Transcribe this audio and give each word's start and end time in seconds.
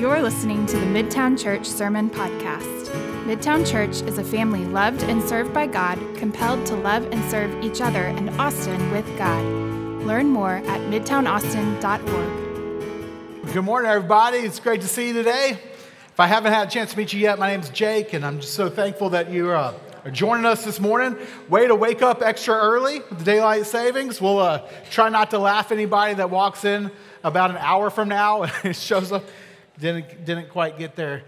You're 0.00 0.22
listening 0.22 0.64
to 0.64 0.78
the 0.78 0.86
Midtown 0.86 1.38
Church 1.38 1.66
Sermon 1.66 2.08
Podcast. 2.08 2.86
Midtown 3.26 3.70
Church 3.70 4.00
is 4.08 4.16
a 4.16 4.24
family 4.24 4.64
loved 4.64 5.02
and 5.02 5.22
served 5.22 5.52
by 5.52 5.66
God, 5.66 5.98
compelled 6.16 6.64
to 6.68 6.74
love 6.74 7.04
and 7.12 7.22
serve 7.30 7.62
each 7.62 7.82
other 7.82 8.04
and 8.04 8.30
Austin 8.40 8.90
with 8.92 9.04
God. 9.18 9.44
Learn 10.06 10.28
more 10.28 10.54
at 10.54 10.80
midtownaustin.org. 10.88 13.52
Good 13.52 13.62
morning, 13.62 13.90
everybody. 13.90 14.38
It's 14.38 14.58
great 14.58 14.80
to 14.80 14.88
see 14.88 15.08
you 15.08 15.12
today. 15.12 15.58
If 16.08 16.18
I 16.18 16.26
haven't 16.26 16.54
had 16.54 16.68
a 16.68 16.70
chance 16.70 16.92
to 16.92 16.96
meet 16.96 17.12
you 17.12 17.20
yet, 17.20 17.38
my 17.38 17.48
name 17.48 17.60
is 17.60 17.68
Jake, 17.68 18.14
and 18.14 18.24
I'm 18.24 18.40
just 18.40 18.54
so 18.54 18.70
thankful 18.70 19.10
that 19.10 19.30
you 19.30 19.50
uh, 19.50 19.74
are 20.06 20.10
joining 20.10 20.46
us 20.46 20.64
this 20.64 20.80
morning. 20.80 21.14
Way 21.50 21.66
to 21.66 21.74
wake 21.74 22.00
up 22.00 22.22
extra 22.22 22.54
early 22.54 23.00
with 23.00 23.18
the 23.18 23.24
daylight 23.24 23.66
savings. 23.66 24.18
We'll 24.18 24.38
uh, 24.38 24.66
try 24.90 25.10
not 25.10 25.30
to 25.32 25.38
laugh 25.38 25.70
anybody 25.70 26.14
that 26.14 26.30
walks 26.30 26.64
in 26.64 26.90
about 27.22 27.50
an 27.50 27.58
hour 27.58 27.90
from 27.90 28.08
now 28.08 28.44
and 28.64 28.74
shows 28.74 29.12
up 29.12 29.24
didn't, 29.80 30.24
didn't 30.24 30.50
quite 30.50 30.78
get 30.78 30.96
their 30.96 31.24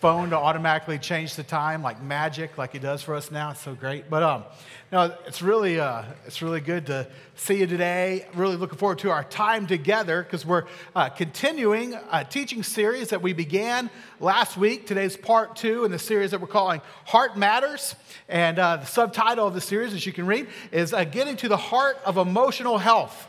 phone 0.00 0.30
to 0.30 0.36
automatically 0.36 0.98
change 0.98 1.34
the 1.34 1.42
time 1.42 1.82
like 1.82 2.02
magic, 2.02 2.56
like 2.56 2.74
it 2.74 2.80
does 2.80 3.02
for 3.02 3.14
us 3.14 3.30
now. 3.30 3.50
It's 3.50 3.60
so 3.60 3.74
great. 3.74 4.08
But 4.08 4.22
um, 4.22 4.44
no, 4.90 5.14
it's 5.26 5.42
really, 5.42 5.78
uh, 5.78 6.04
it's 6.26 6.40
really 6.40 6.60
good 6.60 6.86
to 6.86 7.06
see 7.36 7.58
you 7.58 7.66
today. 7.66 8.26
Really 8.34 8.56
looking 8.56 8.78
forward 8.78 9.00
to 9.00 9.10
our 9.10 9.24
time 9.24 9.66
together 9.66 10.22
because 10.22 10.46
we're 10.46 10.64
uh, 10.96 11.10
continuing 11.10 11.94
a 12.10 12.24
teaching 12.24 12.62
series 12.62 13.10
that 13.10 13.20
we 13.20 13.34
began 13.34 13.90
last 14.20 14.56
week. 14.56 14.86
Today's 14.86 15.18
part 15.18 15.54
two 15.54 15.84
in 15.84 15.90
the 15.90 15.98
series 15.98 16.30
that 16.30 16.40
we're 16.40 16.46
calling 16.46 16.80
Heart 17.04 17.36
Matters. 17.36 17.94
And 18.26 18.58
uh, 18.58 18.78
the 18.78 18.86
subtitle 18.86 19.46
of 19.46 19.52
the 19.52 19.60
series, 19.60 19.92
as 19.92 20.06
you 20.06 20.14
can 20.14 20.24
read, 20.24 20.48
is 20.72 20.94
uh, 20.94 21.04
Getting 21.04 21.36
to 21.36 21.48
the 21.48 21.58
Heart 21.58 21.98
of 22.06 22.16
Emotional 22.16 22.78
Health. 22.78 23.26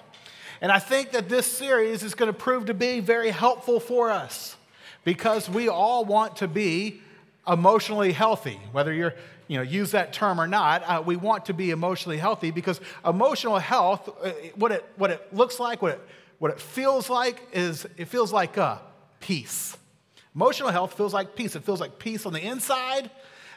And 0.62 0.72
I 0.72 0.80
think 0.80 1.12
that 1.12 1.28
this 1.28 1.46
series 1.46 2.04
is 2.04 2.14
going 2.14 2.32
to 2.32 2.38
prove 2.38 2.68
to 2.68 2.74
be 2.74 3.00
very 3.00 3.32
helpful 3.32 3.80
for 3.80 4.12
us 4.12 4.56
because 5.04 5.50
we 5.50 5.68
all 5.68 6.06
want 6.06 6.38
to 6.38 6.48
be 6.48 7.02
emotionally 7.48 8.12
healthy, 8.12 8.60
whether 8.72 8.94
you're 8.94 9.16
you 9.52 9.58
know, 9.58 9.64
use 9.64 9.92
that 9.92 10.14
term 10.14 10.40
or 10.40 10.48
not, 10.48 10.82
uh, 10.84 11.04
we 11.06 11.18
want 11.18 11.48
to 11.48 11.54
be 11.54 11.72
emotionally 11.72 12.18
healthy 12.18 12.52
because 12.52 12.80
emotional 13.06 13.60
health, 13.60 14.08
uh, 14.24 14.32
what 14.56 14.72
it, 14.72 14.86
what 14.96 15.12
it 15.12 15.34
looks 15.34 15.60
like, 15.60 15.82
what 15.82 15.92
it, 15.92 16.02
what 16.40 16.52
it 16.52 16.60
feels 16.62 17.10
like, 17.10 17.50
is 17.52 17.86
it 17.98 18.06
feels 18.06 18.32
like 18.32 18.58
uh, 18.58 18.78
peace. 19.20 19.76
Emotional 20.34 20.70
health 20.70 20.94
feels 20.94 21.14
like 21.14 21.36
peace. 21.36 21.58
It 21.58 21.66
feels 21.66 21.82
like 21.82 22.00
peace 22.00 22.26
on 22.26 22.32
the 22.32 22.40
inside 22.40 23.12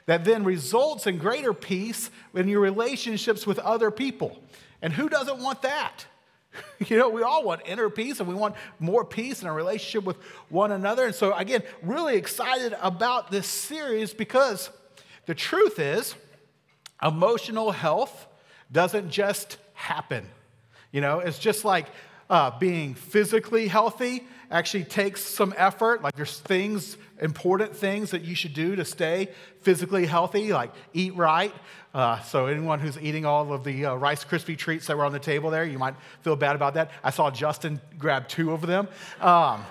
that 0.06 0.24
then 0.24 0.42
results 0.42 1.06
in 1.06 1.18
greater 1.18 1.54
peace 1.54 2.10
in 2.34 2.48
your 2.48 2.60
relationships 2.60 3.46
with 3.46 3.60
other 3.60 3.92
people. 3.92 4.36
And 4.82 4.92
who 4.92 5.08
doesn't 5.08 5.38
want 5.38 5.62
that? 5.62 6.06
You 6.86 6.98
know, 6.98 7.08
we 7.08 7.22
all 7.22 7.44
want 7.44 7.62
inner 7.66 7.88
peace 7.88 8.20
and 8.20 8.28
we 8.28 8.34
want 8.34 8.56
more 8.78 9.04
peace 9.04 9.40
in 9.40 9.48
our 9.48 9.54
relationship 9.54 10.04
with 10.04 10.16
one 10.48 10.70
another. 10.70 11.06
And 11.06 11.14
so, 11.14 11.32
again, 11.32 11.62
really 11.82 12.16
excited 12.16 12.76
about 12.80 13.30
this 13.30 13.46
series 13.46 14.12
because 14.12 14.70
the 15.26 15.34
truth 15.34 15.78
is, 15.78 16.14
emotional 17.02 17.70
health 17.70 18.26
doesn't 18.70 19.10
just 19.10 19.56
happen. 19.72 20.26
You 20.92 21.00
know, 21.00 21.20
it's 21.20 21.38
just 21.38 21.64
like 21.64 21.86
uh, 22.28 22.58
being 22.58 22.94
physically 22.94 23.68
healthy 23.68 24.26
actually 24.50 24.84
takes 24.84 25.22
some 25.22 25.54
effort. 25.56 26.02
Like 26.02 26.14
there's 26.16 26.38
things, 26.38 26.96
important 27.20 27.76
things 27.76 28.10
that 28.10 28.22
you 28.22 28.34
should 28.34 28.54
do 28.54 28.76
to 28.76 28.84
stay 28.84 29.28
physically 29.62 30.06
healthy, 30.06 30.52
like 30.52 30.72
eat 30.92 31.14
right. 31.16 31.54
Uh, 31.92 32.20
so 32.22 32.46
anyone 32.46 32.80
who's 32.80 32.98
eating 32.98 33.24
all 33.24 33.52
of 33.52 33.62
the 33.64 33.86
uh, 33.86 33.94
Rice 33.94 34.24
Krispie 34.24 34.58
treats 34.58 34.86
that 34.88 34.96
were 34.96 35.04
on 35.04 35.12
the 35.12 35.18
table 35.18 35.50
there, 35.50 35.64
you 35.64 35.78
might 35.78 35.94
feel 36.22 36.36
bad 36.36 36.56
about 36.56 36.74
that. 36.74 36.90
I 37.02 37.10
saw 37.10 37.30
Justin 37.30 37.80
grab 37.98 38.28
two 38.28 38.52
of 38.52 38.62
them. 38.62 38.88
Um, 39.20 39.64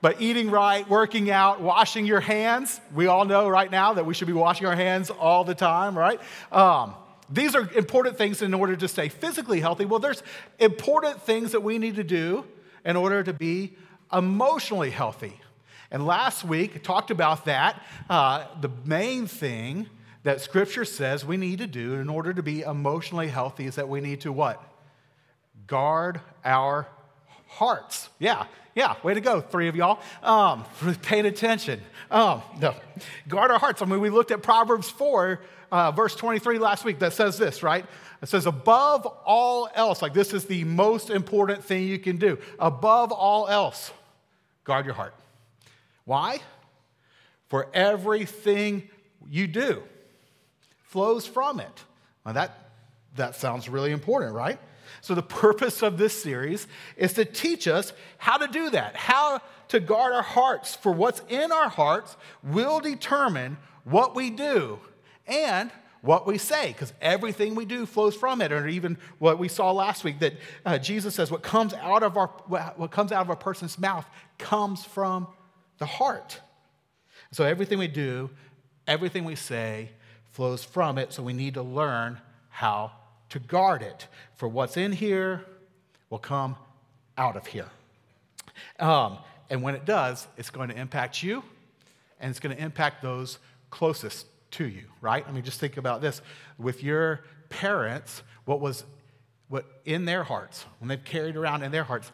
but 0.00 0.20
eating 0.20 0.50
right, 0.50 0.86
working 0.88 1.30
out, 1.30 1.62
washing 1.62 2.04
your 2.04 2.20
hands, 2.20 2.80
we 2.94 3.06
all 3.06 3.24
know 3.24 3.48
right 3.48 3.70
now 3.70 3.94
that 3.94 4.04
we 4.04 4.12
should 4.12 4.26
be 4.26 4.34
washing 4.34 4.66
our 4.66 4.76
hands 4.76 5.08
all 5.08 5.44
the 5.44 5.54
time, 5.54 5.96
right? 5.96 6.20
Um, 6.52 6.94
these 7.30 7.54
are 7.54 7.70
important 7.74 8.18
things 8.18 8.42
in 8.42 8.52
order 8.52 8.76
to 8.76 8.86
stay 8.86 9.08
physically 9.08 9.60
healthy. 9.60 9.86
Well, 9.86 10.00
there's 10.00 10.22
important 10.58 11.22
things 11.22 11.52
that 11.52 11.62
we 11.62 11.78
need 11.78 11.96
to 11.96 12.04
do 12.04 12.44
in 12.84 12.96
order 12.96 13.22
to 13.22 13.32
be 13.32 13.74
emotionally 14.12 14.90
healthy. 14.90 15.40
And 15.90 16.06
last 16.06 16.44
week, 16.44 16.82
talked 16.82 17.10
about 17.10 17.44
that. 17.44 17.82
Uh, 18.08 18.46
the 18.60 18.70
main 18.84 19.26
thing 19.26 19.88
that 20.24 20.40
Scripture 20.40 20.84
says 20.84 21.24
we 21.24 21.36
need 21.36 21.58
to 21.58 21.66
do 21.66 21.94
in 21.94 22.08
order 22.08 22.32
to 22.32 22.42
be 22.42 22.62
emotionally 22.62 23.28
healthy 23.28 23.66
is 23.66 23.76
that 23.76 23.88
we 23.88 24.00
need 24.00 24.22
to 24.22 24.32
what? 24.32 24.62
Guard 25.66 26.20
our 26.44 26.88
hearts. 27.46 28.08
Yeah, 28.18 28.46
yeah, 28.74 28.96
way 29.02 29.14
to 29.14 29.20
go, 29.20 29.40
three 29.40 29.68
of 29.68 29.76
y'all, 29.76 30.00
um, 30.22 30.64
for 30.74 30.92
paying 30.94 31.26
attention. 31.26 31.80
Um, 32.10 32.42
no. 32.60 32.74
Guard 33.28 33.50
our 33.50 33.58
hearts. 33.58 33.82
I 33.82 33.84
mean, 33.84 34.00
we 34.00 34.10
looked 34.10 34.30
at 34.30 34.42
Proverbs 34.42 34.90
4, 34.90 35.40
uh, 35.70 35.90
verse 35.92 36.16
23 36.16 36.58
last 36.58 36.84
week 36.84 36.98
that 36.98 37.12
says 37.12 37.38
this, 37.38 37.62
right? 37.62 37.84
It 38.24 38.30
says, 38.30 38.46
above 38.46 39.04
all 39.26 39.68
else, 39.74 40.00
like 40.00 40.14
this 40.14 40.32
is 40.32 40.46
the 40.46 40.64
most 40.64 41.10
important 41.10 41.62
thing 41.62 41.86
you 41.86 41.98
can 41.98 42.16
do. 42.16 42.38
Above 42.58 43.12
all 43.12 43.48
else, 43.48 43.92
guard 44.64 44.86
your 44.86 44.94
heart. 44.94 45.14
Why? 46.06 46.40
For 47.48 47.68
everything 47.74 48.88
you 49.28 49.46
do 49.46 49.82
flows 50.84 51.26
from 51.26 51.60
it. 51.60 51.84
Now 52.24 52.32
that, 52.32 52.70
that 53.16 53.36
sounds 53.36 53.68
really 53.68 53.92
important, 53.92 54.32
right? 54.32 54.58
So, 55.02 55.14
the 55.14 55.22
purpose 55.22 55.82
of 55.82 55.98
this 55.98 56.18
series 56.22 56.66
is 56.96 57.12
to 57.14 57.26
teach 57.26 57.68
us 57.68 57.92
how 58.16 58.38
to 58.38 58.48
do 58.48 58.70
that, 58.70 58.96
how 58.96 59.42
to 59.68 59.80
guard 59.80 60.14
our 60.14 60.22
hearts, 60.22 60.74
for 60.74 60.92
what's 60.92 61.20
in 61.28 61.52
our 61.52 61.68
hearts 61.68 62.16
will 62.42 62.80
determine 62.80 63.58
what 63.84 64.14
we 64.14 64.30
do 64.30 64.78
and 65.26 65.70
what 66.04 66.26
we 66.26 66.36
say, 66.36 66.68
because 66.68 66.92
everything 67.00 67.54
we 67.54 67.64
do 67.64 67.86
flows 67.86 68.14
from 68.14 68.42
it. 68.42 68.52
Or 68.52 68.68
even 68.68 68.98
what 69.18 69.38
we 69.38 69.48
saw 69.48 69.72
last 69.72 70.04
week 70.04 70.18
that 70.18 70.34
uh, 70.66 70.76
Jesus 70.76 71.14
says, 71.14 71.30
what 71.30 71.42
comes 71.42 71.72
out 71.72 72.02
of 72.02 72.18
our 72.18 72.26
what 72.46 72.90
comes 72.90 73.10
out 73.10 73.22
of 73.22 73.30
a 73.30 73.36
person's 73.36 73.78
mouth 73.78 74.06
comes 74.38 74.84
from 74.84 75.26
the 75.78 75.86
heart. 75.86 76.40
So 77.32 77.44
everything 77.44 77.78
we 77.78 77.88
do, 77.88 78.30
everything 78.86 79.24
we 79.24 79.34
say 79.34 79.90
flows 80.32 80.62
from 80.62 80.98
it. 80.98 81.12
So 81.12 81.22
we 81.22 81.32
need 81.32 81.54
to 81.54 81.62
learn 81.62 82.20
how 82.50 82.92
to 83.30 83.38
guard 83.38 83.80
it. 83.82 84.06
For 84.36 84.46
what's 84.46 84.76
in 84.76 84.92
here 84.92 85.44
will 86.10 86.18
come 86.18 86.56
out 87.16 87.36
of 87.36 87.46
here. 87.46 87.68
Um, 88.78 89.18
and 89.48 89.62
when 89.62 89.74
it 89.74 89.86
does, 89.86 90.26
it's 90.36 90.50
going 90.50 90.68
to 90.68 90.78
impact 90.78 91.22
you 91.22 91.42
and 92.20 92.30
it's 92.30 92.40
going 92.40 92.54
to 92.54 92.62
impact 92.62 93.02
those 93.02 93.38
closest 93.70 94.26
to 94.54 94.66
you, 94.66 94.84
right? 95.00 95.24
I 95.26 95.32
mean, 95.32 95.44
just 95.44 95.60
think 95.60 95.76
about 95.76 96.00
this. 96.00 96.20
With 96.58 96.82
your 96.82 97.20
parents, 97.48 98.22
what 98.44 98.60
was 98.60 98.84
what 99.48 99.66
in 99.84 100.04
their 100.04 100.24
hearts, 100.24 100.64
when 100.80 100.88
they've 100.88 101.04
carried 101.04 101.36
around 101.36 101.62
in 101.62 101.70
their 101.70 101.84
hearts, 101.84 102.10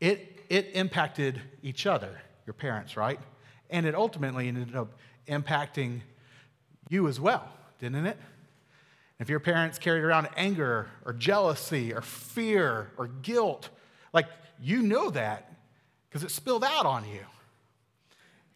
it, 0.00 0.44
it 0.48 0.70
impacted 0.74 1.40
each 1.62 1.86
other, 1.86 2.20
your 2.46 2.54
parents, 2.54 2.96
right? 2.96 3.18
And 3.70 3.86
it 3.86 3.94
ultimately 3.94 4.48
ended 4.48 4.76
up 4.76 4.92
impacting 5.26 6.02
you 6.88 7.08
as 7.08 7.18
well, 7.18 7.48
didn't 7.80 8.06
it? 8.06 8.18
If 9.18 9.28
your 9.28 9.40
parents 9.40 9.78
carried 9.78 10.04
around 10.04 10.28
anger 10.36 10.88
or 11.04 11.12
jealousy 11.12 11.92
or 11.92 12.02
fear 12.02 12.90
or 12.96 13.08
guilt, 13.08 13.70
like 14.12 14.26
you 14.60 14.82
know 14.82 15.10
that 15.10 15.52
because 16.08 16.22
it 16.22 16.30
spilled 16.30 16.64
out 16.64 16.86
on 16.86 17.08
you. 17.08 17.20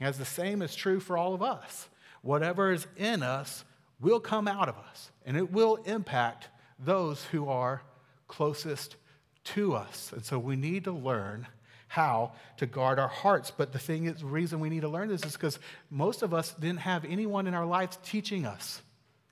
As 0.01 0.19
the 0.19 0.25
same 0.25 0.63
is 0.63 0.77
true 0.77 1.01
for 1.01 1.17
all 1.17 1.35
of 1.35 1.43
us. 1.43 1.89
Whatever 2.23 2.73
is 2.73 2.87
in 2.97 3.23
us 3.23 3.65
will 4.01 4.21
come 4.21 4.47
out 4.49 4.69
of 4.69 4.77
us, 4.77 5.11
and 5.25 5.37
it 5.37 5.51
will 5.51 5.77
impact 5.85 6.49
those 6.79 7.25
who 7.25 7.49
are 7.49 7.83
closest 8.29 8.97
to 9.45 9.75
us. 9.75 10.13
And 10.13 10.25
so 10.25 10.39
we 10.39 10.57
need 10.57 10.85
to 10.85 10.93
learn 10.93 11.47
how 11.89 12.33
to 12.59 12.67
guard 12.67 12.99
our 12.99 13.09
hearts. 13.09 13.51
But 13.51 13.73
the 13.73 13.79
thing 13.79 14.05
is, 14.05 14.21
the 14.21 14.27
reason 14.27 14.61
we 14.61 14.69
need 14.69 14.83
to 14.83 14.89
learn 14.89 15.09
this 15.09 15.25
is 15.25 15.33
because 15.33 15.59
most 15.91 16.23
of 16.23 16.35
us 16.35 16.55
didn't 16.55 16.81
have 16.81 17.05
anyone 17.05 17.47
in 17.47 17.55
our 17.55 17.67
lives 17.67 17.99
teaching 18.05 18.45
us 18.45 18.83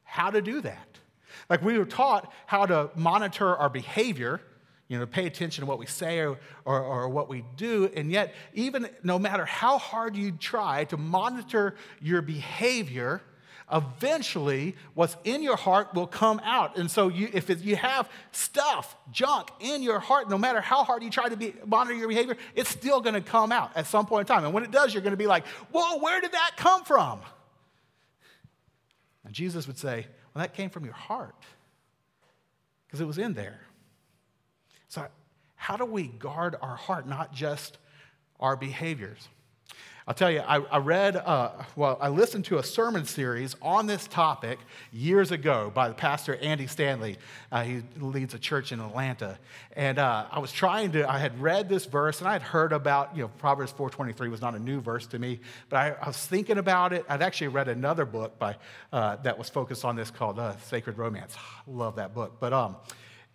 how 0.05 0.31
to 0.31 0.41
do 0.41 0.63
that. 0.63 0.99
Like 1.51 1.63
we 1.63 1.77
were 1.79 1.85
taught 1.85 2.33
how 2.47 2.65
to 2.67 2.91
monitor 2.95 3.55
our 3.55 3.69
behavior, 3.69 4.41
you 4.89 4.99
know, 4.99 5.07
pay 5.07 5.27
attention 5.27 5.63
to 5.63 5.67
what 5.67 5.79
we 5.79 5.87
say 5.87 6.21
or, 6.21 6.39
or, 6.65 6.81
or, 6.81 7.09
what 7.09 7.29
we 7.29 7.45
do. 7.57 7.91
And 7.97 8.11
yet, 8.11 8.35
even 8.55 8.89
no 9.03 9.19
matter 9.19 9.45
how 9.45 9.79
hard 9.79 10.17
you 10.17 10.31
try 10.33 10.85
to 10.85 10.97
monitor 10.97 11.75
your 12.01 12.23
behavior, 12.23 13.21
eventually 13.73 14.77
what's 14.95 15.17
in 15.25 15.43
your 15.43 15.57
heart 15.57 15.93
will 15.95 16.07
come 16.07 16.41
out. 16.45 16.77
And 16.77 16.89
so, 16.89 17.09
you, 17.09 17.29
if 17.33 17.65
you 17.65 17.75
have 17.75 18.09
stuff, 18.31 18.97
junk 19.11 19.49
in 19.59 19.83
your 19.83 19.99
heart, 19.99 20.31
no 20.31 20.39
matter 20.39 20.61
how 20.61 20.85
hard 20.85 21.03
you 21.03 21.11
try 21.11 21.29
to 21.29 21.37
be, 21.37 21.55
monitor 21.67 21.97
your 21.97 22.09
behavior, 22.09 22.37
it's 22.55 22.71
still 22.71 23.01
going 23.01 23.15
to 23.15 23.21
come 23.21 23.51
out 23.51 23.73
at 23.75 23.89
some 23.89 24.07
point 24.07 24.29
in 24.29 24.35
time. 24.35 24.45
And 24.45 24.55
when 24.55 24.63
it 24.63 24.71
does, 24.71 24.95
you're 24.95 25.03
going 25.03 25.13
to 25.13 25.17
be 25.17 25.27
like, 25.27 25.47
whoa, 25.73 25.99
where 25.99 26.21
did 26.21 26.33
that 26.33 26.53
come 26.57 26.85
from? 26.85 27.21
And 29.25 29.35
Jesus 29.35 29.67
would 29.67 29.79
say, 29.79 30.07
well, 30.33 30.43
that 30.43 30.55
came 30.55 30.71
from 30.71 30.85
your 30.85 30.95
heart 30.95 31.35
because 32.87 33.01
it 33.01 33.07
was 33.07 33.19
in 33.19 33.35
there. 33.35 33.66
So, 34.89 35.07
how 35.55 35.77
do 35.77 35.85
we 35.85 36.09
guard 36.09 36.57
our 36.61 36.77
heart, 36.77 37.09
not 37.09 37.33
just 37.33 37.79
our 38.39 38.57
behaviors? 38.57 39.29
I'll 40.09 40.15
tell 40.15 40.31
you, 40.31 40.39
I, 40.39 40.59
I 40.59 40.79
read, 40.79 41.17
uh, 41.17 41.51
well, 41.75 41.99
I 42.01 42.11
listened 42.11 42.45
to 42.45 42.59
a 42.59 42.63
sermon 42.63 43.07
series 43.07 43.57
on 43.61 43.89
this 43.89 44.07
topic 44.07 44.61
years 44.93 45.33
ago 45.33 45.73
by 45.75 45.89
the 45.89 45.95
pastor 45.95 46.37
Andy 46.37 46.69
Stanley. 46.69 47.19
Uh, 47.51 47.65
he 47.65 47.83
leads 47.99 48.33
a 48.33 48.39
church 48.39 48.71
in 48.71 48.79
Atlanta. 48.79 49.37
And 49.75 49.99
uh, 49.99 50.27
I 50.31 50.39
was 50.39 50.53
trying 50.53 50.93
to, 50.93 51.11
I 51.11 51.19
had 51.19 51.43
read 51.43 51.69
this 51.69 51.87
verse 51.87 52.21
and 52.21 52.29
I 52.29 52.35
had 52.35 52.43
heard 52.43 52.73
about, 52.73 53.17
you 53.17 53.23
know, 53.23 53.29
Proverbs 53.39 53.73
4.23 53.73 54.31
was 54.31 54.41
not 54.41 54.55
a 54.55 54.61
new 54.61 54.81
verse 54.81 55.09
to 55.09 55.19
me, 55.19 55.41
but 55.71 55.77
I, 55.79 55.97
I 56.01 56.07
was 56.07 56.25
thinking 56.25 56.59
about 56.59 56.93
it. 56.93 57.05
I'd 57.09 57.21
actually 57.21 57.49
read 57.49 57.67
another 57.67 58.05
book 58.05 58.39
by, 58.39 58.55
uh, 58.93 59.17
that 59.17 59.37
was 59.37 59.51
focused 59.51 59.85
on 59.85 59.97
this 59.97 60.13
called 60.13 60.39
uh, 60.39 60.57
Sacred 60.59 60.99
Romance. 60.99 61.35
Love 61.67 61.97
that 61.97 62.15
book. 62.15 62.37
But, 62.39 62.53
um, 62.53 62.77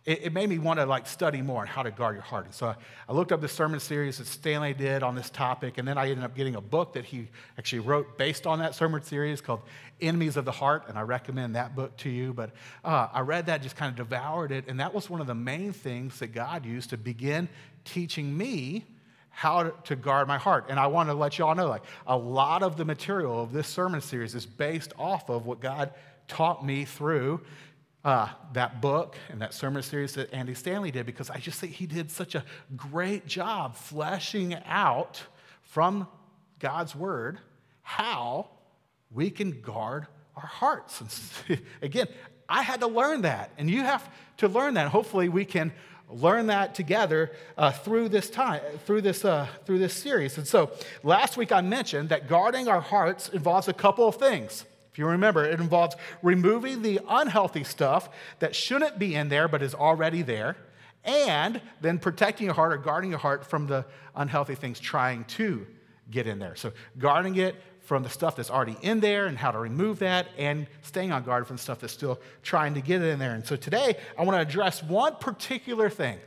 it, 0.05 0.23
it, 0.23 0.33
made 0.33 0.49
me 0.49 0.57
want 0.57 0.79
to 0.79 0.85
like 0.85 1.05
study 1.05 1.41
more 1.41 1.61
on 1.61 1.67
how 1.67 1.83
to 1.83 1.91
guard 1.91 2.15
your 2.15 2.23
heart. 2.23 2.45
And 2.45 2.53
so 2.53 2.67
I, 2.67 2.75
I, 3.07 3.13
looked 3.13 3.31
up 3.31 3.39
the 3.39 3.47
sermon 3.47 3.79
series 3.79 4.17
that 4.17 4.25
Stanley 4.25 4.73
did 4.73 5.03
on 5.03 5.15
this 5.15 5.29
topic, 5.29 5.77
and 5.77 5.87
then 5.87 5.97
I 5.97 6.09
ended 6.09 6.23
up 6.23 6.35
getting 6.35 6.55
a 6.55 6.61
book 6.61 6.93
that 6.93 7.05
he 7.05 7.27
actually 7.57 7.79
wrote 7.79 8.17
based 8.17 8.47
on 8.47 8.59
that 8.59 8.73
sermon 8.73 9.03
series 9.03 9.41
called 9.41 9.61
Enemies 10.01 10.37
of 10.37 10.45
the 10.45 10.51
Heart, 10.51 10.85
and 10.87 10.97
I 10.97 11.01
recommend 11.01 11.55
that 11.55 11.75
book 11.75 11.95
to 11.97 12.09
you. 12.09 12.33
But 12.33 12.51
uh, 12.83 13.09
I 13.13 13.21
read 13.21 13.45
that, 13.45 13.61
just 13.61 13.75
kind 13.75 13.91
of 13.91 13.95
devoured 13.95 14.51
it, 14.51 14.65
and 14.67 14.79
that 14.79 14.93
was 14.93 15.09
one 15.09 15.21
of 15.21 15.27
the 15.27 15.35
main 15.35 15.71
things 15.71 16.17
that 16.19 16.33
God 16.33 16.65
used 16.65 16.89
to 16.89 16.97
begin 16.97 17.47
teaching 17.85 18.35
me 18.35 18.85
how 19.29 19.63
to 19.63 19.95
guard 19.95 20.27
my 20.27 20.37
heart. 20.37 20.65
And 20.69 20.79
I 20.79 20.87
want 20.87 21.09
to 21.09 21.13
let 21.13 21.37
you 21.37 21.45
all 21.45 21.55
know, 21.55 21.69
like 21.69 21.83
a 22.07 22.17
lot 22.17 22.63
of 22.63 22.75
the 22.75 22.85
material 22.85 23.41
of 23.41 23.53
this 23.53 23.67
sermon 23.67 24.01
series 24.01 24.35
is 24.35 24.45
based 24.45 24.93
off 24.97 25.29
of 25.29 25.45
what 25.45 25.61
God 25.61 25.93
taught 26.27 26.65
me 26.65 26.85
through 26.85 27.41
uh, 28.03 28.29
that 28.53 28.81
book 28.81 29.15
and 29.29 29.41
that 29.41 29.53
sermon 29.53 29.83
series 29.83 30.13
that 30.15 30.33
Andy 30.33 30.53
Stanley 30.53 30.91
did 30.91 31.05
because 31.05 31.29
I 31.29 31.37
just 31.37 31.59
think 31.59 31.73
he 31.73 31.85
did 31.85 32.09
such 32.09 32.35
a 32.35 32.43
great 32.75 33.27
job 33.27 33.75
fleshing 33.75 34.55
out 34.65 35.21
from 35.61 36.07
God's 36.59 36.95
word 36.95 37.39
how 37.81 38.49
we 39.11 39.29
can 39.29 39.61
guard 39.61 40.07
our 40.35 40.47
hearts. 40.47 41.01
And 41.47 41.61
again, 41.81 42.07
I 42.47 42.63
had 42.63 42.81
to 42.81 42.87
learn 42.87 43.21
that, 43.21 43.51
and 43.57 43.69
you 43.69 43.81
have 43.81 44.07
to 44.37 44.47
learn 44.47 44.73
that. 44.75 44.89
Hopefully, 44.89 45.29
we 45.29 45.45
can 45.45 45.71
learn 46.09 46.47
that 46.47 46.75
together 46.75 47.31
uh, 47.57 47.71
through 47.71 48.09
this 48.09 48.29
time, 48.29 48.61
through 48.85 49.01
this, 49.01 49.23
uh, 49.23 49.47
through 49.65 49.79
this 49.79 49.93
series. 49.93 50.37
And 50.37 50.47
so, 50.47 50.71
last 51.03 51.37
week 51.37 51.51
I 51.51 51.61
mentioned 51.61 52.09
that 52.09 52.27
guarding 52.27 52.67
our 52.67 52.81
hearts 52.81 53.29
involves 53.29 53.67
a 53.67 53.73
couple 53.73 54.07
of 54.07 54.15
things. 54.15 54.65
If 54.91 54.99
you 54.99 55.07
remember, 55.07 55.45
it 55.45 55.59
involves 55.59 55.95
removing 56.21 56.81
the 56.81 56.99
unhealthy 57.07 57.63
stuff 57.63 58.09
that 58.39 58.55
shouldn't 58.55 58.99
be 58.99 59.15
in 59.15 59.29
there 59.29 59.47
but 59.47 59.61
is 59.61 59.73
already 59.73 60.21
there, 60.21 60.57
and 61.03 61.61
then 61.79 61.97
protecting 61.97 62.45
your 62.45 62.53
heart 62.53 62.73
or 62.73 62.77
guarding 62.77 63.09
your 63.09 63.19
heart 63.19 63.45
from 63.45 63.67
the 63.67 63.85
unhealthy 64.15 64.55
things 64.55 64.79
trying 64.79 65.23
to 65.25 65.65
get 66.09 66.27
in 66.27 66.39
there. 66.39 66.55
So, 66.55 66.73
guarding 66.97 67.37
it 67.37 67.55
from 67.79 68.03
the 68.03 68.09
stuff 68.09 68.35
that's 68.35 68.51
already 68.51 68.77
in 68.81 68.99
there 68.99 69.25
and 69.25 69.37
how 69.37 69.51
to 69.51 69.57
remove 69.57 69.99
that, 69.99 70.27
and 70.37 70.67
staying 70.81 71.11
on 71.11 71.23
guard 71.23 71.47
from 71.47 71.57
stuff 71.57 71.79
that's 71.79 71.93
still 71.93 72.19
trying 72.43 72.73
to 72.73 72.81
get 72.81 73.01
in 73.01 73.17
there. 73.17 73.33
And 73.33 73.45
so, 73.45 73.55
today, 73.55 73.97
I 74.17 74.23
want 74.23 74.35
to 74.35 74.41
address 74.41 74.83
one 74.83 75.15
particular 75.15 75.89
thing 75.89 76.19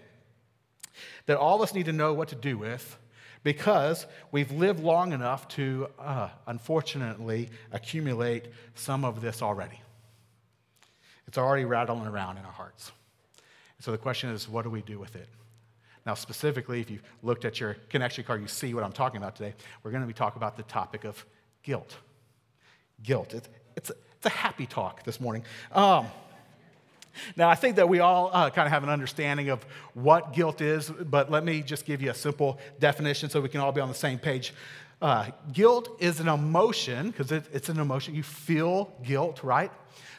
that 1.26 1.37
all 1.37 1.56
of 1.56 1.62
us 1.62 1.75
need 1.75 1.87
to 1.87 1.93
know 1.93 2.14
what 2.14 2.28
to 2.28 2.34
do 2.34 2.56
with 2.56 2.96
because 3.44 4.06
we've 4.32 4.50
lived 4.50 4.81
long 4.81 5.12
enough 5.12 5.46
to, 5.49 5.88
uh, 5.99 6.31
unfortunately, 6.49 7.50
accumulate 7.70 8.49
some 8.75 9.05
of 9.05 9.20
this 9.20 9.43
already. 9.43 9.81
It's 11.29 11.38
already 11.38 11.64
rattling 11.64 12.06
around 12.06 12.38
in 12.38 12.44
our 12.44 12.52
hearts. 12.52 12.91
So 13.81 13.93
the 13.93 13.99
question 13.99 14.31
is, 14.31 14.49
what 14.49 14.62
do 14.62 14.70
we 14.70 14.82
do 14.82 14.99
with 14.99 15.14
it? 15.14 15.29
Now, 16.06 16.14
specifically, 16.14 16.81
if 16.81 16.91
you 16.91 17.00
looked 17.23 17.44
at 17.44 17.61
your 17.61 17.75
connection 17.88 18.25
card, 18.25 18.41
you 18.41 18.49
see 18.49 18.75
what 18.75 18.82
I'm 18.82 18.93
talking 18.93 19.19
about 19.19 19.37
today. 19.37 19.55
We're 19.82 19.91
going 19.91 20.02
to 20.02 20.06
be 20.06 20.14
talking 20.14 20.38
about 20.38 20.56
the 20.56 20.62
topic 20.64 21.05
of 21.05 21.25
guilt. 21.62 21.96
Guilt. 23.02 23.35
It's, 23.35 23.49
it's, 23.76 23.91
a, 23.91 23.94
it's 24.17 24.26
a 24.26 24.31
happy 24.31 24.67
talk 24.67 25.02
this 25.05 25.20
morning. 25.20 25.44
Um, 25.73 26.06
now, 27.37 27.49
I 27.49 27.55
think 27.55 27.76
that 27.76 27.88
we 27.88 28.00
all 28.00 28.31
uh, 28.32 28.50
kind 28.50 28.66
of 28.66 28.72
have 28.72 28.82
an 28.82 28.88
understanding 28.88 29.49
of 29.50 29.64
what 29.94 30.32
guilt 30.32 30.61
is, 30.61 30.90
but 30.90 31.31
let 31.31 31.44
me 31.44 31.62
just 31.62 31.84
give 31.84 32.02
you 32.02 32.11
a 32.11 32.14
simple 32.14 32.58
definition 32.78 33.31
so 33.31 33.40
we 33.40 33.49
can 33.49 33.61
all 33.61 33.72
be 33.72 33.81
on 33.81 33.88
the 33.88 33.94
same 33.94 34.19
page. 34.19 34.55
Uh, 35.02 35.26
guilt 35.52 35.96
is 36.00 36.20
an 36.20 36.28
emotion, 36.28 37.11
because 37.11 37.31
it, 37.32 37.44
it's 37.52 37.69
an 37.69 37.78
emotion. 37.78 38.14
You 38.14 38.22
feel 38.22 38.93
guilt, 39.02 39.43
right? 39.43 39.70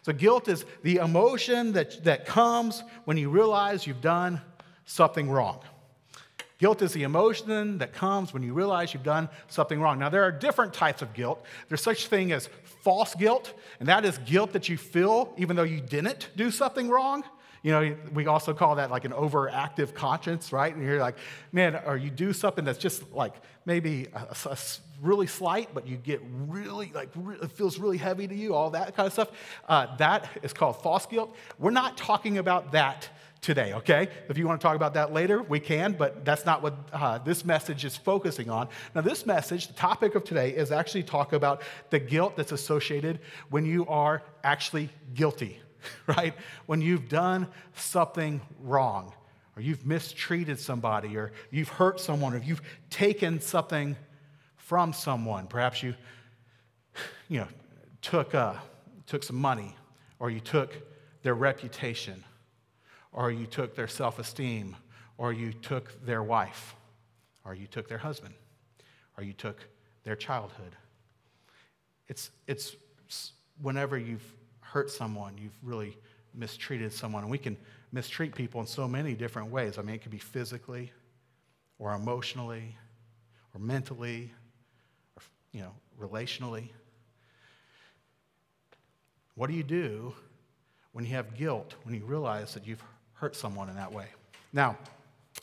So, 0.04 0.14
guilt 0.14 0.48
is 0.48 0.66
the 0.84 0.98
emotion 0.98 1.74
that, 1.74 2.04
that 2.04 2.26
comes 2.26 2.84
when 3.06 3.18
you 3.18 3.30
realize 3.30 3.88
you've 3.88 4.02
done 4.02 4.42
something 4.86 5.30
wrong. 5.30 5.62
Guilt 6.58 6.82
is 6.82 6.94
the 6.94 7.04
emotion 7.04 7.80
that 7.80 7.94
comes 7.94 8.34
when 8.34 8.42
you 8.42 8.54
realize 8.54 8.94
you've 8.94 9.04
done 9.04 9.28
something 9.48 9.80
wrong. 9.80 10.00
Now, 10.00 10.10
there 10.10 10.24
are 10.24 10.32
different 10.32 10.74
types 10.74 11.02
of 11.02 11.14
guilt. 11.14 11.44
There's 11.68 11.82
such 11.82 12.08
thing 12.08 12.32
as 12.32 12.50
false 12.82 13.14
guilt, 13.16 13.54
and 13.80 13.90
that 13.90 14.06
is 14.06 14.18
guilt 14.20 14.54
that 14.54 14.70
you 14.70 14.78
feel 14.78 15.34
even 15.38 15.56
though 15.56 15.64
you 15.64 15.82
didn't 15.82 16.30
do 16.36 16.52
something 16.52 16.88
wrong. 16.90 17.24
You 17.62 17.72
know, 17.72 17.96
we 18.14 18.28
also 18.28 18.54
call 18.54 18.76
that 18.76 18.92
like 18.92 19.06
an 19.06 19.12
overactive 19.12 19.96
conscience, 19.96 20.54
right? 20.54 20.74
And 20.74 20.86
you're 20.86 21.00
like, 21.00 21.18
man, 21.52 21.82
or 21.86 21.98
you 21.98 22.12
do 22.12 22.32
something 22.32 22.64
that's 22.64 22.78
just 22.78 23.12
like 23.12 23.34
maybe 23.66 24.08
a, 24.14 24.36
a 24.46 24.58
really 25.02 25.26
slight, 25.26 25.74
but 25.74 25.88
you 25.88 25.98
get 25.98 26.22
really, 26.48 26.92
like, 26.94 27.10
it 27.42 27.52
feels 27.52 27.80
really 27.80 27.98
heavy 27.98 28.28
to 28.28 28.36
you, 28.36 28.54
all 28.54 28.70
that 28.70 28.96
kind 28.96 29.08
of 29.08 29.14
stuff. 29.14 29.32
Uh, 29.68 29.96
that 29.98 30.30
is 30.44 30.54
called 30.54 30.82
false 30.82 31.08
guilt. 31.08 31.36
We're 31.58 31.72
not 31.72 31.98
talking 31.98 32.38
about 32.38 32.72
that 32.74 33.10
today, 33.42 33.74
okay? 33.74 34.10
If 34.28 34.38
you 34.38 34.48
want 34.48 34.60
to 34.60 34.66
talk 34.66 34.76
about 34.76 34.96
that 34.96 35.14
later, 35.14 35.44
we 35.44 35.60
can, 35.60 35.94
but 35.94 36.26
that's 36.26 36.46
not 36.46 36.64
what 36.64 36.76
uh, 36.92 37.20
this 37.20 37.46
message 37.46 37.86
is 37.86 37.96
focusing 37.96 38.50
on. 38.50 38.68
Now, 38.96 39.02
this 39.02 39.26
message, 39.26 39.68
the 39.68 39.74
topic 39.74 40.16
of 40.16 40.24
today, 40.24 40.50
is 40.50 40.72
actually 40.72 41.04
talk 41.04 41.34
about 41.34 41.62
the 41.90 42.00
guilt 42.00 42.36
that's 42.36 42.52
associated 42.52 43.20
when 43.50 43.66
you 43.66 43.86
are 43.88 44.24
actually 44.44 44.90
guilty, 45.14 45.60
right? 46.08 46.34
When 46.66 46.82
you've 46.82 47.08
done 47.08 47.48
something 47.76 48.42
wrong, 48.62 49.14
or 49.56 49.62
you've 49.62 49.86
mistreated 49.86 50.60
somebody, 50.60 51.16
or 51.16 51.32
you've 51.52 51.70
hurt 51.70 52.00
someone, 52.00 52.34
or 52.34 52.40
you've 52.40 52.62
taken 52.90 53.40
something 53.40 53.96
from 54.58 54.92
someone. 54.92 55.48
Perhaps 55.48 55.84
you, 55.84 55.94
you 57.30 57.40
know, 57.40 57.48
took, 58.02 58.34
uh, 58.36 58.56
took 59.06 59.24
some 59.24 59.38
money, 59.38 59.76
or 60.20 60.30
you 60.30 60.40
took 60.40 60.74
their 61.22 61.36
reputation 61.36 62.24
or 63.16 63.32
you 63.32 63.48
took 63.48 63.76
their 63.76 63.88
self 63.88 64.20
esteem, 64.20 64.76
or 65.18 65.32
you 65.32 65.54
took 65.54 66.06
their 66.06 66.22
wife, 66.22 66.76
or 67.46 67.56
you 67.56 67.66
took 67.66 67.88
their 67.88 67.98
husband, 67.98 68.36
or 69.18 69.24
you 69.24 69.32
took 69.32 69.66
their 70.04 70.18
childhood. 70.18 70.76
It's, 72.10 72.30
it's 72.46 72.76
whenever 73.62 73.98
you've 73.98 74.36
hurt 74.60 74.92
someone, 74.92 75.38
you've 75.38 75.58
really 75.64 75.98
mistreated 76.34 76.92
someone. 76.92 77.24
And 77.24 77.32
we 77.32 77.38
can 77.38 77.56
mistreat 77.94 78.36
people 78.36 78.60
in 78.60 78.68
so 78.68 78.86
many 78.86 79.14
different 79.16 79.50
ways. 79.50 79.78
I 79.78 79.82
mean, 79.82 79.96
it 79.96 80.02
could 80.02 80.12
be 80.12 80.18
physically, 80.18 80.92
or 81.80 81.94
emotionally, 81.94 82.76
or 83.54 83.62
mentally, 83.62 84.30
or, 85.16 85.24
you 85.54 85.62
know, 85.62 85.72
relationally. 85.98 86.68
What 89.36 89.50
do 89.50 89.56
you 89.56 89.64
do 89.64 90.14
when 90.92 91.06
you 91.06 91.12
have 91.12 91.34
guilt, 91.38 91.76
when 91.84 91.96
you 91.96 92.04
realize 92.04 92.54
that 92.54 92.68
you've 92.68 92.84
hurt 93.16 93.36
someone 93.36 93.70
in 93.70 93.76
that 93.76 93.92
way. 93.92 94.06
Now, 94.54 94.78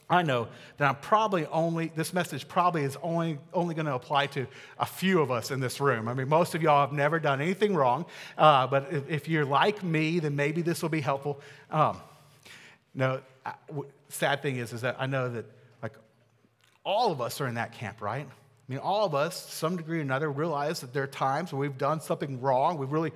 I 0.09 0.23
know 0.23 0.49
that 0.77 0.89
I'm 0.89 0.97
probably 0.97 1.47
only, 1.47 1.91
this 1.95 2.13
message 2.13 2.47
probably 2.47 2.83
is 2.83 2.97
only, 3.03 3.39
only 3.53 3.75
going 3.75 3.87
to 3.87 3.95
apply 3.95 4.27
to 4.29 4.47
a 4.79 4.87
few 4.87 5.21
of 5.21 5.31
us 5.31 5.51
in 5.51 5.61
this 5.61 5.81
room. 5.81 6.09
I 6.09 6.15
mean, 6.15 6.29
most 6.29 6.55
of 6.55 6.63
y'all 6.63 6.87
have 6.87 6.93
never 6.93 7.19
done 7.19 7.41
anything 7.41 7.75
wrong, 7.75 8.07
uh, 8.37 8.67
but 8.67 8.93
if, 8.93 9.11
if, 9.11 9.29
you're 9.29 9.45
like 9.45 9.83
me, 9.83 10.19
then 10.19 10.37
maybe 10.37 10.61
this 10.63 10.83
will 10.83 10.91
be 10.91 11.01
helpful. 11.01 11.41
Um, 11.71 11.99
no, 12.95 13.21
sad 14.09 14.43
thing 14.43 14.57
is, 14.57 14.73
is 14.73 14.83
that 14.83 14.97
I 14.99 15.07
know 15.07 15.31
that 15.31 15.47
like 15.83 15.95
all 16.85 17.11
of 17.11 17.21
us 17.21 17.41
are 17.41 17.47
in 17.47 17.55
that 17.55 17.73
camp, 17.73 18.03
right? 18.03 18.27
I 18.27 18.73
mean, 18.73 18.81
all 18.81 19.07
of 19.07 19.15
us, 19.15 19.51
some 19.51 19.77
degree 19.77 19.99
or 19.99 20.03
another, 20.03 20.31
realize 20.31 20.81
that 20.81 20.93
there 20.93 21.05
are 21.05 21.09
times 21.09 21.53
when 21.53 21.61
we've 21.61 21.79
done 21.79 22.01
something 22.01 22.41
wrong, 22.41 22.79
we've 22.79 22.93
really 22.93 23.13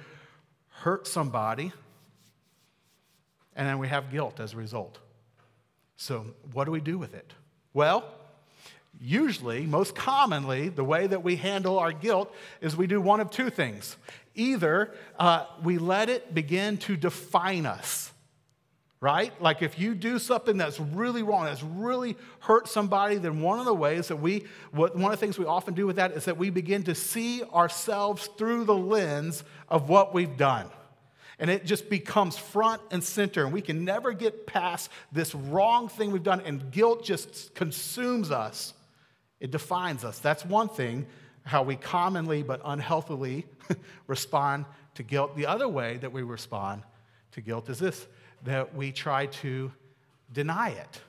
hurt 0.70 1.06
somebody, 1.06 1.72
and 3.56 3.66
then 3.66 3.78
we 3.78 3.88
have 3.88 4.10
guilt 4.10 4.38
as 4.38 4.52
a 4.52 4.56
result. 4.56 4.98
So, 5.96 6.26
what 6.52 6.64
do 6.64 6.70
we 6.70 6.80
do 6.80 6.98
with 6.98 7.14
it? 7.14 7.32
Well, 7.72 8.04
usually, 9.00 9.66
most 9.66 9.94
commonly, 9.94 10.68
the 10.68 10.84
way 10.84 11.06
that 11.06 11.22
we 11.22 11.36
handle 11.36 11.78
our 11.78 11.92
guilt 11.92 12.32
is 12.60 12.76
we 12.76 12.86
do 12.86 13.00
one 13.00 13.20
of 13.20 13.30
two 13.30 13.50
things. 13.50 13.96
Either 14.34 14.94
uh, 15.18 15.46
we 15.62 15.78
let 15.78 16.10
it 16.10 16.34
begin 16.34 16.76
to 16.76 16.96
define 16.96 17.64
us, 17.64 18.12
right? 19.00 19.32
Like 19.40 19.62
if 19.62 19.78
you 19.78 19.94
do 19.94 20.18
something 20.18 20.58
that's 20.58 20.78
really 20.78 21.22
wrong, 21.22 21.46
that's 21.46 21.62
really 21.62 22.16
hurt 22.40 22.68
somebody, 22.68 23.16
then 23.16 23.40
one 23.40 23.58
of 23.58 23.64
the 23.64 23.74
ways 23.74 24.08
that 24.08 24.16
we, 24.16 24.44
one 24.72 24.90
of 24.92 25.10
the 25.10 25.16
things 25.16 25.38
we 25.38 25.46
often 25.46 25.72
do 25.72 25.86
with 25.86 25.96
that 25.96 26.12
is 26.12 26.26
that 26.26 26.36
we 26.36 26.50
begin 26.50 26.82
to 26.84 26.94
see 26.94 27.42
ourselves 27.42 28.28
through 28.36 28.64
the 28.64 28.76
lens 28.76 29.44
of 29.70 29.88
what 29.88 30.12
we've 30.12 30.36
done. 30.36 30.68
And 31.38 31.50
it 31.50 31.66
just 31.66 31.90
becomes 31.90 32.38
front 32.38 32.80
and 32.90 33.04
center. 33.04 33.44
And 33.44 33.52
we 33.52 33.60
can 33.60 33.84
never 33.84 34.12
get 34.12 34.46
past 34.46 34.90
this 35.12 35.34
wrong 35.34 35.88
thing 35.88 36.10
we've 36.10 36.22
done. 36.22 36.40
And 36.40 36.70
guilt 36.70 37.04
just 37.04 37.54
consumes 37.54 38.30
us 38.30 38.72
It 39.38 39.50
defines 39.50 40.04
us. 40.04 40.18
That's 40.18 40.44
one 40.46 40.68
thing, 40.68 41.06
how 41.44 41.62
we 41.62 41.76
commonly 41.76 42.42
but 42.42 42.60
unhealthily 42.64 43.46
respond 44.06 44.64
to 44.94 45.02
guilt. 45.02 45.36
The 45.36 45.46
other 45.46 45.68
way 45.68 45.98
that 45.98 46.10
we 46.10 46.22
respond 46.22 46.82
to 47.32 47.40
guilt 47.40 47.68
is 47.68 47.78
this 47.78 48.06
that 48.44 48.74
we 48.74 48.92
try 48.92 49.26
to 49.26 49.72
deny 50.32 50.70
it. 50.70 51.00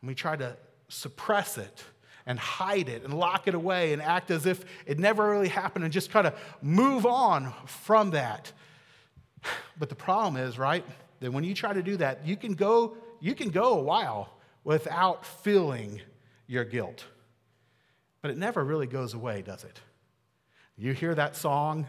And 0.00 0.08
we 0.08 0.14
try 0.14 0.36
to 0.36 0.56
suppress 0.88 1.58
it 1.58 1.84
and 2.26 2.38
hide 2.38 2.88
it 2.88 3.04
and 3.04 3.14
lock 3.14 3.48
it 3.48 3.54
away 3.54 3.92
and 3.92 4.02
act 4.02 4.30
as 4.30 4.46
if 4.46 4.64
it 4.86 4.98
never 4.98 5.28
really 5.30 5.48
happened 5.48 5.84
and 5.84 5.92
just 5.92 6.10
kind 6.10 6.26
of 6.26 6.34
move 6.62 7.06
on 7.06 7.52
from 7.66 8.10
that. 8.10 8.52
But 9.78 9.88
the 9.88 9.94
problem 9.94 10.36
is, 10.36 10.58
right, 10.58 10.84
that 11.20 11.32
when 11.32 11.44
you 11.44 11.54
try 11.54 11.72
to 11.72 11.82
do 11.82 11.96
that, 11.98 12.26
you 12.26 12.36
can 12.36 12.54
go, 12.54 12.96
you 13.20 13.34
can 13.34 13.50
go 13.50 13.78
a 13.78 13.82
while 13.82 14.30
without 14.64 15.24
feeling 15.24 16.00
your 16.46 16.64
guilt. 16.64 17.04
But 18.22 18.30
it 18.30 18.36
never 18.36 18.64
really 18.64 18.86
goes 18.86 19.14
away, 19.14 19.42
does 19.42 19.64
it? 19.64 19.80
You 20.76 20.92
hear 20.92 21.14
that 21.14 21.36
song, 21.36 21.86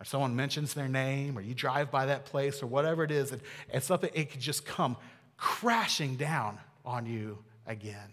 or 0.00 0.04
someone 0.04 0.34
mentions 0.36 0.74
their 0.74 0.88
name, 0.88 1.36
or 1.36 1.40
you 1.40 1.54
drive 1.54 1.90
by 1.90 2.06
that 2.06 2.24
place, 2.24 2.62
or 2.62 2.66
whatever 2.66 3.04
it 3.04 3.10
is, 3.10 3.32
and, 3.32 3.42
and 3.70 3.82
something, 3.82 4.10
it 4.14 4.30
could 4.30 4.40
just 4.40 4.64
come 4.64 4.96
crashing 5.36 6.16
down 6.16 6.58
on 6.84 7.06
you 7.06 7.38
again. 7.66 8.12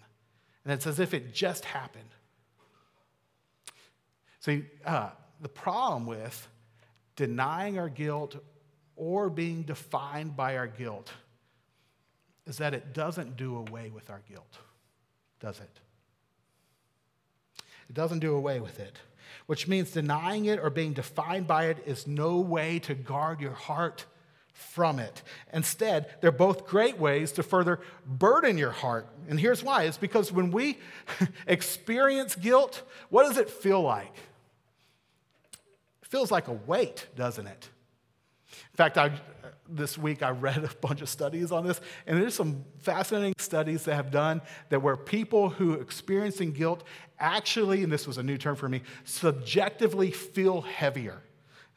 And 0.63 0.73
it's 0.73 0.87
as 0.87 0.99
if 0.99 1.13
it 1.13 1.33
just 1.33 1.65
happened. 1.65 2.09
See, 4.41 4.65
uh, 4.85 5.09
the 5.41 5.49
problem 5.49 6.05
with 6.05 6.47
denying 7.15 7.79
our 7.79 7.89
guilt 7.89 8.37
or 8.97 9.29
being 9.29 9.63
defined 9.63 10.35
by 10.35 10.57
our 10.57 10.67
guilt 10.67 11.11
is 12.45 12.57
that 12.57 12.73
it 12.73 12.93
doesn't 12.93 13.37
do 13.37 13.55
away 13.57 13.89
with 13.89 14.09
our 14.09 14.21
guilt, 14.27 14.57
does 15.39 15.59
it? 15.59 15.79
It 17.89 17.93
doesn't 17.93 18.19
do 18.19 18.35
away 18.35 18.59
with 18.59 18.79
it, 18.79 18.97
which 19.45 19.67
means 19.67 19.91
denying 19.91 20.45
it 20.45 20.59
or 20.59 20.69
being 20.69 20.93
defined 20.93 21.47
by 21.47 21.65
it 21.65 21.77
is 21.85 22.07
no 22.07 22.37
way 22.37 22.79
to 22.79 22.95
guard 22.95 23.39
your 23.39 23.53
heart 23.53 24.05
from 24.51 24.99
it. 24.99 25.21
Instead, 25.53 26.15
they're 26.19 26.31
both 26.31 26.65
great 26.65 26.97
ways 26.97 27.31
to 27.33 27.43
further 27.43 27.79
burden 28.05 28.57
your 28.57 28.71
heart. 28.71 29.07
And 29.29 29.39
here's 29.39 29.63
why 29.63 29.83
it's 29.83 29.97
because 29.97 30.31
when 30.31 30.51
we 30.51 30.79
experience 31.47 32.35
guilt, 32.35 32.81
what 33.09 33.27
does 33.27 33.37
it 33.37 33.49
feel 33.49 33.81
like? 33.81 34.15
It 36.01 36.07
feels 36.07 36.31
like 36.31 36.47
a 36.47 36.53
weight, 36.53 37.07
doesn't 37.15 37.45
it? 37.45 37.69
In 38.49 38.75
fact, 38.75 38.97
I, 38.97 39.11
this 39.69 39.97
week 39.97 40.23
I 40.23 40.29
read 40.29 40.63
a 40.63 40.69
bunch 40.81 41.01
of 41.01 41.09
studies 41.09 41.51
on 41.51 41.65
this, 41.65 41.81
and 42.05 42.21
there's 42.21 42.35
some 42.35 42.63
fascinating 42.79 43.33
studies 43.37 43.83
that 43.83 43.95
have 43.95 44.11
done 44.11 44.41
that 44.69 44.81
where 44.81 44.97
people 44.97 45.49
who 45.49 45.73
experiencing 45.73 46.51
guilt 46.51 46.83
actually, 47.19 47.83
and 47.83 47.91
this 47.91 48.07
was 48.07 48.17
a 48.17 48.23
new 48.23 48.37
term 48.37 48.55
for 48.55 48.69
me, 48.69 48.81
subjectively 49.03 50.11
feel 50.11 50.61
heavier. 50.61 51.21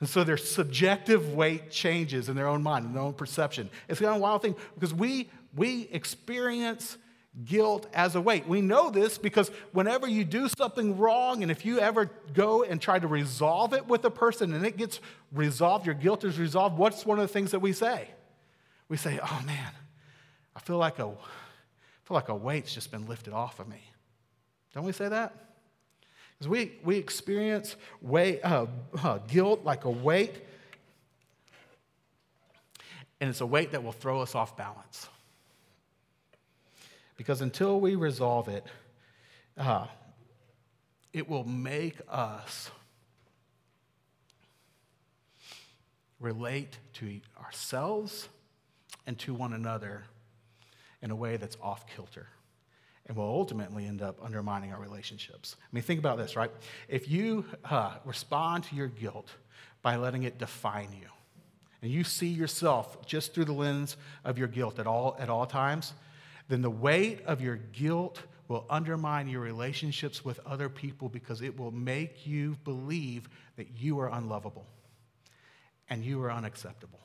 And 0.01 0.09
so 0.09 0.25
their 0.25 0.39
subjective 0.39 1.35
weight 1.35 1.71
changes 1.71 2.29
in 2.29 2.37
their 2.37 2.49
own 2.49 2.63
mind, 2.63 2.87
in 2.87 2.95
their 2.95 3.03
own 3.03 3.13
perception. 3.13 3.69
It's 3.89 4.01
kind 4.01 4.13
of 4.13 4.17
a 4.17 4.21
wild 4.21 4.43
thing 4.43 4.57
because 4.75 4.95
we, 4.95 5.31
we 5.55 5.89
experience 5.93 6.97
guilt 7.45 7.87
as 7.95 8.17
a 8.17 8.21
weight. 8.21 8.47
We 8.47 8.61
know 8.61 8.91
this 8.91 9.17
because 9.17 9.51
whenever 9.73 10.09
you 10.09 10.25
do 10.25 10.49
something 10.49 10.99
wrong, 10.99 11.43
and 11.43 11.51
if 11.51 11.65
you 11.65 11.79
ever 11.79 12.11
go 12.35 12.65
and 12.65 12.81
try 12.81 12.99
to 12.99 13.07
resolve 13.07 13.73
it 13.73 13.87
with 13.87 14.05
a 14.05 14.11
person 14.11 14.53
and 14.53 14.67
it 14.67 14.77
gets 14.77 15.01
resolved, 15.33 15.87
your 15.87 15.95
guilt 15.95 16.25
is 16.25 16.39
resolved, 16.39 16.77
what's 16.77 17.07
one 17.07 17.19
of 17.19 17.27
the 17.27 17.33
things 17.33 17.53
that 17.53 17.61
we 17.61 17.73
say? 17.73 18.09
We 18.89 18.97
say, 18.97 19.21
oh 19.23 19.43
man, 19.47 19.73
I 20.57 20.61
feel 20.61 20.79
like 20.79 20.99
a, 20.99 21.07
I 21.07 22.05
feel 22.05 22.15
like 22.15 22.29
a 22.29 22.35
weight's 22.35 22.75
just 22.75 22.91
been 22.91 23.07
lifted 23.07 23.33
off 23.33 23.61
of 23.61 23.69
me. 23.69 23.83
Don't 24.75 24.85
we 24.85 24.93
say 24.93 25.09
that? 25.09 25.33
Because 26.37 26.49
we, 26.49 26.73
we 26.85 26.97
experience 26.97 27.77
weight, 28.01 28.41
uh, 28.43 28.67
uh, 29.03 29.19
guilt 29.29 29.65
like 29.65 29.85
a 29.85 29.91
weight, 29.91 30.35
and 33.21 33.31
it's 33.31 33.41
a 33.41 33.47
weight 33.47 33.73
that 33.73 33.85
will 33.85 33.93
throw 33.93 34.21
us 34.21 34.35
off 34.35 34.57
balance. 34.57 35.09
Because 37.21 37.43
until 37.43 37.79
we 37.79 37.97
resolve 37.97 38.49
it, 38.49 38.65
uh, 39.59 39.89
it 41.13 41.29
will 41.29 41.45
make 41.45 41.99
us 42.09 42.71
relate 46.19 46.79
to 46.95 47.21
ourselves 47.45 48.27
and 49.07 49.19
to 49.19 49.35
one 49.35 49.53
another 49.53 50.05
in 51.03 51.11
a 51.11 51.15
way 51.15 51.37
that's 51.37 51.59
off 51.63 51.85
kilter 51.95 52.27
and 53.05 53.19
will 53.19 53.25
ultimately 53.25 53.85
end 53.85 54.01
up 54.01 54.19
undermining 54.25 54.73
our 54.73 54.81
relationships. 54.81 55.57
I 55.61 55.69
mean, 55.73 55.83
think 55.83 56.01
about 56.01 56.17
this, 56.17 56.37
right? 56.37 56.51
If 56.89 57.11
you 57.11 57.45
uh, 57.67 57.97
respond 58.07 58.65
to 58.65 58.75
your 58.75 58.89
guilt 58.89 59.29
by 59.83 59.97
letting 59.97 60.23
it 60.23 60.39
define 60.39 60.89
you, 60.99 61.09
and 61.83 61.91
you 61.91 62.03
see 62.03 62.29
yourself 62.29 63.05
just 63.05 63.35
through 63.35 63.45
the 63.45 63.53
lens 63.53 63.99
of 64.25 64.39
your 64.39 64.49
guilt 64.49 64.79
at 64.79 64.87
all, 64.87 65.19
at 65.19 65.29
all 65.29 65.45
times, 65.45 65.93
then 66.51 66.63
the 66.63 66.71
weight 66.71 67.25
of 67.27 67.41
your 67.41 67.57
guilt 67.57 68.21
will 68.49 68.67
undermine 68.69 69.29
your 69.29 69.41
relationships 69.41 70.25
with 70.25 70.41
other 70.45 70.69
people 70.69 71.09
because 71.09 71.41
it 71.41 71.57
will 71.57 71.71
make 71.71 72.27
you 72.27 72.57
believe 72.65 73.29
that 73.57 73.69
you 73.79 74.01
are 74.01 74.11
unlovable 74.11 74.67
and 75.89 76.05
you 76.05 76.21
are 76.23 76.33
unacceptable. 76.33 76.99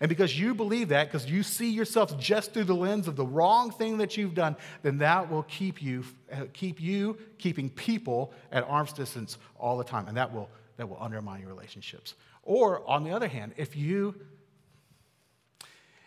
And 0.00 0.08
because 0.08 0.38
you 0.38 0.54
believe 0.54 0.90
that, 0.90 1.10
because 1.10 1.28
you 1.28 1.42
see 1.42 1.70
yourself 1.70 2.16
just 2.18 2.54
through 2.54 2.64
the 2.64 2.74
lens 2.74 3.08
of 3.08 3.16
the 3.16 3.26
wrong 3.26 3.72
thing 3.72 3.98
that 3.98 4.16
you've 4.16 4.34
done, 4.34 4.56
then 4.82 4.98
that 4.98 5.28
will 5.28 5.42
keep 5.42 5.82
you, 5.82 6.04
uh, 6.32 6.44
keep 6.52 6.80
you 6.80 7.18
keeping 7.38 7.68
people 7.68 8.32
at 8.52 8.62
arm's 8.64 8.92
distance 8.92 9.36
all 9.58 9.76
the 9.76 9.84
time. 9.84 10.06
And 10.06 10.16
that 10.16 10.32
will, 10.32 10.48
that 10.76 10.88
will 10.88 10.98
undermine 11.00 11.40
your 11.40 11.50
relationships. 11.50 12.14
Or, 12.44 12.88
on 12.88 13.04
the 13.04 13.10
other 13.10 13.28
hand, 13.28 13.54
if 13.56 13.74
you 13.74 14.14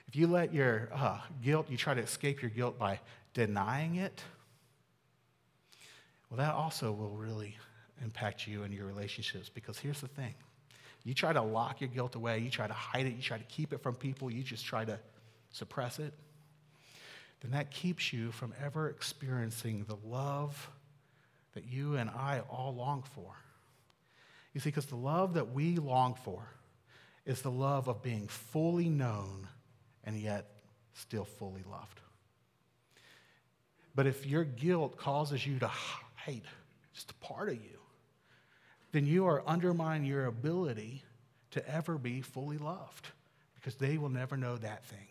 if 0.07 0.15
you 0.15 0.27
let 0.27 0.53
your 0.53 0.89
uh, 0.93 1.19
guilt, 1.43 1.69
you 1.69 1.77
try 1.77 1.93
to 1.93 2.01
escape 2.01 2.41
your 2.41 2.51
guilt 2.51 2.79
by 2.79 2.99
denying 3.33 3.95
it, 3.95 4.21
well, 6.29 6.37
that 6.37 6.53
also 6.53 6.91
will 6.91 7.15
really 7.15 7.57
impact 8.03 8.47
you 8.47 8.63
and 8.63 8.73
your 8.73 8.85
relationships 8.85 9.49
because 9.49 9.77
here's 9.77 10.01
the 10.01 10.07
thing 10.07 10.33
you 11.03 11.13
try 11.13 11.31
to 11.31 11.41
lock 11.41 11.79
your 11.79 11.89
guilt 11.89 12.15
away, 12.15 12.39
you 12.39 12.49
try 12.49 12.67
to 12.67 12.73
hide 12.73 13.05
it, 13.05 13.15
you 13.15 13.21
try 13.21 13.37
to 13.37 13.43
keep 13.45 13.71
it 13.71 13.81
from 13.81 13.95
people, 13.95 14.29
you 14.29 14.43
just 14.43 14.65
try 14.65 14.83
to 14.83 14.99
suppress 15.51 15.99
it, 15.99 16.13
then 17.41 17.51
that 17.51 17.71
keeps 17.71 18.11
you 18.11 18.29
from 18.31 18.53
ever 18.61 18.89
experiencing 18.89 19.85
the 19.87 19.95
love 20.05 20.69
that 21.53 21.65
you 21.65 21.95
and 21.95 22.09
I 22.09 22.41
all 22.49 22.75
long 22.75 23.03
for. 23.15 23.33
You 24.53 24.59
see, 24.59 24.69
because 24.69 24.87
the 24.87 24.97
love 24.97 25.35
that 25.35 25.53
we 25.53 25.77
long 25.77 26.15
for 26.15 26.45
is 27.25 27.41
the 27.41 27.51
love 27.51 27.87
of 27.87 28.01
being 28.01 28.27
fully 28.27 28.89
known 28.89 29.47
and 30.07 30.17
yet 30.17 30.49
still 30.93 31.25
fully 31.25 31.63
loved. 31.69 31.99
But 33.93 34.07
if 34.07 34.25
your 34.25 34.45
guilt 34.45 34.97
causes 34.97 35.45
you 35.45 35.59
to 35.59 35.67
hide 35.67 36.41
just 36.93 37.11
a 37.11 37.13
part 37.15 37.49
of 37.49 37.55
you, 37.55 37.79
then 38.93 39.05
you 39.05 39.27
are 39.27 39.43
undermining 39.45 40.07
your 40.07 40.25
ability 40.25 41.03
to 41.51 41.69
ever 41.69 41.97
be 41.97 42.21
fully 42.21 42.57
loved 42.57 43.07
because 43.55 43.75
they 43.75 43.97
will 43.97 44.09
never 44.09 44.37
know 44.37 44.55
that 44.57 44.85
thing. 44.85 45.07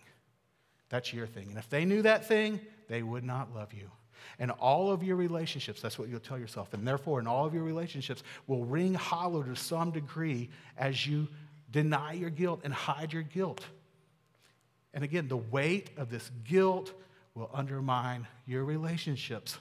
That's 0.89 1.13
your 1.13 1.27
thing. 1.27 1.49
And 1.51 1.59
if 1.59 1.69
they 1.69 1.85
knew 1.85 2.03
that 2.03 2.27
thing, 2.27 2.61
they 2.89 3.03
would 3.03 3.25
not 3.25 3.55
love 3.55 3.73
you. 3.75 3.91
And 4.39 4.51
all 4.51 4.91
of 4.91 5.03
your 5.03 5.17
relationships, 5.17 5.83
that's 5.83 5.99
what 5.99 6.09
you'll 6.09 6.21
tell 6.21 6.39
yourself. 6.39 6.73
And 6.73 6.87
therefore, 6.87 7.21
in 7.21 7.27
all 7.27 7.45
of 7.45 7.53
your 7.55 7.65
relationships, 7.65 8.23
will 8.47 8.65
ring 8.65 8.95
hollow 8.95 9.43
to 9.43 9.57
some 9.57 9.91
degree 9.91 10.49
as 10.79 11.07
you 11.07 11.29
deny 11.71 12.13
your 12.13 12.31
guilt 12.31 12.61
and 12.65 12.73
hide 12.73 13.13
your 13.13 13.23
guilt. 13.23 13.65
And 14.97 15.05
again, 15.05 15.29
the 15.29 15.37
weight 15.37 15.91
of 15.99 16.09
this 16.09 16.31
guilt 16.45 16.91
will 17.35 17.51
undermine 17.53 18.27
your 18.47 18.65
relationships. 18.65 19.59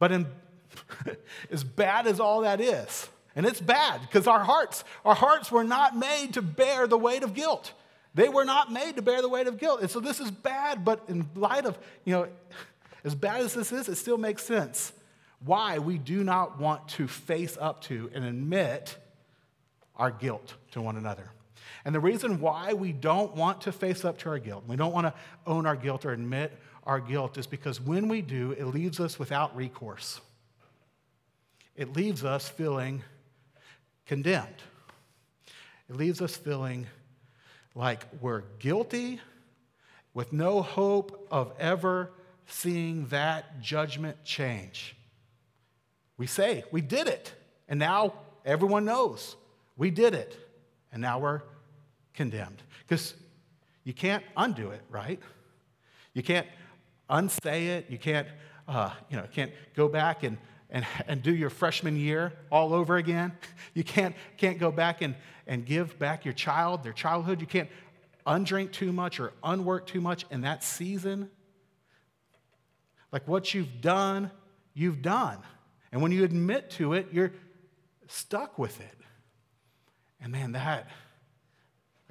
But 0.00 0.10
in 0.10 0.26
as 1.52 1.62
bad 1.62 2.08
as 2.08 2.18
all 2.18 2.40
that 2.40 2.60
is, 2.60 3.08
and 3.36 3.46
it's 3.46 3.60
bad 3.60 4.00
because 4.00 4.26
our 4.26 4.42
hearts, 4.42 4.82
our 5.04 5.14
hearts 5.14 5.52
were 5.52 5.62
not 5.62 5.96
made 5.96 6.34
to 6.34 6.42
bear 6.42 6.88
the 6.88 6.98
weight 6.98 7.22
of 7.22 7.32
guilt. 7.32 7.72
They 8.12 8.28
were 8.28 8.44
not 8.44 8.72
made 8.72 8.96
to 8.96 9.02
bear 9.02 9.22
the 9.22 9.28
weight 9.28 9.46
of 9.46 9.56
guilt. 9.56 9.80
And 9.80 9.90
so 9.90 10.00
this 10.00 10.18
is 10.18 10.32
bad, 10.32 10.84
but 10.84 11.04
in 11.06 11.28
light 11.36 11.64
of, 11.64 11.78
you 12.04 12.12
know, 12.12 12.28
as 13.04 13.14
bad 13.14 13.40
as 13.42 13.54
this 13.54 13.70
is, 13.70 13.88
it 13.88 13.94
still 13.94 14.18
makes 14.18 14.42
sense 14.42 14.92
why 15.44 15.78
we 15.78 15.96
do 15.96 16.24
not 16.24 16.58
want 16.58 16.88
to 16.88 17.06
face 17.06 17.56
up 17.60 17.82
to 17.82 18.10
and 18.12 18.24
admit 18.24 18.96
our 19.94 20.10
guilt 20.10 20.54
to 20.72 20.80
one 20.80 20.96
another. 20.96 21.30
And 21.86 21.94
the 21.94 22.00
reason 22.00 22.40
why 22.40 22.74
we 22.74 22.92
don't 22.92 23.34
want 23.34 23.62
to 23.62 23.72
face 23.72 24.04
up 24.04 24.18
to 24.18 24.28
our 24.28 24.38
guilt, 24.38 24.64
we 24.66 24.76
don't 24.76 24.92
want 24.92 25.06
to 25.06 25.14
own 25.46 25.64
our 25.64 25.76
guilt 25.76 26.04
or 26.04 26.12
admit 26.12 26.52
our 26.84 27.00
guilt, 27.00 27.38
is 27.38 27.46
because 27.46 27.80
when 27.80 28.08
we 28.08 28.20
do, 28.20 28.52
it 28.52 28.66
leaves 28.66 29.00
us 29.00 29.18
without 29.18 29.56
recourse 29.56 30.20
it 31.76 31.94
leaves 31.94 32.24
us 32.24 32.48
feeling 32.48 33.02
condemned. 34.06 34.62
It 35.88 35.96
leaves 35.96 36.20
us 36.20 36.34
feeling 36.34 36.86
like 37.74 38.06
we're 38.20 38.42
guilty 38.58 39.20
with 40.14 40.32
no 40.32 40.62
hope 40.62 41.28
of 41.30 41.52
ever 41.58 42.10
seeing 42.46 43.06
that 43.08 43.60
judgment 43.60 44.24
change. 44.24 44.96
We 46.16 46.26
say, 46.26 46.64
we 46.70 46.80
did 46.80 47.08
it. 47.08 47.34
And 47.68 47.78
now 47.78 48.14
everyone 48.44 48.86
knows 48.86 49.36
we 49.76 49.90
did 49.90 50.14
it. 50.14 50.34
And 50.90 51.02
now 51.02 51.18
we're 51.18 51.42
condemned. 52.16 52.62
Because 52.86 53.14
you 53.84 53.92
can't 53.92 54.24
undo 54.36 54.70
it, 54.70 54.82
right? 54.90 55.20
You 56.12 56.22
can't 56.22 56.46
unsay 57.08 57.68
it. 57.68 57.86
You 57.88 57.98
can't, 57.98 58.26
uh, 58.66 58.90
you 59.08 59.16
know, 59.16 59.26
can't 59.32 59.52
go 59.74 59.88
back 59.88 60.24
and, 60.24 60.38
and, 60.70 60.84
and 61.06 61.22
do 61.22 61.34
your 61.34 61.50
freshman 61.50 61.96
year 61.96 62.32
all 62.50 62.74
over 62.74 62.96
again. 62.96 63.32
You 63.74 63.84
can't, 63.84 64.14
can't 64.38 64.58
go 64.58 64.72
back 64.72 65.02
and, 65.02 65.14
and 65.46 65.66
give 65.66 65.98
back 65.98 66.24
your 66.24 66.32
child, 66.32 66.82
their 66.82 66.94
childhood. 66.94 67.42
You 67.42 67.46
can't 67.46 67.68
undrink 68.26 68.72
too 68.72 68.90
much 68.90 69.20
or 69.20 69.34
unwork 69.44 69.86
too 69.86 70.00
much 70.00 70.24
in 70.30 70.40
that 70.40 70.64
season. 70.64 71.28
Like 73.12 73.28
what 73.28 73.52
you've 73.52 73.82
done, 73.82 74.30
you've 74.72 75.02
done. 75.02 75.36
And 75.92 76.00
when 76.00 76.10
you 76.10 76.24
admit 76.24 76.70
to 76.72 76.94
it, 76.94 77.08
you're 77.12 77.32
stuck 78.08 78.58
with 78.58 78.80
it. 78.80 78.96
And 80.22 80.32
man, 80.32 80.52
that, 80.52 80.88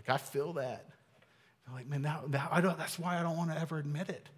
like 0.07 0.21
I 0.21 0.24
feel 0.24 0.53
that. 0.53 0.85
I'm 1.67 1.74
like, 1.74 1.88
man, 1.88 2.03
that, 2.03 2.31
that, 2.31 2.50
I 2.51 2.62
don't, 2.62 2.77
that's 2.77 3.00
why 3.00 3.19
I 3.19 3.24
don't 3.24 3.38
want 3.38 3.51
to 3.51 3.59
ever 3.59 3.77
admit 3.79 4.09
it. 4.09 4.29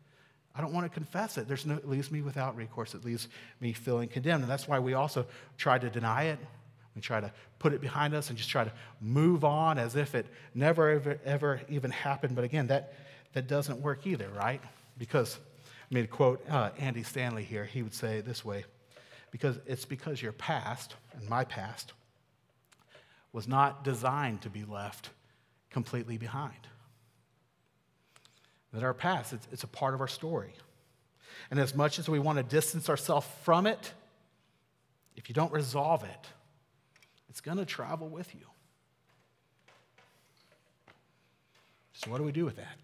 I 0.55 0.61
don't 0.61 0.73
want 0.73 0.85
to 0.85 0.89
confess 0.89 1.37
it. 1.37 1.47
There's 1.47 1.65
no, 1.65 1.75
it 1.75 1.87
leaves 1.87 2.09
me 2.09 2.21
without 2.21 2.55
recourse. 2.55 2.95
It 2.95 3.05
leaves 3.05 3.27
me 3.59 3.73
feeling 3.73 4.07
condemned. 4.07 4.43
And 4.43 4.51
that's 4.51 4.67
why 4.67 4.79
we 4.79 4.93
also 4.93 5.25
try 5.57 5.77
to 5.77 5.89
deny 5.89 6.23
it. 6.23 6.39
We 6.95 7.01
try 7.01 7.19
to 7.19 7.31
put 7.59 7.73
it 7.73 7.81
behind 7.81 8.15
us 8.15 8.29
and 8.29 8.37
just 8.37 8.49
try 8.49 8.63
to 8.63 8.71
move 8.99 9.43
on 9.43 9.77
as 9.77 9.95
if 9.95 10.15
it 10.15 10.25
never, 10.55 10.89
ever, 10.89 11.19
ever 11.25 11.61
even 11.69 11.91
happened. 11.91 12.35
But 12.35 12.43
again, 12.43 12.67
that, 12.67 12.93
that 13.33 13.47
doesn't 13.47 13.81
work 13.81 14.07
either, 14.07 14.29
right? 14.29 14.61
Because, 14.97 15.37
I 15.91 15.93
mean, 15.93 16.05
to 16.05 16.09
quote 16.09 16.43
uh, 16.49 16.71
Andy 16.79 17.03
Stanley 17.03 17.43
here, 17.43 17.65
he 17.65 17.83
would 17.83 17.93
say 17.93 18.21
this 18.21 18.43
way 18.43 18.65
because 19.29 19.59
it's 19.67 19.85
because 19.85 20.21
your 20.21 20.31
past 20.31 20.95
and 21.13 21.29
my 21.29 21.43
past 21.43 21.93
was 23.31 23.47
not 23.47 23.83
designed 23.83 24.41
to 24.41 24.49
be 24.49 24.63
left 24.63 25.11
completely 25.69 26.17
behind. 26.17 26.53
That 28.73 28.83
our 28.83 28.93
past, 28.93 29.33
it's, 29.33 29.47
it's 29.51 29.63
a 29.63 29.67
part 29.67 29.93
of 29.93 30.01
our 30.01 30.07
story. 30.07 30.53
And 31.49 31.59
as 31.59 31.75
much 31.75 31.99
as 31.99 32.09
we 32.09 32.19
want 32.19 32.37
to 32.37 32.43
distance 32.43 32.89
ourselves 32.89 33.27
from 33.43 33.67
it, 33.67 33.93
if 35.15 35.29
you 35.29 35.35
don't 35.35 35.51
resolve 35.51 36.03
it, 36.03 36.27
it's 37.29 37.41
going 37.41 37.57
to 37.57 37.65
travel 37.65 38.07
with 38.07 38.33
you. 38.35 38.41
So, 41.93 42.11
what 42.11 42.17
do 42.17 42.23
we 42.23 42.31
do 42.31 42.45
with 42.45 42.57
that? 42.57 42.77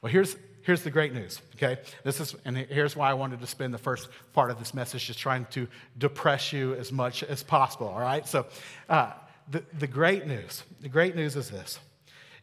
Well, 0.00 0.12
here's, 0.12 0.36
here's 0.62 0.82
the 0.82 0.90
great 0.90 1.12
news, 1.12 1.40
okay? 1.56 1.80
This 2.04 2.20
is, 2.20 2.34
and 2.44 2.56
here's 2.56 2.94
why 2.96 3.10
I 3.10 3.14
wanted 3.14 3.40
to 3.40 3.46
spend 3.46 3.72
the 3.72 3.78
first 3.78 4.08
part 4.32 4.50
of 4.50 4.58
this 4.58 4.74
message 4.74 5.06
just 5.06 5.18
trying 5.18 5.46
to 5.50 5.66
depress 5.98 6.52
you 6.52 6.74
as 6.74 6.92
much 6.92 7.22
as 7.22 7.42
possible, 7.42 7.88
all 7.88 8.00
right? 8.00 8.26
So, 8.26 8.46
uh, 8.88 9.12
the, 9.50 9.62
the 9.78 9.86
great 9.86 10.26
news, 10.26 10.62
the 10.80 10.88
great 10.88 11.14
news 11.16 11.36
is 11.36 11.50
this 11.50 11.78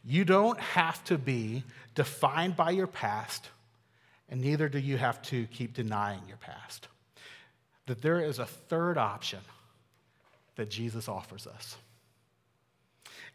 you 0.04 0.24
don't 0.24 0.58
have 0.58 1.02
to 1.04 1.18
be 1.18 1.64
defined 1.94 2.56
by 2.56 2.70
your 2.70 2.86
past, 2.86 3.48
and 4.28 4.40
neither 4.40 4.68
do 4.68 4.78
you 4.78 4.96
have 4.96 5.20
to 5.22 5.46
keep 5.46 5.74
denying 5.74 6.20
your 6.26 6.38
past. 6.38 6.88
That 7.86 8.02
there 8.02 8.20
is 8.20 8.38
a 8.38 8.46
third 8.46 8.96
option 8.96 9.40
that 10.56 10.70
Jesus 10.70 11.08
offers 11.08 11.46
us. 11.46 11.76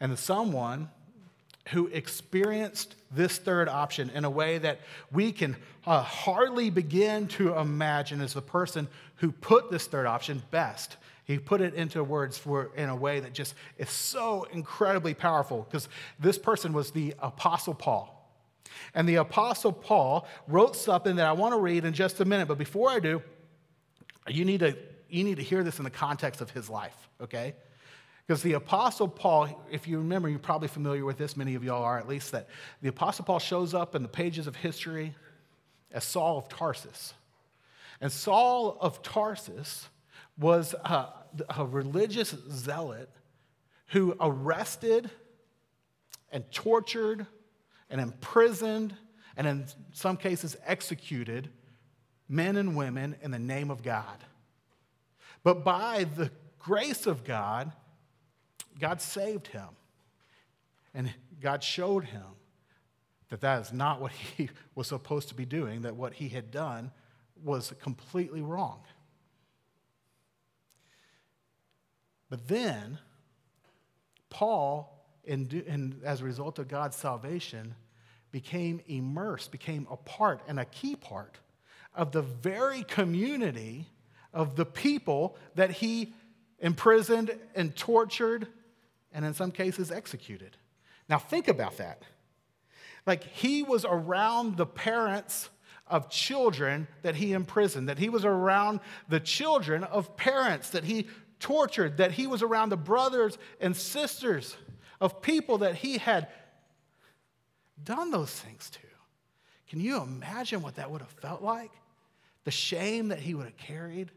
And 0.00 0.12
the 0.12 0.16
someone 0.16 0.88
who 1.70 1.88
experienced 1.88 2.94
this 3.10 3.38
third 3.38 3.68
option 3.68 4.10
in 4.10 4.24
a 4.24 4.30
way 4.30 4.58
that 4.58 4.80
we 5.10 5.32
can 5.32 5.56
uh, 5.84 6.02
hardly 6.02 6.70
begin 6.70 7.26
to 7.26 7.54
imagine 7.54 8.20
is 8.20 8.34
the 8.34 8.42
person 8.42 8.86
who 9.16 9.32
put 9.32 9.70
this 9.70 9.86
third 9.86 10.06
option 10.06 10.42
best. 10.50 10.96
He 11.26 11.40
put 11.40 11.60
it 11.60 11.74
into 11.74 12.04
words 12.04 12.38
for, 12.38 12.70
in 12.76 12.88
a 12.88 12.94
way 12.94 13.18
that 13.18 13.32
just 13.32 13.56
is 13.78 13.90
so 13.90 14.46
incredibly 14.52 15.12
powerful 15.12 15.66
because 15.68 15.88
this 16.20 16.38
person 16.38 16.72
was 16.72 16.92
the 16.92 17.14
Apostle 17.18 17.74
Paul. 17.74 18.12
And 18.94 19.08
the 19.08 19.16
Apostle 19.16 19.72
Paul 19.72 20.28
wrote 20.46 20.76
something 20.76 21.16
that 21.16 21.26
I 21.26 21.32
want 21.32 21.52
to 21.52 21.58
read 21.58 21.84
in 21.84 21.94
just 21.94 22.20
a 22.20 22.24
minute. 22.24 22.46
But 22.46 22.58
before 22.58 22.90
I 22.90 23.00
do, 23.00 23.22
you 24.28 24.44
need 24.44 24.60
to, 24.60 24.76
you 25.10 25.24
need 25.24 25.38
to 25.38 25.42
hear 25.42 25.64
this 25.64 25.78
in 25.78 25.84
the 25.84 25.90
context 25.90 26.40
of 26.40 26.50
his 26.50 26.70
life, 26.70 26.96
okay? 27.20 27.56
Because 28.24 28.40
the 28.44 28.52
Apostle 28.52 29.08
Paul, 29.08 29.66
if 29.68 29.88
you 29.88 29.98
remember, 29.98 30.28
you're 30.28 30.38
probably 30.38 30.68
familiar 30.68 31.04
with 31.04 31.18
this, 31.18 31.36
many 31.36 31.56
of 31.56 31.64
y'all 31.64 31.82
are 31.82 31.98
at 31.98 32.06
least, 32.06 32.30
that 32.32 32.48
the 32.82 32.88
Apostle 32.88 33.24
Paul 33.24 33.40
shows 33.40 33.74
up 33.74 33.96
in 33.96 34.02
the 34.02 34.08
pages 34.08 34.46
of 34.46 34.54
history 34.54 35.12
as 35.90 36.04
Saul 36.04 36.38
of 36.38 36.48
Tarsus. 36.48 37.14
And 38.00 38.12
Saul 38.12 38.78
of 38.80 39.02
Tarsus 39.02 39.88
was 40.38 40.74
a, 40.84 41.08
a 41.56 41.64
religious 41.64 42.34
zealot 42.50 43.10
who 43.88 44.16
arrested 44.20 45.10
and 46.30 46.50
tortured 46.50 47.26
and 47.88 48.00
imprisoned 48.00 48.94
and 49.36 49.46
in 49.46 49.66
some 49.92 50.16
cases 50.16 50.56
executed 50.64 51.50
men 52.28 52.56
and 52.56 52.76
women 52.76 53.16
in 53.22 53.30
the 53.30 53.38
name 53.38 53.70
of 53.70 53.82
God. 53.82 54.24
But 55.44 55.64
by 55.64 56.04
the 56.04 56.30
grace 56.58 57.06
of 57.06 57.22
God, 57.22 57.70
God 58.80 59.00
saved 59.00 59.48
him. 59.48 59.68
And 60.94 61.12
God 61.40 61.62
showed 61.62 62.04
him 62.04 62.24
that 63.28 63.42
that 63.42 63.60
is 63.60 63.72
not 63.72 64.00
what 64.00 64.12
he 64.12 64.48
was 64.74 64.88
supposed 64.88 65.28
to 65.28 65.34
be 65.34 65.44
doing, 65.44 65.82
that 65.82 65.94
what 65.94 66.14
he 66.14 66.28
had 66.28 66.50
done 66.50 66.90
was 67.44 67.72
completely 67.80 68.40
wrong. 68.40 68.80
But 72.28 72.48
then, 72.48 72.98
Paul, 74.30 75.06
in, 75.24 75.48
in, 75.66 76.00
as 76.04 76.20
a 76.20 76.24
result 76.24 76.58
of 76.58 76.68
God's 76.68 76.96
salvation, 76.96 77.74
became 78.32 78.80
immersed, 78.86 79.52
became 79.52 79.86
a 79.90 79.96
part 79.96 80.42
and 80.48 80.58
a 80.58 80.64
key 80.64 80.96
part 80.96 81.38
of 81.94 82.12
the 82.12 82.22
very 82.22 82.82
community 82.82 83.88
of 84.34 84.56
the 84.56 84.66
people 84.66 85.36
that 85.54 85.70
he 85.70 86.12
imprisoned 86.58 87.36
and 87.54 87.74
tortured 87.74 88.48
and 89.12 89.24
in 89.24 89.32
some 89.32 89.50
cases 89.50 89.90
executed. 89.90 90.56
Now, 91.08 91.18
think 91.18 91.48
about 91.48 91.78
that. 91.78 92.02
Like, 93.06 93.22
he 93.22 93.62
was 93.62 93.84
around 93.84 94.56
the 94.56 94.66
parents 94.66 95.48
of 95.86 96.10
children 96.10 96.88
that 97.02 97.14
he 97.14 97.32
imprisoned, 97.32 97.88
that 97.88 97.98
he 97.98 98.08
was 98.08 98.24
around 98.24 98.80
the 99.08 99.20
children 99.20 99.84
of 99.84 100.16
parents 100.16 100.70
that 100.70 100.84
he 100.84 101.06
tortured, 101.40 101.98
that 101.98 102.12
he 102.12 102.26
was 102.26 102.42
around 102.42 102.70
the 102.70 102.76
brothers 102.76 103.38
and 103.60 103.76
sisters 103.76 104.56
of 105.00 105.20
people 105.22 105.58
that 105.58 105.74
he 105.74 105.98
had 105.98 106.28
done 107.82 108.10
those 108.10 108.30
things 108.30 108.70
to. 108.70 108.80
Can 109.68 109.80
you 109.80 110.00
imagine 110.00 110.62
what 110.62 110.76
that 110.76 110.90
would 110.90 111.00
have 111.00 111.10
felt 111.10 111.42
like? 111.42 111.72
The 112.44 112.50
shame 112.50 113.08
that 113.08 113.18
he 113.18 113.34
would 113.34 113.46
have 113.46 113.56
carried, 113.56 114.10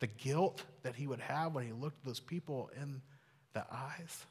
the 0.00 0.06
guilt 0.06 0.62
that 0.82 0.94
he 0.94 1.06
would 1.06 1.20
have 1.20 1.54
when 1.54 1.66
he 1.66 1.72
looked 1.72 2.04
those 2.04 2.20
people 2.20 2.70
in 2.80 3.00
the 3.54 3.64
eyes. 3.72 4.26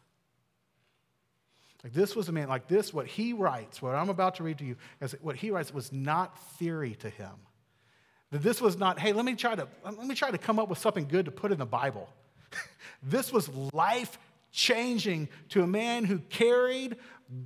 Like 1.84 1.94
this 1.94 2.16
was 2.16 2.30
a 2.30 2.32
man, 2.32 2.48
like 2.48 2.68
this, 2.68 2.94
what 2.94 3.08
he 3.08 3.34
writes, 3.34 3.82
what 3.82 3.96
I'm 3.96 4.10
about 4.10 4.36
to 4.36 4.44
read 4.44 4.60
to 4.60 4.66
you, 4.66 4.76
is 5.02 5.16
what 5.22 5.36
he 5.36 5.52
writes 5.52 5.74
was 5.74 5.92
not 5.92 6.40
theory 6.58 6.96
to 6.96 7.10
him. 7.10 7.32
That 8.36 8.44
this 8.44 8.60
was 8.60 8.78
not, 8.78 9.00
hey, 9.00 9.14
let 9.14 9.24
me 9.24 9.34
try 9.34 9.56
to 9.56 9.66
let 9.86 10.06
me 10.06 10.14
try 10.14 10.30
to 10.30 10.38
come 10.38 10.60
up 10.60 10.68
with 10.68 10.78
something 10.78 11.08
good 11.08 11.24
to 11.24 11.32
put 11.32 11.54
in 11.54 11.58
the 11.58 11.66
Bible. 11.66 12.10
this 13.02 13.32
was 13.32 13.48
life 13.72 14.20
changing 14.52 15.30
to 15.48 15.64
a 15.64 15.68
man 15.68 16.04
who 16.04 16.20
carried 16.20 16.98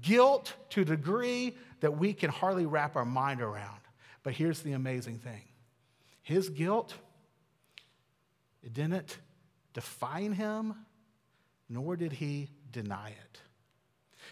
guilt 0.01 0.51
to 0.71 0.81
a 0.81 0.85
degree 0.85 1.55
that 1.81 1.99
we 1.99 2.11
can 2.11 2.31
hardly 2.31 2.65
wrap 2.65 2.95
our 2.95 3.05
mind 3.05 3.39
around. 3.39 3.81
But 4.23 4.33
here's 4.33 4.61
the 4.61 4.71
amazing 4.71 5.19
thing 5.19 5.43
his 6.23 6.49
guilt, 6.49 6.95
it 8.63 8.73
didn't 8.73 9.19
define 9.75 10.31
him, 10.31 10.73
nor 11.69 11.97
did 11.97 12.13
he 12.13 12.49
deny 12.71 13.09
it. 13.09 13.41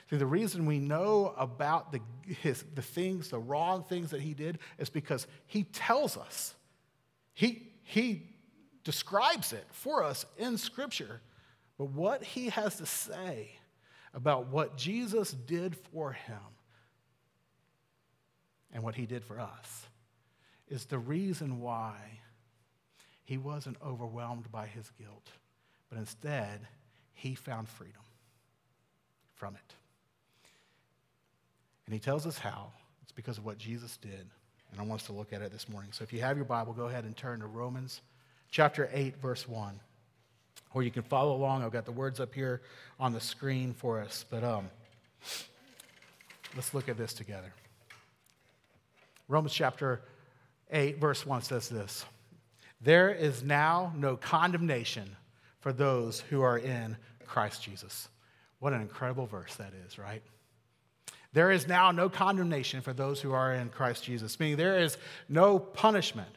See, 0.09 0.15
the 0.15 0.25
reason 0.25 0.65
we 0.65 0.79
know 0.79 1.33
about 1.37 1.91
the, 1.91 1.99
his, 2.25 2.63
the 2.75 2.81
things, 2.81 3.29
the 3.29 3.39
wrong 3.39 3.83
things 3.83 4.11
that 4.11 4.21
he 4.21 4.33
did, 4.33 4.59
is 4.77 4.89
because 4.89 5.27
he 5.47 5.63
tells 5.63 6.15
us. 6.15 6.55
He, 7.33 7.73
he 7.83 8.23
describes 8.83 9.51
it 9.51 9.65
for 9.71 10.03
us 10.03 10.25
in 10.37 10.57
Scripture. 10.57 11.21
But 11.77 11.89
what 11.89 12.23
he 12.23 12.49
has 12.49 12.77
to 12.77 12.85
say 12.85 13.51
about 14.13 14.47
what 14.47 14.77
Jesus 14.77 15.31
did 15.31 15.75
for 15.91 16.13
him 16.13 16.39
and 18.73 18.81
what 18.81 18.95
he 18.95 19.05
did 19.05 19.23
for 19.23 19.39
us 19.39 19.87
is 20.69 20.85
the 20.85 20.97
reason 20.97 21.59
why 21.59 21.95
he 23.25 23.37
wasn't 23.37 23.77
overwhelmed 23.85 24.49
by 24.51 24.67
his 24.67 24.89
guilt, 24.97 25.29
but 25.89 25.97
instead, 25.97 26.65
he 27.13 27.35
found 27.35 27.67
freedom 27.67 28.01
from 29.35 29.55
it. 29.55 29.73
And 31.87 31.93
he 31.93 31.99
tells 31.99 32.27
us 32.27 32.37
how. 32.37 32.67
It's 33.01 33.11
because 33.13 33.37
of 33.37 33.45
what 33.45 33.57
Jesus 33.57 33.97
did. 33.97 34.27
And 34.71 34.79
I 34.79 34.83
want 34.83 35.01
us 35.01 35.07
to 35.07 35.13
look 35.13 35.33
at 35.33 35.41
it 35.41 35.51
this 35.51 35.67
morning. 35.69 35.91
So 35.93 36.03
if 36.03 36.13
you 36.13 36.19
have 36.19 36.35
your 36.35 36.45
Bible, 36.45 36.73
go 36.73 36.85
ahead 36.85 37.05
and 37.05 37.15
turn 37.15 37.39
to 37.39 37.47
Romans 37.47 38.01
chapter 38.51 38.89
8, 38.93 39.19
verse 39.21 39.47
1. 39.47 39.79
Or 40.73 40.83
you 40.83 40.91
can 40.91 41.03
follow 41.03 41.35
along. 41.35 41.63
I've 41.63 41.71
got 41.71 41.85
the 41.85 41.91
words 41.91 42.19
up 42.19 42.33
here 42.33 42.61
on 42.99 43.13
the 43.13 43.21
screen 43.21 43.73
for 43.73 44.01
us. 44.01 44.25
But 44.29 44.43
um, 44.43 44.69
let's 46.55 46.73
look 46.73 46.89
at 46.89 46.97
this 46.97 47.13
together. 47.13 47.53
Romans 49.29 49.53
chapter 49.53 50.01
8, 50.71 50.99
verse 50.99 51.25
1 51.25 51.41
says 51.41 51.69
this 51.69 52.05
There 52.81 53.09
is 53.09 53.43
now 53.43 53.93
no 53.95 54.17
condemnation 54.17 55.15
for 55.61 55.71
those 55.71 56.19
who 56.19 56.41
are 56.41 56.57
in 56.57 56.97
Christ 57.25 57.63
Jesus. 57.63 58.09
What 58.59 58.73
an 58.73 58.81
incredible 58.81 59.25
verse 59.25 59.55
that 59.55 59.71
is, 59.87 59.97
right? 59.97 60.21
There 61.37 61.51
is 61.51 61.67
now 61.67 61.91
no 61.91 62.09
condemnation 62.09 62.81
for 62.81 62.93
those 62.93 63.21
who 63.21 63.31
are 63.31 63.53
in 63.53 63.69
Christ 63.69 64.03
Jesus, 64.03 64.39
meaning 64.39 64.57
there 64.57 64.79
is 64.79 64.97
no 65.29 65.59
punishment, 65.59 66.35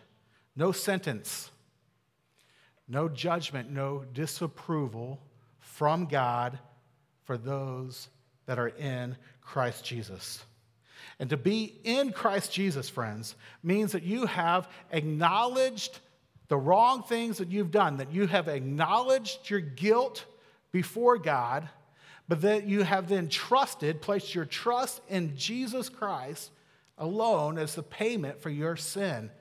no 0.54 0.72
sentence, 0.72 1.50
no 2.86 3.08
judgment, 3.08 3.70
no 3.70 4.04
disapproval 4.12 5.18
from 5.58 6.04
God 6.04 6.58
for 7.24 7.38
those 7.38 8.10
that 8.44 8.58
are 8.58 8.68
in 8.68 9.16
Christ 9.40 9.86
Jesus. 9.86 10.44
And 11.18 11.30
to 11.30 11.38
be 11.38 11.80
in 11.82 12.12
Christ 12.12 12.52
Jesus, 12.52 12.90
friends, 12.90 13.36
means 13.62 13.92
that 13.92 14.02
you 14.02 14.26
have 14.26 14.68
acknowledged 14.90 15.98
the 16.48 16.58
wrong 16.58 17.04
things 17.04 17.38
that 17.38 17.50
you've 17.50 17.70
done, 17.70 17.96
that 17.96 18.12
you 18.12 18.26
have 18.26 18.48
acknowledged 18.48 19.48
your 19.48 19.60
guilt 19.60 20.26
before 20.72 21.16
God, 21.16 21.70
but 22.30 22.42
that 22.42 22.64
you 22.68 22.84
have 22.84 23.08
then 23.08 23.28
trusted, 23.28 24.00
placed 24.00 24.36
your 24.36 24.44
trust 24.44 25.00
in 25.08 25.36
Jesus 25.36 25.88
Christ 25.88 26.52
alone 26.96 27.58
as 27.58 27.74
the 27.74 27.82
payment 27.82 28.40
for 28.40 28.50
your 28.50 28.76
sin, 28.76 29.32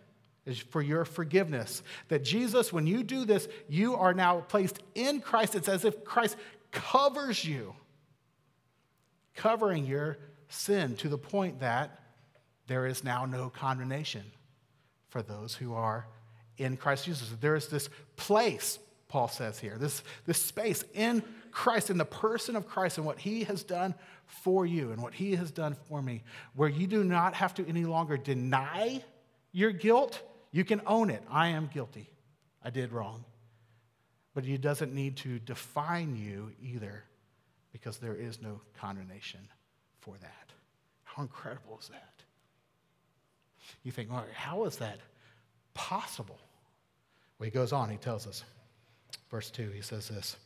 for 0.71 0.81
your 0.81 1.05
forgiveness. 1.05 1.83
That 2.07 2.23
Jesus, 2.23 2.73
when 2.73 2.87
you 2.87 3.03
do 3.03 3.25
this, 3.25 3.47
you 3.67 3.93
are 3.93 4.15
now 4.15 4.39
placed 4.39 4.79
in 4.95 5.21
Christ. 5.21 5.53
It's 5.53 5.69
as 5.69 5.85
if 5.85 6.03
Christ 6.03 6.35
covers 6.71 7.45
you, 7.45 7.75
covering 9.35 9.85
your 9.85 10.17
sin 10.47 10.95
to 10.95 11.09
the 11.09 11.17
point 11.19 11.59
that 11.59 11.99
there 12.65 12.87
is 12.87 13.03
now 13.03 13.23
no 13.25 13.51
condemnation 13.51 14.23
for 15.09 15.21
those 15.21 15.53
who 15.53 15.75
are 15.75 16.07
in 16.57 16.75
Christ 16.75 17.05
Jesus. 17.05 17.31
There 17.39 17.55
is 17.55 17.67
this 17.67 17.87
place, 18.15 18.79
Paul 19.09 19.27
says 19.27 19.59
here, 19.59 19.75
this, 19.77 20.03
this 20.25 20.41
space 20.41 20.85
in 20.93 21.23
Christ, 21.51 21.89
in 21.89 21.97
the 21.97 22.05
person 22.05 22.55
of 22.55 22.67
Christ, 22.67 22.97
and 22.97 23.05
what 23.05 23.19
he 23.19 23.43
has 23.43 23.63
done 23.63 23.95
for 24.25 24.65
you 24.67 24.91
and 24.91 25.01
what 25.01 25.15
he 25.15 25.35
has 25.35 25.51
done 25.51 25.75
for 25.87 26.01
me, 26.01 26.23
where 26.55 26.69
you 26.69 26.85
do 26.87 27.03
not 27.03 27.33
have 27.33 27.55
to 27.55 27.67
any 27.67 27.85
longer 27.85 28.15
deny 28.15 29.03
your 29.51 29.71
guilt. 29.71 30.21
You 30.51 30.63
can 30.63 30.81
own 30.85 31.09
it. 31.09 31.23
I 31.29 31.47
am 31.49 31.69
guilty. 31.73 32.07
I 32.63 32.69
did 32.69 32.93
wrong. 32.93 33.25
But 34.35 34.45
he 34.45 34.57
doesn't 34.57 34.93
need 34.93 35.17
to 35.17 35.39
define 35.39 36.15
you 36.15 36.51
either 36.61 37.03
because 37.73 37.97
there 37.97 38.15
is 38.15 38.41
no 38.41 38.61
condemnation 38.79 39.41
for 40.01 40.15
that. 40.21 40.53
How 41.03 41.23
incredible 41.23 41.79
is 41.81 41.89
that? 41.89 42.13
You 43.83 43.91
think, 43.91 44.11
well, 44.11 44.25
how 44.35 44.65
is 44.65 44.77
that 44.77 44.99
possible? 45.73 46.39
Well, 47.39 47.45
he 47.45 47.51
goes 47.51 47.73
on, 47.73 47.89
he 47.89 47.97
tells 47.97 48.27
us. 48.27 48.43
Verse 49.29 49.49
2, 49.51 49.69
he 49.69 49.81
says 49.81 50.07
this 50.09 50.37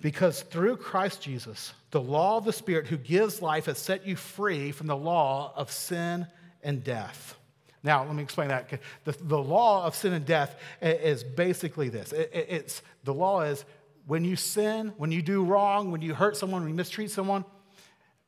Because 0.00 0.42
through 0.42 0.76
Christ 0.78 1.22
Jesus, 1.22 1.74
the 1.90 2.00
law 2.00 2.38
of 2.38 2.44
the 2.44 2.52
Spirit 2.52 2.86
who 2.86 2.96
gives 2.96 3.42
life 3.42 3.66
has 3.66 3.78
set 3.78 4.06
you 4.06 4.16
free 4.16 4.72
from 4.72 4.86
the 4.86 4.96
law 4.96 5.52
of 5.56 5.70
sin 5.70 6.26
and 6.62 6.82
death. 6.82 7.36
Now, 7.84 8.04
let 8.04 8.14
me 8.14 8.22
explain 8.22 8.48
that. 8.48 8.70
The, 9.04 9.12
the 9.20 9.38
law 9.38 9.84
of 9.84 9.96
sin 9.96 10.12
and 10.12 10.24
death 10.24 10.56
is 10.80 11.24
basically 11.24 11.88
this 11.88 12.12
it, 12.12 12.30
it's, 12.32 12.82
the 13.04 13.14
law 13.14 13.42
is 13.42 13.64
when 14.06 14.24
you 14.24 14.36
sin, 14.36 14.92
when 14.96 15.12
you 15.12 15.22
do 15.22 15.44
wrong, 15.44 15.90
when 15.90 16.02
you 16.02 16.14
hurt 16.14 16.36
someone, 16.36 16.62
when 16.62 16.70
you 16.70 16.76
mistreat 16.76 17.10
someone, 17.10 17.44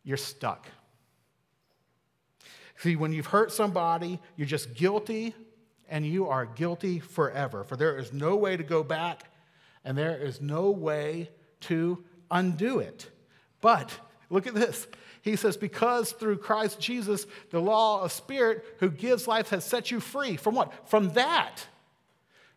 you're 0.02 0.16
stuck. 0.16 0.66
See, 2.78 2.96
when 2.96 3.12
you've 3.12 3.26
hurt 3.26 3.52
somebody, 3.52 4.20
you're 4.36 4.46
just 4.46 4.74
guilty 4.74 5.34
and 5.94 6.04
you 6.04 6.26
are 6.26 6.44
guilty 6.44 6.98
forever. 6.98 7.62
For 7.62 7.76
there 7.76 7.96
is 7.96 8.12
no 8.12 8.34
way 8.34 8.56
to 8.56 8.64
go 8.64 8.82
back, 8.82 9.30
and 9.84 9.96
there 9.96 10.16
is 10.16 10.40
no 10.40 10.72
way 10.72 11.30
to 11.60 12.02
undo 12.32 12.80
it. 12.80 13.08
But 13.60 13.96
look 14.28 14.48
at 14.48 14.54
this. 14.54 14.88
He 15.22 15.36
says, 15.36 15.56
Because 15.56 16.10
through 16.10 16.38
Christ 16.38 16.80
Jesus, 16.80 17.26
the 17.50 17.60
law 17.60 18.02
of 18.02 18.10
Spirit 18.10 18.64
who 18.80 18.90
gives 18.90 19.28
life 19.28 19.50
has 19.50 19.64
set 19.64 19.92
you 19.92 20.00
free. 20.00 20.36
From 20.36 20.56
what? 20.56 20.72
From 20.88 21.12
that. 21.12 21.64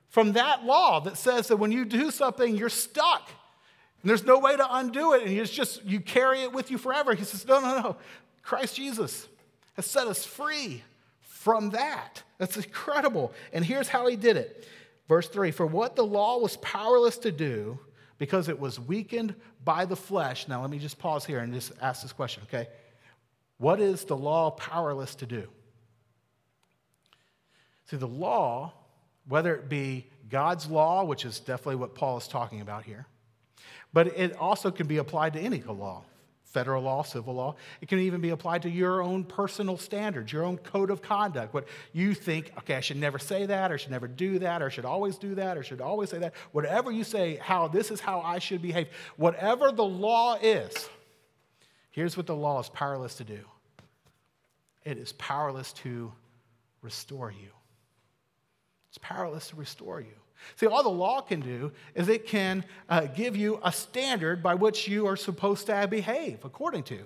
From 0.10 0.34
that 0.34 0.66
law 0.66 1.00
that 1.02 1.16
says 1.16 1.50
that 1.50 1.58
when 1.58 1.72
you 1.72 1.86
do 1.86 2.10
something, 2.10 2.56
you're 2.56 2.70
stuck. 2.70 3.30
And 4.02 4.10
there's 4.10 4.26
no 4.26 4.40
way 4.40 4.58
to 4.58 4.76
undo 4.78 5.14
it. 5.14 5.28
And 5.28 5.38
it's 5.38 5.52
just, 5.52 5.86
you 5.86 6.00
carry 6.00 6.42
it 6.42 6.54
with 6.54 6.72
you 6.72 6.80
forever. 6.80 7.14
He 7.14 7.24
says, 7.24 7.48
No, 7.48 7.60
no, 7.60 7.82
no. 7.82 7.98
Christ 8.42 8.78
Jesus 8.78 9.28
has 9.76 9.86
set 9.86 10.08
us 10.08 10.26
free 10.26 10.82
from 11.38 11.70
that. 11.70 12.24
That's 12.40 12.58
incredible. 12.58 13.32
And 13.54 13.64
here's 13.64 13.88
how 13.88 14.08
he 14.08 14.16
did 14.16 14.38
it. 14.38 14.68
Verse 15.08 15.30
3 15.30 15.52
For 15.52 15.66
what 15.66 15.96
the 15.96 16.06
law 16.06 16.40
was 16.40 16.58
powerless 16.58 17.18
to 17.20 17.32
do, 17.32 17.80
because 18.18 18.50
it 18.50 18.60
was 18.60 18.80
weakened 18.80 19.36
by 19.64 19.86
the 19.86 19.96
flesh. 19.96 20.48
Now, 20.48 20.62
let 20.62 20.72
me 20.72 20.80
just 20.80 20.98
pause 20.98 21.26
here 21.26 21.40
and 21.40 21.54
just 21.54 21.72
ask 21.82 22.02
this 22.02 22.12
question, 22.12 22.44
okay? 22.48 22.68
What 23.60 23.80
is 23.80 24.04
the 24.04 24.18
law 24.18 24.50
powerless 24.52 25.16
to 25.16 25.26
do? 25.26 25.48
See, 27.86 27.98
the 27.98 28.08
law, 28.08 28.74
whether 29.28 29.56
it 29.56 29.70
be 29.70 30.08
God's 30.30 30.68
law, 30.68 31.06
which 31.06 31.24
is 31.24 31.40
definitely 31.40 31.78
what 31.78 31.96
Paul 31.96 32.18
is 32.18 32.28
talking 32.28 32.62
about 32.62 32.84
here, 32.84 33.06
but 33.94 34.08
it 34.08 34.36
also 34.38 34.72
can 34.72 34.88
be 34.88 34.98
applied 34.98 35.34
to 35.34 35.40
any 35.40 35.62
law 35.62 36.04
federal 36.48 36.84
law, 36.84 37.04
civil 37.04 37.36
law. 37.36 37.56
It 37.82 37.90
can 37.90 38.00
even 38.00 38.22
be 38.22 38.30
applied 38.30 38.62
to 38.64 38.70
your 38.70 39.02
own 39.02 39.24
personal 39.24 39.78
standards, 39.78 40.32
your 40.32 40.44
own 40.44 40.58
code 40.58 40.90
of 40.90 41.02
conduct. 41.02 41.54
What 41.54 41.68
you 41.94 42.14
think, 42.14 42.52
okay, 42.60 42.76
I 42.76 42.80
should 42.80 42.98
never 42.98 43.20
say 43.20 43.46
that, 43.46 43.72
or 43.72 43.78
should 43.78 43.92
never 43.92 44.08
do 44.08 44.40
that, 44.40 44.62
or 44.62 44.70
should 44.70 44.86
always 44.86 45.18
do 45.18 45.36
that, 45.36 45.58
or 45.58 45.64
should 45.64 45.82
always 45.82 46.10
say 46.10 46.20
that. 46.20 46.34
Whatever 46.52 46.92
you 46.92 47.04
say, 47.04 47.36
how 47.36 47.68
this 47.68 47.92
is 47.92 48.00
how 48.00 48.22
I 48.22 48.40
should 48.40 48.62
behave. 48.62 48.88
Whatever 49.18 49.72
the 49.72 49.86
law 49.86 50.36
is, 50.42 50.90
here's 51.92 52.16
what 52.16 52.26
the 52.26 52.36
law 52.36 52.60
is 52.60 52.70
powerless 52.70 53.16
to 53.16 53.24
do 53.24 53.40
it 54.84 54.98
is 54.98 55.12
powerless 55.14 55.74
to 55.74 56.14
restore 56.82 57.30
you. 57.30 57.50
It's 58.88 58.98
powerless 59.00 59.50
to 59.50 59.58
restore 59.58 60.00
you. 60.00 60.16
See, 60.56 60.66
all 60.66 60.84
the 60.84 60.90
law 60.90 61.22
can 61.22 61.40
do 61.40 61.72
is 61.96 62.10
it 62.10 62.28
can 62.28 62.64
uh, 62.90 63.08
give 63.08 63.36
you 63.36 63.60
a 63.64 63.72
standard 63.72 64.42
by 64.42 64.56
which 64.56 64.88
you 64.88 65.06
are 65.08 65.16
supposed 65.16 65.68
to 65.68 65.88
behave 65.88 66.46
according 66.46 66.84
to. 66.84 67.00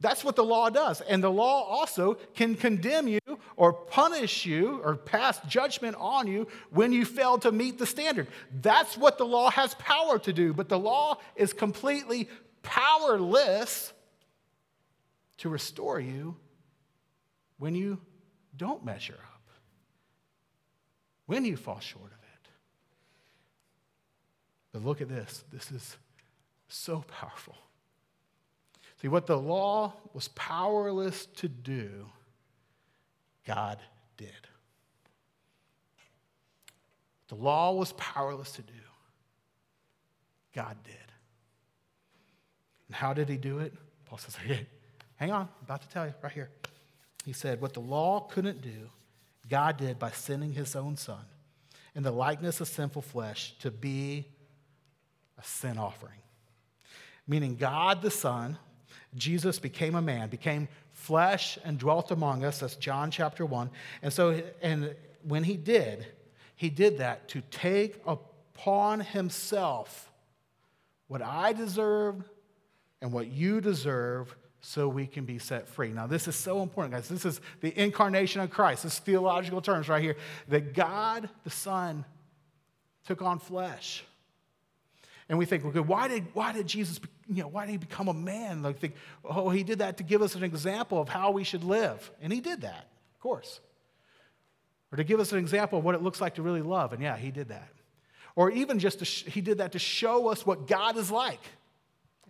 That's 0.00 0.22
what 0.22 0.36
the 0.36 0.44
law 0.44 0.70
does. 0.70 1.00
And 1.00 1.22
the 1.22 1.30
law 1.30 1.64
also 1.64 2.14
can 2.34 2.54
condemn 2.54 3.08
you 3.08 3.18
or 3.56 3.72
punish 3.72 4.46
you 4.46 4.80
or 4.84 4.94
pass 4.94 5.40
judgment 5.48 5.96
on 5.98 6.28
you 6.28 6.46
when 6.70 6.92
you 6.92 7.04
fail 7.04 7.36
to 7.38 7.50
meet 7.50 7.78
the 7.78 7.86
standard. 7.86 8.28
That's 8.62 8.96
what 8.96 9.18
the 9.18 9.26
law 9.26 9.50
has 9.50 9.74
power 9.74 10.18
to 10.20 10.32
do. 10.32 10.52
But 10.52 10.68
the 10.68 10.78
law 10.78 11.18
is 11.34 11.52
completely 11.52 12.28
powerless 12.62 13.92
to 15.38 15.48
restore 15.48 15.98
you 15.98 16.36
when 17.58 17.74
you 17.74 17.98
don't 18.56 18.84
measure 18.84 19.18
up, 19.18 19.42
when 21.26 21.44
you 21.44 21.56
fall 21.56 21.80
short 21.80 22.12
of 22.12 22.17
but 24.72 24.84
look 24.84 25.00
at 25.00 25.08
this. 25.08 25.44
This 25.52 25.70
is 25.70 25.96
so 26.68 27.04
powerful. 27.08 27.56
See, 29.00 29.08
what 29.08 29.26
the 29.26 29.38
law 29.38 29.94
was 30.12 30.28
powerless 30.28 31.26
to 31.36 31.48
do, 31.48 32.06
God 33.46 33.78
did. 34.16 34.30
The 37.28 37.36
law 37.36 37.72
was 37.74 37.92
powerless 37.92 38.52
to 38.52 38.62
do, 38.62 38.72
God 40.54 40.76
did. 40.84 40.94
And 42.88 42.96
how 42.96 43.12
did 43.12 43.28
he 43.28 43.36
do 43.36 43.58
it? 43.58 43.74
Paul 44.06 44.18
says, 44.18 44.34
hey, 44.36 44.66
hang 45.16 45.30
on, 45.30 45.42
I'm 45.42 45.64
about 45.64 45.82
to 45.82 45.88
tell 45.88 46.06
you 46.06 46.14
right 46.22 46.32
here. 46.32 46.50
He 47.24 47.34
said, 47.34 47.60
What 47.60 47.74
the 47.74 47.80
law 47.80 48.20
couldn't 48.20 48.62
do, 48.62 48.88
God 49.50 49.76
did 49.76 49.98
by 49.98 50.10
sending 50.10 50.54
his 50.54 50.74
own 50.74 50.96
son 50.96 51.20
in 51.94 52.02
the 52.02 52.10
likeness 52.10 52.60
of 52.62 52.68
sinful 52.68 53.02
flesh 53.02 53.54
to 53.58 53.70
be 53.70 54.28
a 55.38 55.44
sin 55.44 55.78
offering. 55.78 56.20
Meaning, 57.26 57.56
God 57.56 58.02
the 58.02 58.10
Son, 58.10 58.58
Jesus 59.14 59.58
became 59.58 59.94
a 59.94 60.02
man, 60.02 60.28
became 60.28 60.68
flesh 60.92 61.58
and 61.64 61.78
dwelt 61.78 62.10
among 62.10 62.44
us. 62.44 62.60
That's 62.60 62.76
John 62.76 63.10
chapter 63.10 63.46
1. 63.46 63.70
And 64.02 64.12
so, 64.12 64.40
and 64.62 64.94
when 65.22 65.44
he 65.44 65.56
did, 65.56 66.06
he 66.56 66.70
did 66.70 66.98
that 66.98 67.28
to 67.28 67.42
take 67.50 68.02
upon 68.06 69.00
himself 69.00 70.10
what 71.06 71.22
I 71.22 71.52
deserve 71.52 72.28
and 73.00 73.12
what 73.12 73.28
you 73.28 73.60
deserve 73.60 74.34
so 74.60 74.88
we 74.88 75.06
can 75.06 75.24
be 75.24 75.38
set 75.38 75.68
free. 75.68 75.92
Now, 75.92 76.06
this 76.06 76.26
is 76.26 76.34
so 76.34 76.62
important, 76.62 76.94
guys. 76.94 77.08
This 77.08 77.24
is 77.24 77.40
the 77.60 77.78
incarnation 77.80 78.40
of 78.40 78.50
Christ. 78.50 78.82
This 78.82 78.94
is 78.94 78.98
theological 78.98 79.60
terms 79.60 79.88
right 79.88 80.02
here. 80.02 80.16
That 80.48 80.74
God, 80.74 81.28
the 81.44 81.50
Son, 81.50 82.04
took 83.06 83.22
on 83.22 83.38
flesh. 83.38 84.04
And 85.28 85.38
we 85.38 85.44
think, 85.44 85.64
okay, 85.64 85.80
why 85.80 86.08
did, 86.08 86.26
why 86.32 86.52
did 86.52 86.66
Jesus, 86.66 86.98
you 87.28 87.42
know, 87.42 87.48
why 87.48 87.66
did 87.66 87.72
he 87.72 87.76
become 87.76 88.08
a 88.08 88.14
man? 88.14 88.62
Like, 88.62 88.78
think, 88.78 88.94
oh, 89.24 89.50
he 89.50 89.62
did 89.62 89.80
that 89.80 89.98
to 89.98 90.02
give 90.02 90.22
us 90.22 90.34
an 90.34 90.42
example 90.42 91.00
of 91.00 91.08
how 91.08 91.32
we 91.32 91.44
should 91.44 91.64
live. 91.64 92.10
And 92.22 92.32
he 92.32 92.40
did 92.40 92.62
that, 92.62 92.88
of 93.14 93.20
course. 93.20 93.60
Or 94.90 94.96
to 94.96 95.04
give 95.04 95.20
us 95.20 95.32
an 95.32 95.38
example 95.38 95.78
of 95.78 95.84
what 95.84 95.94
it 95.94 96.02
looks 96.02 96.20
like 96.20 96.36
to 96.36 96.42
really 96.42 96.62
love. 96.62 96.94
And 96.94 97.02
yeah, 97.02 97.16
he 97.16 97.30
did 97.30 97.48
that. 97.48 97.68
Or 98.36 98.50
even 98.50 98.78
just, 98.78 99.04
sh- 99.04 99.24
he 99.24 99.42
did 99.42 99.58
that 99.58 99.72
to 99.72 99.78
show 99.78 100.28
us 100.28 100.46
what 100.46 100.66
God 100.66 100.96
is 100.96 101.10
like. 101.10 101.42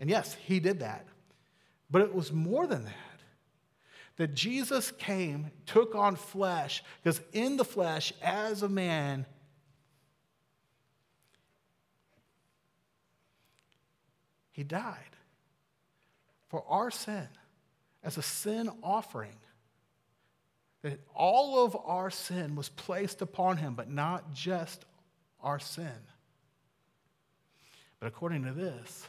And 0.01 0.11
yes, 0.11 0.35
he 0.47 0.59
did 0.59 0.81
that. 0.81 1.07
But 1.91 2.03
it 2.03 2.13
was 2.13 2.33
more 2.33 2.67
than 2.67 2.85
that. 2.85 2.95
That 4.17 4.35
Jesus 4.35 4.91
came, 4.91 5.53
took 5.67 5.95
on 5.95 6.17
flesh, 6.17 6.83
because 7.03 7.21
in 7.33 7.57
the 7.57 7.65
flesh, 7.65 8.13
as 8.21 8.65
a 8.65 8.69
man, 8.69 9.25
he 14.59 14.65
died 14.65 15.15
for 16.49 16.65
our 16.69 16.91
sin 16.91 17.29
as 18.03 18.19
a 18.19 18.23
sin 18.23 18.69
offering. 18.83 19.37
That 20.83 20.99
all 21.15 21.65
of 21.65 21.77
our 21.85 22.11
sin 22.11 22.57
was 22.57 22.69
placed 22.69 23.23
upon 23.23 23.59
him, 23.59 23.75
but 23.75 23.89
not 23.89 24.35
just 24.35 24.85
our 25.41 25.61
sin. 25.61 25.93
But 28.01 28.09
according 28.09 28.47
to 28.47 28.51
this, 28.51 29.07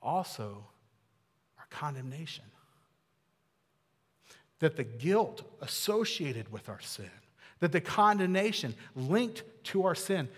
also 0.00 0.64
our 1.58 1.66
condemnation. 1.68 2.44
That 4.60 4.76
the 4.76 4.84
guilt 4.84 5.42
associated 5.60 6.52
with 6.52 6.68
our 6.68 6.80
sin, 6.80 7.10
that 7.58 7.72
the 7.72 7.80
condemnation 7.80 8.76
linked 8.94 9.42
to 9.64 9.86
our 9.86 9.96
sin, 9.96 10.28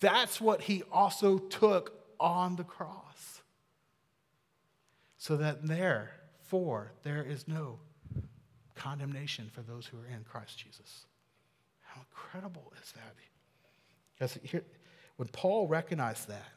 that's 0.00 0.38
what 0.38 0.60
he 0.60 0.82
also 0.92 1.38
took 1.38 1.94
on 2.20 2.56
the 2.56 2.64
cross. 2.64 3.03
So 5.24 5.38
that 5.38 5.66
therefore 5.66 6.92
there 7.02 7.22
is 7.22 7.48
no 7.48 7.78
condemnation 8.74 9.48
for 9.50 9.62
those 9.62 9.86
who 9.86 9.96
are 9.96 10.14
in 10.14 10.22
Christ 10.22 10.58
Jesus. 10.58 11.06
How 11.80 12.02
incredible 12.10 12.70
is 12.82 12.92
that? 12.92 13.14
Because 14.12 14.38
here, 14.42 14.64
when 15.16 15.28
Paul 15.28 15.66
recognized 15.66 16.28
that, 16.28 16.52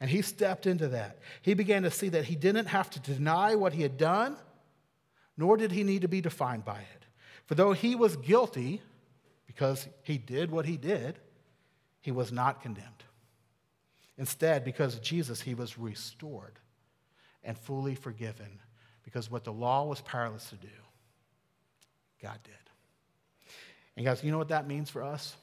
and 0.00 0.10
he 0.10 0.22
stepped 0.22 0.66
into 0.66 0.88
that. 0.88 1.20
He 1.42 1.54
began 1.54 1.84
to 1.84 1.90
see 1.92 2.08
that 2.08 2.24
he 2.24 2.34
didn't 2.34 2.66
have 2.66 2.90
to 2.90 2.98
deny 2.98 3.54
what 3.54 3.74
he 3.74 3.82
had 3.82 3.96
done, 3.96 4.36
nor 5.36 5.56
did 5.56 5.70
he 5.70 5.84
need 5.84 6.02
to 6.02 6.08
be 6.08 6.20
defined 6.20 6.64
by 6.64 6.80
it. 6.80 7.06
For 7.46 7.54
though 7.54 7.74
he 7.74 7.94
was 7.94 8.16
guilty, 8.16 8.82
because 9.46 9.86
he 10.02 10.18
did 10.18 10.50
what 10.50 10.66
he 10.66 10.76
did, 10.76 11.20
he 12.00 12.10
was 12.10 12.32
not 12.32 12.60
condemned. 12.60 13.04
Instead, 14.18 14.64
because 14.64 14.96
of 14.96 15.02
Jesus, 15.02 15.40
he 15.40 15.54
was 15.54 15.78
restored 15.78 16.58
and 17.44 17.56
fully 17.56 17.94
forgiven 17.94 18.58
because 19.04 19.30
what 19.30 19.44
the 19.44 19.52
law 19.52 19.84
was 19.84 20.00
powerless 20.00 20.48
to 20.50 20.56
do, 20.56 20.68
God 22.22 22.38
did. 22.44 22.54
And 23.96 24.06
guys, 24.06 24.22
you 24.24 24.30
know 24.30 24.38
what 24.38 24.48
that 24.48 24.66
means 24.66 24.90
for 24.90 25.02
us? 25.02 25.36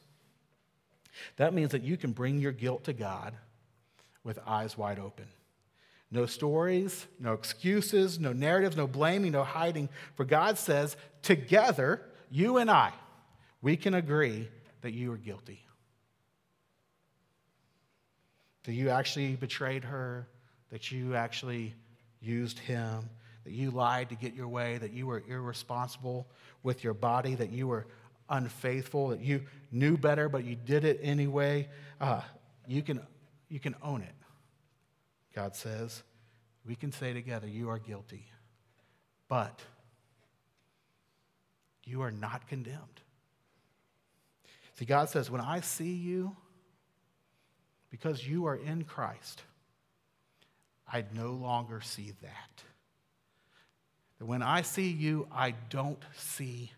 That 1.38 1.53
means 1.53 1.71
that 1.71 1.83
you 1.83 1.97
can 1.97 2.12
bring 2.12 2.39
your 2.39 2.51
guilt 2.51 2.85
to 2.85 2.93
God 2.93 3.33
with 4.23 4.39
eyes 4.45 4.77
wide 4.77 4.99
open. 4.99 5.25
No 6.12 6.25
stories, 6.25 7.05
no 7.19 7.33
excuses, 7.33 8.19
no 8.19 8.33
narratives, 8.33 8.75
no 8.75 8.88
blaming, 8.88 9.33
no 9.33 9.43
hiding. 9.43 9.89
For 10.15 10.25
God 10.25 10.57
says, 10.57 10.97
together, 11.21 12.01
you 12.31 12.57
and 12.57 12.71
I, 12.71 12.91
we 13.62 13.77
can 13.77 13.93
agree 13.93 14.47
that 14.81 14.93
you 14.93 15.12
are 15.12 15.17
guilty. 15.17 15.62
That 18.63 18.73
you 18.73 18.89
actually 18.89 19.35
betrayed 19.35 19.83
her, 19.83 20.27
that 20.71 20.91
you 20.91 21.15
actually 21.15 21.75
used 22.21 22.60
him, 22.60 23.10
that 23.43 23.53
you 23.53 23.71
lied 23.71 24.10
to 24.10 24.15
get 24.15 24.34
your 24.34 24.47
way, 24.47 24.77
that 24.77 24.91
you 24.91 25.08
were 25.08 25.23
irresponsible 25.27 26.27
with 26.63 26.84
your 26.84 26.93
body, 26.93 27.36
that 27.36 27.51
you 27.51 27.67
were 27.67 27.88
unfaithful, 28.29 29.10
that 29.10 29.21
you 29.21 29.41
knew 29.71 29.97
better, 29.97 30.29
but 30.29 30.43
you 30.43 30.55
did 30.55 30.84
it 30.84 30.99
anyway. 31.01 31.67
Uh, 31.99 32.21
you 32.67 32.82
can 32.82 33.01
you 33.49 33.60
can 33.60 33.75
own 33.82 34.01
it. 34.01 34.13
God 35.34 35.55
says, 35.55 36.03
we 36.65 36.75
can 36.75 36.91
say 36.91 37.13
together, 37.13 37.47
You 37.47 37.69
are 37.69 37.79
guilty, 37.79 38.25
but 39.27 39.62
you 41.84 42.01
are 42.01 42.12
not 42.12 42.47
condemned. 42.47 43.01
See, 44.75 44.86
God 44.86 45.10
says, 45.10 45.32
When 45.32 45.41
I 45.41 45.62
see 45.62 45.93
you, 45.93 46.36
because 47.89 48.25
you 48.25 48.45
are 48.45 48.55
in 48.55 48.84
Christ, 48.84 49.41
I 50.91 51.06
no 51.13 51.32
longer 51.32 51.82
see 51.82 52.13
that. 52.21 52.63
That 54.17 54.25
when 54.25 54.41
I 54.41 54.62
see 54.63 54.89
you, 54.89 55.28
I 55.32 55.54
don't 55.69 56.02
see 56.15 56.71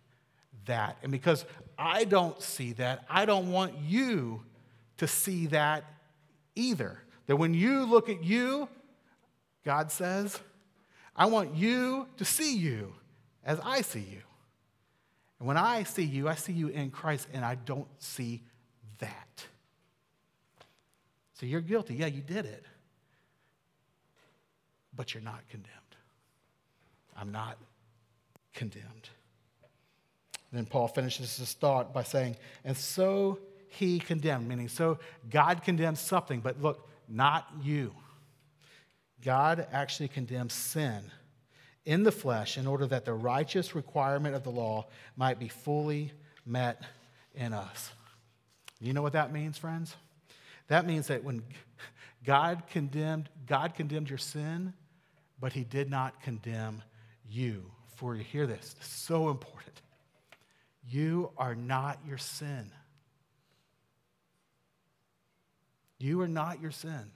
that. 0.65 0.97
And 1.01 1.11
because 1.11 1.45
I 1.77 2.03
don't 2.03 2.41
see 2.41 2.73
that, 2.73 3.05
I 3.09 3.25
don't 3.25 3.51
want 3.51 3.77
you 3.79 4.43
to 4.97 5.07
see 5.07 5.47
that 5.47 5.85
either. 6.55 6.99
That 7.27 7.37
when 7.37 7.53
you 7.53 7.85
look 7.85 8.09
at 8.09 8.23
you, 8.23 8.67
God 9.65 9.91
says, 9.91 10.39
I 11.15 11.25
want 11.25 11.55
you 11.55 12.07
to 12.17 12.25
see 12.25 12.55
you 12.55 12.93
as 13.43 13.59
I 13.63 13.81
see 13.81 13.99
you. 13.99 14.21
And 15.39 15.47
when 15.47 15.57
I 15.57 15.83
see 15.83 16.03
you, 16.03 16.29
I 16.29 16.35
see 16.35 16.53
you 16.53 16.67
in 16.67 16.91
Christ, 16.91 17.27
and 17.33 17.43
I 17.43 17.55
don't 17.55 17.87
see 17.97 18.43
that. 18.99 19.45
So 21.33 21.47
you're 21.47 21.61
guilty. 21.61 21.95
Yeah, 21.95 22.05
you 22.05 22.21
did 22.21 22.45
it. 22.45 22.63
But 24.95 25.13
you're 25.13 25.23
not 25.23 25.47
condemned. 25.49 25.75
I'm 27.15 27.31
not 27.31 27.57
condemned. 28.53 29.09
Then 30.51 30.65
Paul 30.65 30.87
finishes 30.87 31.37
his 31.37 31.53
thought 31.53 31.93
by 31.93 32.03
saying, 32.03 32.35
And 32.65 32.75
so 32.75 33.39
he 33.69 33.99
condemned, 33.99 34.47
meaning 34.47 34.67
so 34.67 34.99
God 35.29 35.63
condemns 35.63 35.99
something, 35.99 36.41
but 36.41 36.61
look, 36.61 36.89
not 37.07 37.47
you. 37.61 37.93
God 39.23 39.65
actually 39.71 40.09
condemns 40.09 40.53
sin 40.53 41.03
in 41.85 42.03
the 42.03 42.11
flesh 42.11 42.57
in 42.57 42.67
order 42.67 42.85
that 42.87 43.05
the 43.05 43.13
righteous 43.13 43.75
requirement 43.75 44.35
of 44.35 44.43
the 44.43 44.49
law 44.49 44.87
might 45.15 45.39
be 45.39 45.47
fully 45.47 46.11
met 46.45 46.81
in 47.33 47.53
us. 47.53 47.91
You 48.79 48.93
know 48.93 49.01
what 49.01 49.13
that 49.13 49.31
means, 49.31 49.57
friends? 49.57 49.95
That 50.67 50.85
means 50.85 51.07
that 51.07 51.23
when 51.23 51.43
God 52.25 52.63
condemned, 52.69 53.29
God 53.47 53.73
condemned 53.73 54.09
your 54.09 54.17
sin, 54.17 54.73
but 55.41 55.51
he 55.51 55.65
did 55.65 55.89
not 55.89 56.21
condemn 56.21 56.83
you. 57.29 57.65
For 57.95 58.15
you 58.15 58.23
hear 58.23 58.47
this, 58.47 58.75
so 58.81 59.29
important. 59.29 59.81
You 60.89 61.31
are 61.37 61.55
not 61.55 61.99
your 62.07 62.17
sin. 62.17 62.71
You 65.99 66.21
are 66.21 66.27
not 66.27 66.61
your 66.61 66.71
sin. 66.71 67.11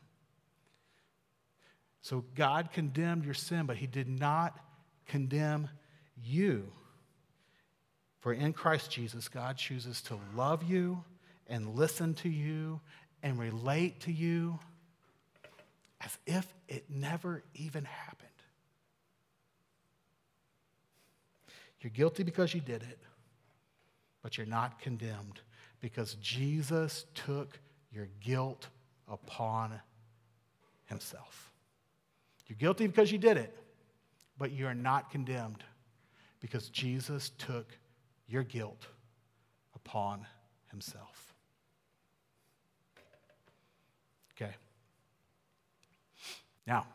So 2.01 2.23
God 2.35 2.71
condemned 2.71 3.25
your 3.25 3.33
sin, 3.33 3.65
but 3.65 3.77
He 3.77 3.87
did 3.87 4.07
not 4.07 4.59
condemn 5.07 5.69
you. 6.23 6.71
For 8.19 8.31
in 8.31 8.53
Christ 8.53 8.91
Jesus, 8.91 9.27
God 9.27 9.57
chooses 9.57 10.01
to 10.03 10.19
love 10.35 10.61
you 10.63 11.03
and 11.47 11.75
listen 11.75 12.13
to 12.15 12.29
you 12.29 12.79
and 13.23 13.39
relate 13.39 14.01
to 14.01 14.11
you 14.11 14.59
as 16.01 16.17
if 16.25 16.47
it 16.67 16.85
never 16.89 17.43
even 17.53 17.85
happened. 17.85 18.29
You're 21.81 21.91
guilty 21.91 22.23
because 22.23 22.53
you 22.53 22.61
did 22.61 22.81
it, 22.83 22.99
but 24.21 24.37
you're 24.37 24.47
not 24.47 24.79
condemned 24.79 25.41
because 25.81 26.15
Jesus 26.15 27.05
took 27.13 27.59
your 27.91 28.07
guilt 28.19 28.67
upon 29.07 29.79
himself. 30.85 31.51
You're 32.47 32.57
guilty 32.57 32.87
because 32.87 33.11
you 33.11 33.17
did 33.17 33.37
it, 33.37 33.55
but 34.37 34.51
you 34.51 34.67
are 34.67 34.75
not 34.75 35.11
condemned 35.11 35.63
because 36.39 36.69
Jesus 36.69 37.29
took 37.37 37.77
your 38.27 38.43
guilt 38.43 38.87
upon 39.75 40.25
himself. 40.69 41.33
Okay. 44.35 44.53
Now, 46.67 46.87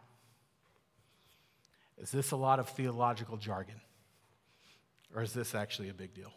is 2.00 2.10
this 2.10 2.30
a 2.30 2.36
lot 2.36 2.58
of 2.58 2.68
theological 2.70 3.36
jargon? 3.36 3.80
Or 5.14 5.22
is 5.22 5.32
this 5.32 5.54
actually 5.54 5.88
a 5.88 5.94
big 5.94 6.14
deal? 6.14 6.32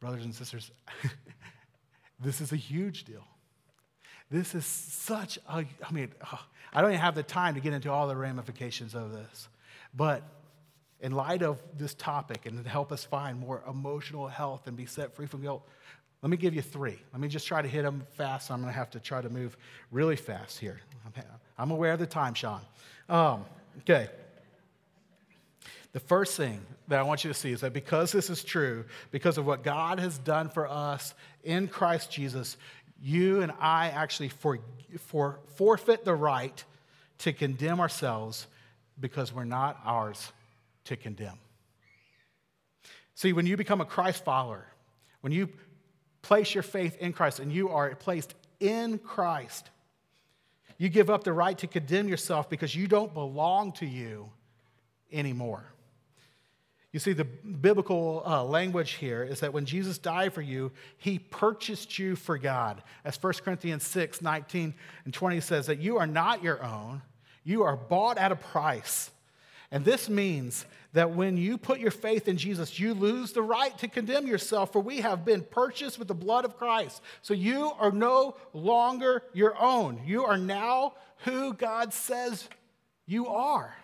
Brothers 0.00 0.24
and 0.24 0.34
sisters, 0.34 0.70
this 2.20 2.40
is 2.40 2.52
a 2.52 2.56
huge 2.56 3.04
deal. 3.04 3.24
This 4.30 4.54
is 4.54 4.66
such 4.66 5.38
a, 5.48 5.64
I 5.88 5.92
mean, 5.92 6.12
oh, 6.32 6.44
I 6.72 6.80
don't 6.80 6.90
even 6.90 7.00
have 7.00 7.14
the 7.14 7.22
time 7.22 7.54
to 7.54 7.60
get 7.60 7.72
into 7.72 7.90
all 7.90 8.08
the 8.08 8.16
ramifications 8.16 8.94
of 8.94 9.12
this. 9.12 9.48
But 9.94 10.22
in 11.00 11.12
light 11.12 11.42
of 11.42 11.62
this 11.76 11.94
topic 11.94 12.46
and 12.46 12.64
to 12.64 12.68
help 12.68 12.90
us 12.90 13.04
find 13.04 13.38
more 13.38 13.62
emotional 13.68 14.26
health 14.26 14.66
and 14.66 14.76
be 14.76 14.86
set 14.86 15.14
free 15.14 15.26
from 15.26 15.42
guilt, 15.42 15.66
let 16.24 16.30
me 16.30 16.38
give 16.38 16.54
you 16.54 16.62
three. 16.62 16.96
Let 17.12 17.20
me 17.20 17.28
just 17.28 17.46
try 17.46 17.60
to 17.60 17.68
hit 17.68 17.82
them 17.82 18.02
fast. 18.14 18.50
I'm 18.50 18.62
going 18.62 18.72
to 18.72 18.78
have 18.78 18.88
to 18.92 18.98
try 18.98 19.20
to 19.20 19.28
move 19.28 19.58
really 19.90 20.16
fast 20.16 20.58
here. 20.58 20.80
I'm 21.58 21.70
aware 21.70 21.92
of 21.92 21.98
the 21.98 22.06
time, 22.06 22.32
Sean. 22.32 22.62
Um, 23.10 23.44
okay. 23.80 24.08
The 25.92 26.00
first 26.00 26.34
thing 26.34 26.62
that 26.88 26.98
I 26.98 27.02
want 27.02 27.24
you 27.24 27.28
to 27.28 27.34
see 27.38 27.52
is 27.52 27.60
that 27.60 27.74
because 27.74 28.10
this 28.10 28.30
is 28.30 28.42
true, 28.42 28.86
because 29.10 29.36
of 29.36 29.44
what 29.44 29.62
God 29.62 30.00
has 30.00 30.16
done 30.16 30.48
for 30.48 30.66
us 30.66 31.12
in 31.42 31.68
Christ 31.68 32.10
Jesus, 32.10 32.56
you 33.02 33.42
and 33.42 33.52
I 33.60 33.90
actually 33.90 34.30
for, 34.30 34.60
for, 35.00 35.40
forfeit 35.56 36.06
the 36.06 36.14
right 36.14 36.64
to 37.18 37.34
condemn 37.34 37.80
ourselves 37.80 38.46
because 38.98 39.30
we're 39.30 39.44
not 39.44 39.78
ours 39.84 40.32
to 40.86 40.96
condemn. 40.96 41.38
See, 43.14 43.34
when 43.34 43.44
you 43.44 43.58
become 43.58 43.82
a 43.82 43.84
Christ 43.84 44.24
follower, 44.24 44.64
when 45.20 45.30
you 45.30 45.50
place 46.24 46.54
your 46.54 46.62
faith 46.62 46.96
in 46.98 47.12
Christ 47.12 47.38
and 47.38 47.52
you 47.52 47.68
are 47.68 47.94
placed 47.94 48.34
in 48.58 48.98
Christ, 48.98 49.70
you 50.78 50.88
give 50.88 51.10
up 51.10 51.22
the 51.22 51.32
right 51.32 51.56
to 51.58 51.66
condemn 51.66 52.08
yourself 52.08 52.48
because 52.48 52.74
you 52.74 52.88
don't 52.88 53.12
belong 53.12 53.72
to 53.72 53.86
you 53.86 54.30
anymore. 55.12 55.64
You 56.92 57.00
see, 57.00 57.12
the 57.12 57.24
biblical 57.24 58.22
uh, 58.24 58.44
language 58.44 58.92
here 58.92 59.22
is 59.22 59.40
that 59.40 59.52
when 59.52 59.66
Jesus 59.66 59.98
died 59.98 60.32
for 60.32 60.42
you, 60.42 60.72
he 60.96 61.18
purchased 61.18 61.98
you 61.98 62.16
for 62.16 62.38
God. 62.38 62.82
As 63.04 63.20
1 63.22 63.32
Corinthians 63.44 63.84
6 63.84 64.22
19 64.22 64.74
and 65.04 65.12
20 65.12 65.40
says, 65.40 65.66
that 65.66 65.80
you 65.80 65.98
are 65.98 66.06
not 66.06 66.42
your 66.42 66.62
own, 66.62 67.02
you 67.42 67.64
are 67.64 67.76
bought 67.76 68.16
at 68.16 68.32
a 68.32 68.36
price. 68.36 69.10
And 69.70 69.84
this 69.84 70.08
means 70.08 70.64
that 70.94 71.10
when 71.10 71.36
you 71.36 71.58
put 71.58 71.80
your 71.80 71.90
faith 71.90 72.28
in 72.28 72.36
Jesus, 72.36 72.78
you 72.78 72.94
lose 72.94 73.32
the 73.32 73.42
right 73.42 73.76
to 73.78 73.88
condemn 73.88 74.26
yourself, 74.26 74.72
for 74.72 74.80
we 74.80 75.00
have 75.00 75.24
been 75.24 75.42
purchased 75.42 75.98
with 75.98 76.08
the 76.08 76.14
blood 76.14 76.44
of 76.44 76.56
Christ. 76.56 77.02
So 77.20 77.34
you 77.34 77.72
are 77.78 77.90
no 77.90 78.36
longer 78.52 79.24
your 79.32 79.60
own. 79.60 80.00
You 80.06 80.24
are 80.24 80.38
now 80.38 80.94
who 81.24 81.52
God 81.52 81.92
says 81.92 82.48
you 83.06 83.26
are. 83.26 83.74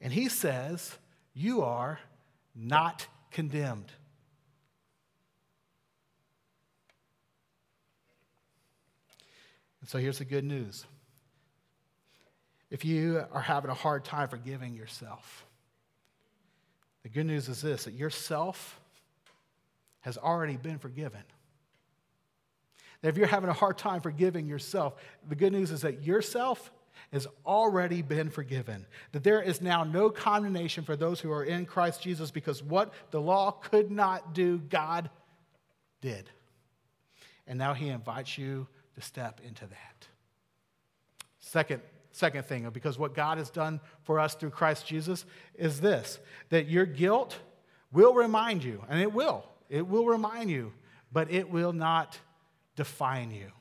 And 0.00 0.12
He 0.12 0.28
says, 0.28 0.96
you 1.32 1.62
are 1.62 2.00
not 2.56 3.06
condemned. 3.30 3.92
And 9.80 9.88
so 9.88 9.98
here's 9.98 10.18
the 10.18 10.24
good 10.24 10.44
news. 10.44 10.84
If 12.68 12.84
you 12.84 13.24
are 13.30 13.40
having 13.40 13.70
a 13.70 13.74
hard 13.74 14.04
time 14.04 14.28
forgiving 14.28 14.74
yourself, 14.74 15.46
the 17.02 17.08
good 17.08 17.26
news 17.26 17.48
is 17.48 17.62
this 17.62 17.84
that 17.84 17.94
yourself 17.94 18.78
has 20.00 20.16
already 20.18 20.56
been 20.56 20.78
forgiven. 20.78 21.22
That 23.02 23.08
if 23.08 23.16
you're 23.16 23.26
having 23.26 23.50
a 23.50 23.54
hard 23.54 23.78
time 23.78 24.00
forgiving 24.00 24.46
yourself, 24.46 24.94
the 25.28 25.34
good 25.34 25.52
news 25.52 25.70
is 25.70 25.82
that 25.82 26.04
yourself 26.04 26.70
has 27.12 27.26
already 27.46 28.02
been 28.02 28.28
forgiven. 28.28 28.86
That 29.12 29.24
there 29.24 29.40
is 29.40 29.60
now 29.60 29.84
no 29.84 30.10
condemnation 30.10 30.84
for 30.84 30.96
those 30.96 31.20
who 31.20 31.32
are 31.32 31.44
in 31.44 31.64
Christ 31.66 32.02
Jesus 32.02 32.30
because 32.30 32.62
what 32.62 32.92
the 33.10 33.20
law 33.20 33.50
could 33.50 33.90
not 33.90 34.34
do, 34.34 34.58
God 34.58 35.10
did. 36.00 36.28
And 37.46 37.58
now 37.58 37.74
he 37.74 37.88
invites 37.88 38.38
you 38.38 38.68
to 38.94 39.00
step 39.00 39.40
into 39.46 39.66
that. 39.66 40.06
Second, 41.40 41.82
second 42.12 42.44
thing, 42.46 42.68
because 42.70 42.98
what 42.98 43.14
God 43.14 43.38
has 43.38 43.50
done 43.50 43.80
for 44.02 44.18
us 44.18 44.34
through 44.34 44.50
Christ 44.50 44.86
Jesus 44.86 45.24
is 45.54 45.80
this 45.80 46.18
that 46.48 46.68
your 46.68 46.86
guilt 46.86 47.38
will 47.92 48.14
remind 48.14 48.64
you, 48.64 48.82
and 48.88 49.00
it 49.00 49.12
will. 49.12 49.44
It 49.68 49.86
will 49.86 50.06
remind 50.06 50.50
you, 50.50 50.72
but 51.12 51.30
it 51.30 51.50
will 51.50 51.72
not 51.72 52.18
define 52.76 53.30
you. 53.30 53.52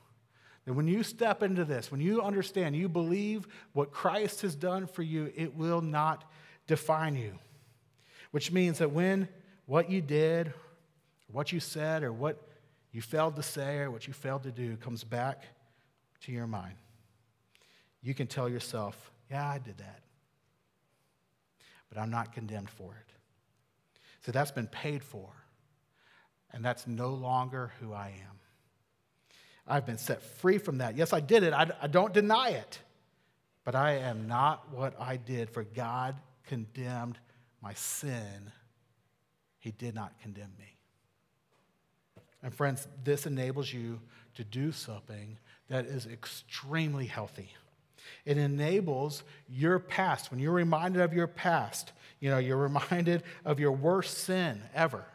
And 0.66 0.76
when 0.76 0.88
you 0.88 1.04
step 1.04 1.42
into 1.42 1.66
this, 1.66 1.92
when 1.92 2.02
you 2.02 2.22
understand, 2.22 2.76
you 2.76 2.88
believe 2.90 3.48
what 3.74 3.92
Christ 3.92 4.42
has 4.42 4.56
done 4.56 4.86
for 4.86 5.02
you, 5.02 5.32
it 5.36 5.56
will 5.56 5.82
not 5.82 6.30
define 6.68 7.16
you. 7.16 7.40
Which 8.32 8.52
means 8.52 8.78
that 8.78 8.92
when 8.92 9.28
what 9.66 9.90
you 9.90 10.02
did, 10.02 10.54
what 11.32 11.52
you 11.52 11.60
said, 11.60 12.04
or 12.04 12.14
what 12.14 12.40
you 12.92 13.02
failed 13.02 13.36
to 13.38 13.44
say, 13.44 13.80
or 13.80 13.92
what 13.92 14.08
you 14.08 14.14
failed 14.14 14.44
to 14.44 14.52
do 14.52 14.78
comes 14.78 15.04
back 15.04 15.44
to 16.22 16.32
your 16.32 16.48
mind, 16.48 16.76
you 18.02 18.14
can 18.14 18.28
tell 18.28 18.48
yourself, 18.48 19.12
yeah, 19.30 19.48
I 19.48 19.58
did 19.58 19.78
that. 19.78 20.02
But 21.90 22.00
I'm 22.00 22.10
not 22.10 22.34
condemned 22.34 22.70
for 22.70 22.92
it. 22.94 23.14
So 24.22 24.32
that's 24.32 24.52
been 24.52 24.68
paid 24.68 25.04
for. 25.04 25.30
And 26.52 26.64
that's 26.64 26.88
no 26.88 27.10
longer 27.10 27.72
who 27.80 27.94
I 27.94 28.08
am. 28.08 28.40
I've 29.68 29.86
been 29.86 29.98
set 29.98 30.22
free 30.22 30.58
from 30.58 30.80
that. 30.80 30.98
Yes, 30.98 31.14
I 31.14 31.20
did 31.20 31.44
it. 31.44 31.54
I, 31.54 31.70
I 31.82 31.88
don't 31.88 32.14
deny 32.14 32.50
it. 32.50 32.80
But 33.64 33.76
I 33.76 33.98
am 33.98 34.28
not 34.28 34.74
what 34.74 35.00
I 35.00 35.18
did, 35.18 35.50
for 35.50 35.64
God 35.64 36.16
condemned 36.48 37.20
my 37.62 37.74
sin. 37.76 38.52
He 39.60 39.72
did 39.72 39.94
not 39.94 40.20
condemn 40.22 40.54
me. 40.58 40.76
And 42.42 42.54
friends, 42.54 42.88
this 43.04 43.26
enables 43.26 43.72
you 43.72 44.00
to 44.36 44.44
do 44.44 44.72
something 44.72 45.38
that 45.68 45.86
is 45.86 46.08
extremely 46.08 47.06
healthy. 47.06 47.52
It 48.26 48.38
enables 48.38 49.24
your 49.48 49.80
past. 49.80 50.32
When 50.32 50.40
you're 50.40 50.54
reminded 50.54 51.02
of 51.02 51.14
your 51.14 51.28
past, 51.28 51.92
you 52.20 52.30
know, 52.30 52.38
you're 52.38 52.58
reminded 52.58 53.24
of 53.46 53.60
your 53.60 53.72
worst 53.72 54.20
sin 54.20 54.62
ever 54.74 55.06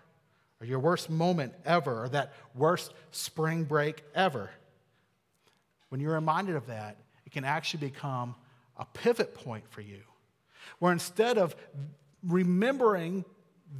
or 0.64 0.66
your 0.66 0.78
worst 0.78 1.10
moment 1.10 1.52
ever, 1.66 2.04
or 2.04 2.08
that 2.08 2.32
worst 2.54 2.94
spring 3.10 3.64
break 3.64 4.02
ever. 4.14 4.50
When 5.90 6.00
you're 6.00 6.14
reminded 6.14 6.56
of 6.56 6.68
that, 6.68 6.96
it 7.26 7.32
can 7.32 7.44
actually 7.44 7.86
become 7.86 8.34
a 8.78 8.86
pivot 8.86 9.34
point 9.34 9.64
for 9.68 9.82
you, 9.82 10.00
where 10.78 10.90
instead 10.90 11.36
of 11.38 11.54
remembering 12.22 13.26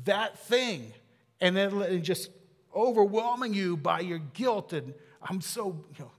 that 0.05 0.39
thing 0.39 0.93
and 1.41 1.57
then 1.57 2.03
just 2.03 2.31
overwhelming 2.77 3.55
you 3.55 3.77
by 3.79 4.01
your 4.01 4.19
guilt 4.19 4.73
and 4.73 4.93
I'm 5.23 5.41
so, 5.41 5.85
you 5.97 6.05
know, 6.05 6.11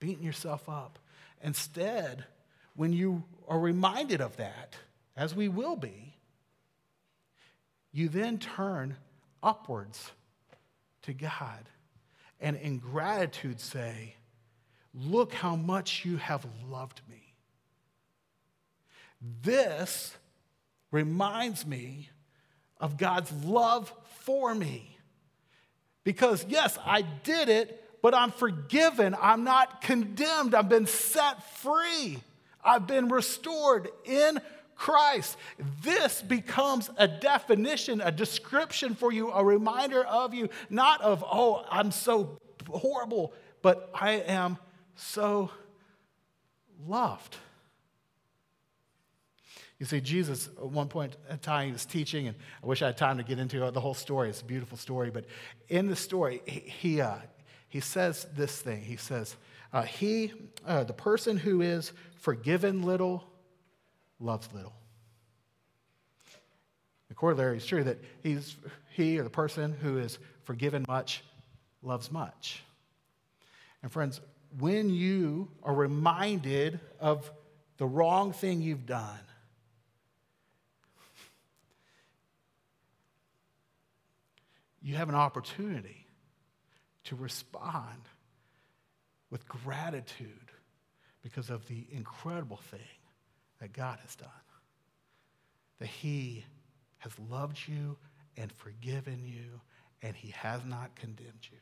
beating 0.00 0.22
yourself 0.22 0.68
up. 0.68 0.98
Instead, 1.42 2.24
when 2.74 2.92
you 2.92 3.24
are 3.48 3.58
reminded 3.58 4.20
of 4.20 4.36
that, 4.36 4.76
as 5.16 5.34
we 5.34 5.48
will 5.48 5.76
be, 5.76 6.14
you 7.92 8.08
then 8.08 8.38
turn 8.38 8.96
upwards 9.42 10.12
to 11.02 11.12
God 11.12 11.68
and 12.40 12.56
in 12.56 12.78
gratitude 12.78 13.60
say, 13.60 14.14
Look 14.92 15.32
how 15.32 15.54
much 15.54 16.04
you 16.04 16.16
have 16.16 16.44
loved 16.68 17.00
me. 17.08 17.34
This 19.42 20.16
reminds 20.90 21.64
me 21.64 22.10
of 22.80 22.96
God's 22.96 23.30
love 23.44 23.92
for 24.22 24.52
me. 24.54 24.96
Because, 26.02 26.44
yes, 26.48 26.78
I 26.84 27.02
did 27.02 27.48
it, 27.48 27.84
but 28.02 28.14
I'm 28.14 28.30
forgiven. 28.30 29.16
I'm 29.20 29.44
not 29.44 29.80
condemned. 29.80 30.54
I've 30.54 30.68
been 30.68 30.86
set 30.86 31.42
free. 31.58 32.18
I've 32.64 32.86
been 32.86 33.08
restored 33.08 33.88
in 34.04 34.40
Christ. 34.74 35.36
This 35.82 36.22
becomes 36.22 36.90
a 36.96 37.06
definition, 37.06 38.00
a 38.00 38.10
description 38.10 38.94
for 38.94 39.12
you, 39.12 39.30
a 39.30 39.44
reminder 39.44 40.04
of 40.04 40.32
you, 40.32 40.48
not 40.70 41.00
of, 41.02 41.22
oh, 41.30 41.64
I'm 41.70 41.90
so 41.90 42.38
horrible, 42.68 43.34
but 43.62 43.90
I 43.94 44.12
am 44.12 44.56
so 44.96 45.50
loved. 46.86 47.36
You 49.78 49.86
see, 49.86 50.00
Jesus, 50.00 50.48
at 50.48 50.66
one 50.66 50.88
point 50.88 51.16
in 51.30 51.38
time, 51.38 51.66
he 51.66 51.72
was 51.72 51.86
teaching, 51.86 52.28
and 52.28 52.36
I 52.62 52.66
wish 52.66 52.82
I 52.82 52.86
had 52.86 52.98
time 52.98 53.16
to 53.16 53.22
get 53.22 53.38
into 53.38 53.70
the 53.70 53.80
whole 53.80 53.94
story. 53.94 54.28
It's 54.28 54.42
a 54.42 54.44
beautiful 54.44 54.76
story. 54.76 55.10
But 55.10 55.24
in 55.70 55.88
the 55.88 55.96
story, 55.96 56.42
he, 56.46 57.00
uh, 57.00 57.16
he 57.70 57.78
says 57.78 58.26
this 58.36 58.60
thing. 58.60 58.82
He 58.82 58.96
says, 58.96 59.36
uh, 59.72 59.82
he, 59.82 60.32
uh, 60.66 60.82
the 60.82 60.92
person 60.92 61.36
who 61.36 61.62
is 61.62 61.92
forgiven 62.16 62.82
little 62.82 63.24
loves 64.18 64.48
little. 64.52 64.74
The 67.08 67.14
corollary 67.14 67.58
is 67.58 67.64
true 67.64 67.84
that 67.84 67.98
he's, 68.24 68.56
he 68.90 69.20
or 69.20 69.22
the 69.22 69.30
person 69.30 69.72
who 69.72 69.98
is 69.98 70.18
forgiven 70.42 70.84
much 70.88 71.22
loves 71.80 72.10
much. 72.10 72.64
And 73.84 73.90
friends, 73.90 74.20
when 74.58 74.90
you 74.90 75.48
are 75.62 75.74
reminded 75.74 76.80
of 76.98 77.30
the 77.78 77.86
wrong 77.86 78.32
thing 78.32 78.60
you've 78.60 78.84
done, 78.84 79.20
you 84.82 84.96
have 84.96 85.08
an 85.08 85.14
opportunity 85.14 85.99
to 87.04 87.16
respond 87.16 88.08
with 89.30 89.48
gratitude 89.48 90.50
because 91.22 91.50
of 91.50 91.66
the 91.68 91.86
incredible 91.90 92.58
thing 92.70 92.80
that 93.60 93.72
God 93.72 93.98
has 94.02 94.16
done. 94.16 94.28
That 95.78 95.88
He 95.88 96.44
has 96.98 97.12
loved 97.30 97.58
you 97.66 97.96
and 98.36 98.52
forgiven 98.52 99.22
you, 99.24 99.60
and 100.02 100.14
He 100.16 100.30
has 100.30 100.64
not 100.64 100.94
condemned 100.96 101.46
you. 101.50 101.58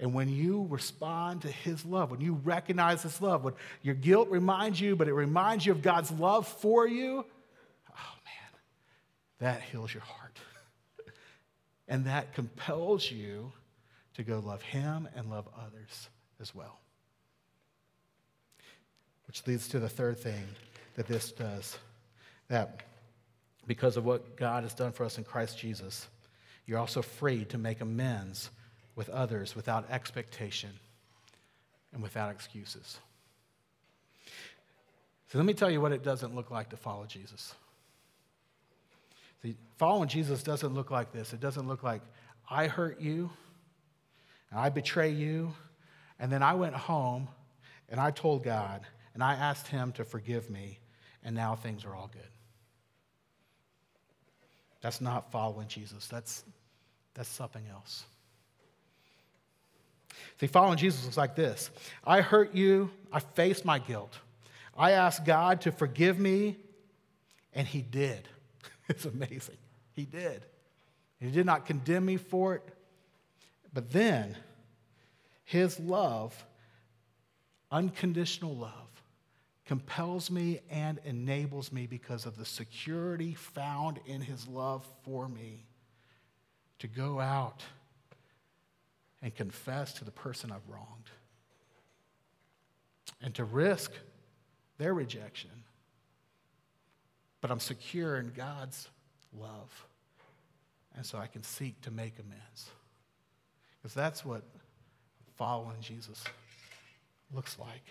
And 0.00 0.14
when 0.14 0.28
you 0.28 0.66
respond 0.70 1.42
to 1.42 1.48
His 1.48 1.84
love, 1.84 2.10
when 2.10 2.20
you 2.20 2.34
recognize 2.44 3.02
His 3.02 3.20
love, 3.20 3.44
when 3.44 3.54
your 3.82 3.94
guilt 3.94 4.28
reminds 4.30 4.80
you, 4.80 4.94
but 4.94 5.08
it 5.08 5.14
reminds 5.14 5.66
you 5.66 5.72
of 5.72 5.82
God's 5.82 6.10
love 6.12 6.46
for 6.46 6.86
you, 6.86 7.24
oh 7.90 8.14
man, 8.24 8.60
that 9.40 9.62
heals 9.62 9.92
your 9.92 10.04
heart. 10.04 10.38
and 11.88 12.04
that 12.04 12.34
compels 12.34 13.10
you 13.10 13.52
to 14.18 14.24
go 14.24 14.40
love 14.44 14.62
Him 14.62 15.08
and 15.14 15.30
love 15.30 15.48
others 15.56 16.08
as 16.40 16.54
well. 16.54 16.80
Which 19.28 19.46
leads 19.46 19.68
to 19.68 19.78
the 19.78 19.88
third 19.88 20.18
thing 20.18 20.44
that 20.96 21.06
this 21.06 21.32
does 21.32 21.78
that 22.48 22.82
because 23.66 23.96
of 23.96 24.04
what 24.04 24.36
God 24.36 24.64
has 24.64 24.74
done 24.74 24.90
for 24.90 25.04
us 25.04 25.18
in 25.18 25.24
Christ 25.24 25.56
Jesus, 25.56 26.08
you're 26.66 26.78
also 26.78 27.00
free 27.00 27.44
to 27.46 27.58
make 27.58 27.80
amends 27.80 28.50
with 28.96 29.08
others 29.10 29.54
without 29.54 29.88
expectation 29.88 30.70
and 31.92 32.02
without 32.02 32.32
excuses. 32.32 32.98
So 35.28 35.38
let 35.38 35.46
me 35.46 35.54
tell 35.54 35.70
you 35.70 35.80
what 35.80 35.92
it 35.92 36.02
doesn't 36.02 36.34
look 36.34 36.50
like 36.50 36.70
to 36.70 36.76
follow 36.76 37.04
Jesus. 37.04 37.54
See, 39.42 39.54
following 39.76 40.08
Jesus 40.08 40.42
doesn't 40.42 40.74
look 40.74 40.90
like 40.90 41.12
this. 41.12 41.32
It 41.32 41.40
doesn't 41.40 41.68
look 41.68 41.84
like 41.84 42.02
I 42.50 42.66
hurt 42.66 43.00
you, 43.00 43.30
and 44.50 44.60
I 44.60 44.68
betray 44.68 45.10
you, 45.10 45.52
and 46.18 46.32
then 46.32 46.42
I 46.42 46.54
went 46.54 46.74
home 46.74 47.28
and 47.88 48.00
I 48.00 48.10
told 48.10 48.44
God 48.44 48.82
and 49.14 49.22
I 49.22 49.34
asked 49.34 49.66
Him 49.66 49.92
to 49.92 50.04
forgive 50.04 50.48
me, 50.48 50.78
and 51.24 51.34
now 51.34 51.56
things 51.56 51.84
are 51.84 51.94
all 51.94 52.08
good. 52.12 52.30
That's 54.80 55.00
not 55.00 55.32
following 55.32 55.66
Jesus. 55.66 56.06
That's, 56.06 56.44
that's 57.14 57.28
something 57.28 57.64
else. 57.68 58.04
See, 60.38 60.46
following 60.46 60.78
Jesus 60.78 61.04
looks 61.04 61.16
like 61.16 61.34
this 61.34 61.70
I 62.04 62.20
hurt 62.20 62.54
you, 62.54 62.90
I 63.12 63.20
faced 63.20 63.64
my 63.64 63.78
guilt. 63.78 64.16
I 64.76 64.92
asked 64.92 65.24
God 65.24 65.62
to 65.62 65.72
forgive 65.72 66.20
me, 66.20 66.56
and 67.52 67.66
He 67.66 67.82
did. 67.82 68.28
it's 68.88 69.04
amazing. 69.04 69.56
He 69.94 70.04
did. 70.04 70.44
He 71.18 71.32
did 71.32 71.44
not 71.44 71.66
condemn 71.66 72.04
me 72.04 72.16
for 72.16 72.54
it. 72.54 72.62
But 73.72 73.90
then, 73.90 74.36
His 75.44 75.78
love, 75.78 76.44
unconditional 77.70 78.56
love, 78.56 78.72
compels 79.66 80.30
me 80.30 80.60
and 80.70 80.98
enables 81.04 81.70
me 81.70 81.86
because 81.86 82.24
of 82.24 82.38
the 82.38 82.44
security 82.44 83.34
found 83.34 84.00
in 84.06 84.20
His 84.20 84.48
love 84.48 84.86
for 85.02 85.28
me 85.28 85.66
to 86.78 86.86
go 86.86 87.20
out 87.20 87.62
and 89.20 89.34
confess 89.34 89.92
to 89.94 90.04
the 90.04 90.10
person 90.10 90.50
I've 90.50 90.66
wronged 90.68 91.10
and 93.20 93.34
to 93.34 93.44
risk 93.44 93.92
their 94.78 94.94
rejection. 94.94 95.50
But 97.40 97.50
I'm 97.50 97.60
secure 97.60 98.16
in 98.16 98.32
God's 98.34 98.88
love. 99.38 99.86
And 100.96 101.04
so 101.04 101.18
I 101.18 101.26
can 101.26 101.42
seek 101.42 101.80
to 101.82 101.90
make 101.90 102.14
amends. 102.18 102.70
Because 103.80 103.94
that's 103.94 104.24
what 104.24 104.42
following 105.36 105.76
Jesus 105.80 106.22
looks 107.32 107.58
like. 107.58 107.82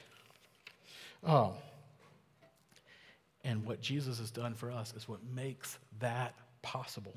Oh, 1.26 1.54
and 3.44 3.66
what 3.66 3.82
Jesus 3.82 4.20
has 4.20 4.30
done 4.30 4.54
for 4.54 4.72
us 4.72 4.94
is 4.96 5.08
what 5.08 5.20
makes 5.34 5.80
that 6.00 6.36
possible. 6.62 7.16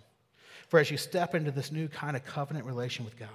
For 0.68 0.79
as 0.79 0.91
you 0.91 0.97
step 0.97 1.35
into 1.35 1.51
this 1.51 1.73
new 1.73 1.89
kind 1.89 2.16
of 2.16 2.25
covenant 2.25 2.66
relation 2.66 3.05
with 3.05 3.18
God, 3.18 3.29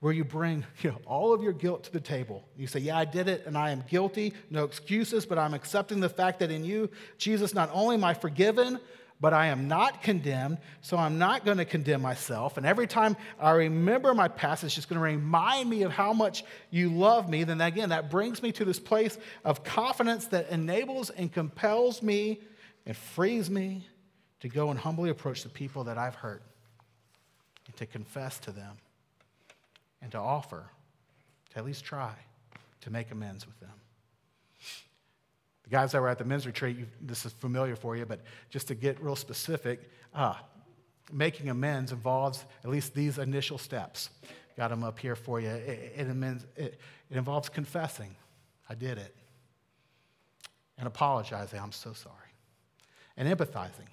where 0.00 0.12
you 0.12 0.24
bring 0.24 0.64
you 0.82 0.90
know, 0.90 0.98
all 1.06 1.32
of 1.32 1.42
your 1.42 1.52
guilt 1.52 1.84
to 1.84 1.92
the 1.92 2.00
table. 2.00 2.48
You 2.56 2.66
say, 2.66 2.80
Yeah, 2.80 2.98
I 2.98 3.04
did 3.04 3.28
it 3.28 3.44
and 3.46 3.56
I 3.56 3.70
am 3.70 3.84
guilty, 3.88 4.32
no 4.50 4.64
excuses, 4.64 5.26
but 5.26 5.38
I'm 5.38 5.54
accepting 5.54 6.00
the 6.00 6.08
fact 6.08 6.40
that 6.40 6.50
in 6.50 6.64
you, 6.64 6.90
Jesus, 7.18 7.54
not 7.54 7.70
only 7.72 7.94
am 7.94 8.04
I 8.04 8.14
forgiven, 8.14 8.80
but 9.20 9.32
I 9.32 9.46
am 9.46 9.66
not 9.66 10.02
condemned, 10.02 10.58
so 10.80 10.96
I'm 10.96 11.18
not 11.18 11.44
going 11.44 11.58
to 11.58 11.64
condemn 11.64 12.02
myself. 12.02 12.56
And 12.56 12.64
every 12.64 12.86
time 12.86 13.16
I 13.40 13.50
remember 13.50 14.14
my 14.14 14.28
past, 14.28 14.62
it's 14.62 14.74
just 14.74 14.88
going 14.88 14.98
to 14.98 15.04
remind 15.04 15.68
me 15.68 15.82
of 15.82 15.90
how 15.90 16.12
much 16.12 16.44
you 16.70 16.90
love 16.90 17.28
me. 17.28 17.44
Then 17.44 17.60
again, 17.60 17.88
that 17.88 18.10
brings 18.10 18.42
me 18.42 18.52
to 18.52 18.64
this 18.64 18.78
place 18.78 19.18
of 19.44 19.64
confidence 19.64 20.26
that 20.26 20.50
enables 20.50 21.10
and 21.10 21.32
compels 21.32 22.02
me 22.02 22.40
and 22.86 22.96
frees 22.96 23.50
me 23.50 23.86
to 24.40 24.48
go 24.48 24.70
and 24.70 24.78
humbly 24.78 25.10
approach 25.10 25.42
the 25.42 25.48
people 25.48 25.84
that 25.84 25.98
I've 25.98 26.14
hurt 26.14 26.42
and 27.66 27.76
to 27.76 27.86
confess 27.86 28.38
to 28.40 28.52
them 28.52 28.76
and 30.00 30.12
to 30.12 30.18
offer, 30.18 30.64
to 31.50 31.58
at 31.58 31.64
least 31.64 31.84
try 31.84 32.12
to 32.82 32.90
make 32.90 33.10
amends 33.10 33.46
with 33.46 33.58
them. 33.58 33.72
The 35.68 35.76
guys 35.76 35.92
that 35.92 36.00
were 36.00 36.08
at 36.08 36.18
the 36.18 36.24
men's 36.24 36.46
retreat, 36.46 36.78
this 37.00 37.26
is 37.26 37.32
familiar 37.32 37.76
for 37.76 37.96
you, 37.96 38.06
but 38.06 38.20
just 38.48 38.68
to 38.68 38.74
get 38.74 39.02
real 39.02 39.16
specific, 39.16 39.90
uh, 40.14 40.34
making 41.12 41.50
amends 41.50 41.92
involves 41.92 42.44
at 42.64 42.70
least 42.70 42.94
these 42.94 43.18
initial 43.18 43.58
steps. 43.58 44.10
Got 44.56 44.70
them 44.70 44.82
up 44.82 44.98
here 44.98 45.14
for 45.14 45.40
you. 45.40 45.48
It, 45.48 45.92
it, 45.96 46.08
amends, 46.08 46.46
it, 46.56 46.80
it 47.10 47.16
involves 47.16 47.48
confessing, 47.48 48.14
I 48.68 48.74
did 48.74 48.98
it, 48.98 49.14
and 50.78 50.86
apologizing, 50.86 51.60
I'm 51.60 51.72
so 51.72 51.92
sorry, 51.92 52.14
and 53.16 53.28
empathizing. 53.28 53.88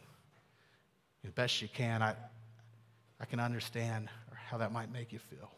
As 1.26 1.32
best 1.32 1.62
you 1.62 1.68
can, 1.68 2.02
I, 2.02 2.16
I 3.20 3.26
can 3.26 3.40
understand 3.40 4.10
how 4.34 4.58
that 4.60 4.72
might 4.72 4.92
make 4.92 5.12
you 5.12 5.20
feel 5.20 5.52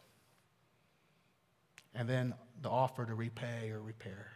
and 1.94 2.08
then 2.08 2.32
the 2.62 2.70
offer 2.70 3.04
to 3.04 3.14
repay 3.14 3.70
or 3.70 3.80
repair. 3.80 4.30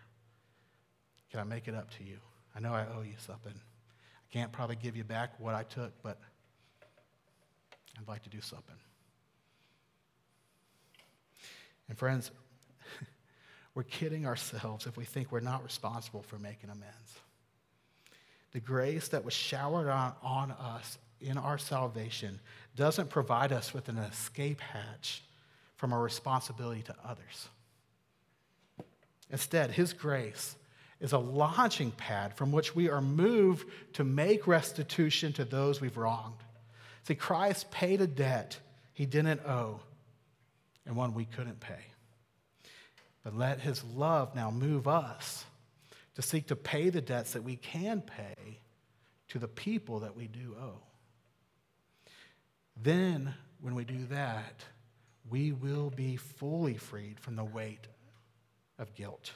Can 1.33 1.41
I 1.41 1.45
make 1.45 1.67
it 1.67 1.75
up 1.75 1.91
to 1.97 2.05
you? 2.05 2.19
I 2.55 2.61
know 2.61 2.75
I 2.75 2.85
owe 2.95 3.01
you 3.01 3.15
something. 3.17 3.55
I 3.55 4.33
can't 4.33 4.53
probably 4.53 4.77
give 4.77 4.97
you 4.97 5.03
back 5.03 5.41
what 5.41 5.55
I 5.55 5.63
took, 5.63 5.91
but 6.03 6.21
I'd 7.99 8.07
like 8.07 8.23
to 8.25 8.29
do 8.29 8.43
something. 8.43 8.77
And 11.89 11.97
friends, 11.97 12.31
we're 13.75 13.83
kidding 13.83 14.27
ourselves 14.27 14.87
if 14.87 14.99
we 14.99 15.07
think 15.07 15.33
we're 15.33 15.41
not 15.41 15.65
responsible 15.65 16.23
for 16.23 16.39
making 16.39 16.69
amends. 16.69 17.19
The 18.53 18.61
grace 18.61 19.09
that 19.09 19.25
was 19.25 19.33
showered 19.33 19.89
on, 19.89 20.13
on 20.23 20.51
us 20.51 20.99
in 21.23 21.39
our 21.39 21.57
salvation 21.57 22.41
doesn't 22.77 23.09
provide 23.09 23.53
us 23.53 23.73
with 23.73 23.89
an 23.89 23.97
escape 23.97 24.61
hatch 24.61 25.23
from 25.77 25.95
our 25.95 26.03
responsibility 26.03 26.83
to 26.83 26.95
others. 27.03 27.49
Instead, 29.31 29.71
His 29.71 29.95
grace 29.95 30.57
is 31.03 31.13
a 31.13 31.19
launching 31.19 31.91
pad 31.91 32.35
from 32.35 32.53
which 32.53 32.75
we 32.75 32.89
are 32.89 33.03
moved 33.03 33.69
to 33.93 34.05
make 34.05 34.47
restitution 34.47 35.33
to 35.35 35.45
those 35.45 35.81
we've 35.81 35.97
wronged. 35.97 36.39
See, 37.03 37.17
Christ 37.17 37.71
paid 37.73 38.01
a 38.01 38.07
debt 38.07 38.59
he 38.95 39.05
didn't 39.05 39.41
owe 39.41 39.81
and 40.87 40.95
one 40.95 41.13
we 41.13 41.25
couldn't 41.25 41.59
pay. 41.59 41.85
But 43.25 43.37
let 43.37 43.61
his 43.61 43.83
love 43.85 44.35
now 44.37 44.51
move 44.53 44.87
us 44.87 45.45
to 46.15 46.23
seek 46.23 46.47
to 46.49 46.57
pay 46.57 46.89
the 46.89 47.01
debts 47.01 47.33
that 47.33 47.43
we 47.43 47.57
can 47.57 48.01
pay 48.01 48.61
to 49.29 49.39
the 49.39 49.49
people 49.49 50.01
that 50.01 50.17
we 50.17 50.29
do 50.29 50.55
owe. 50.61 50.83
Then, 52.81 53.35
when 53.61 53.75
we 53.75 53.85
do 53.85 54.07
that, 54.07 54.65
we 55.29 55.53
will 55.53 55.91
be 55.91 56.17
fully 56.17 56.77
freed 56.77 57.19
from 57.19 57.37
the 57.37 57.45
weight 57.45 57.87
of 58.79 58.95
guilt. 58.95 59.33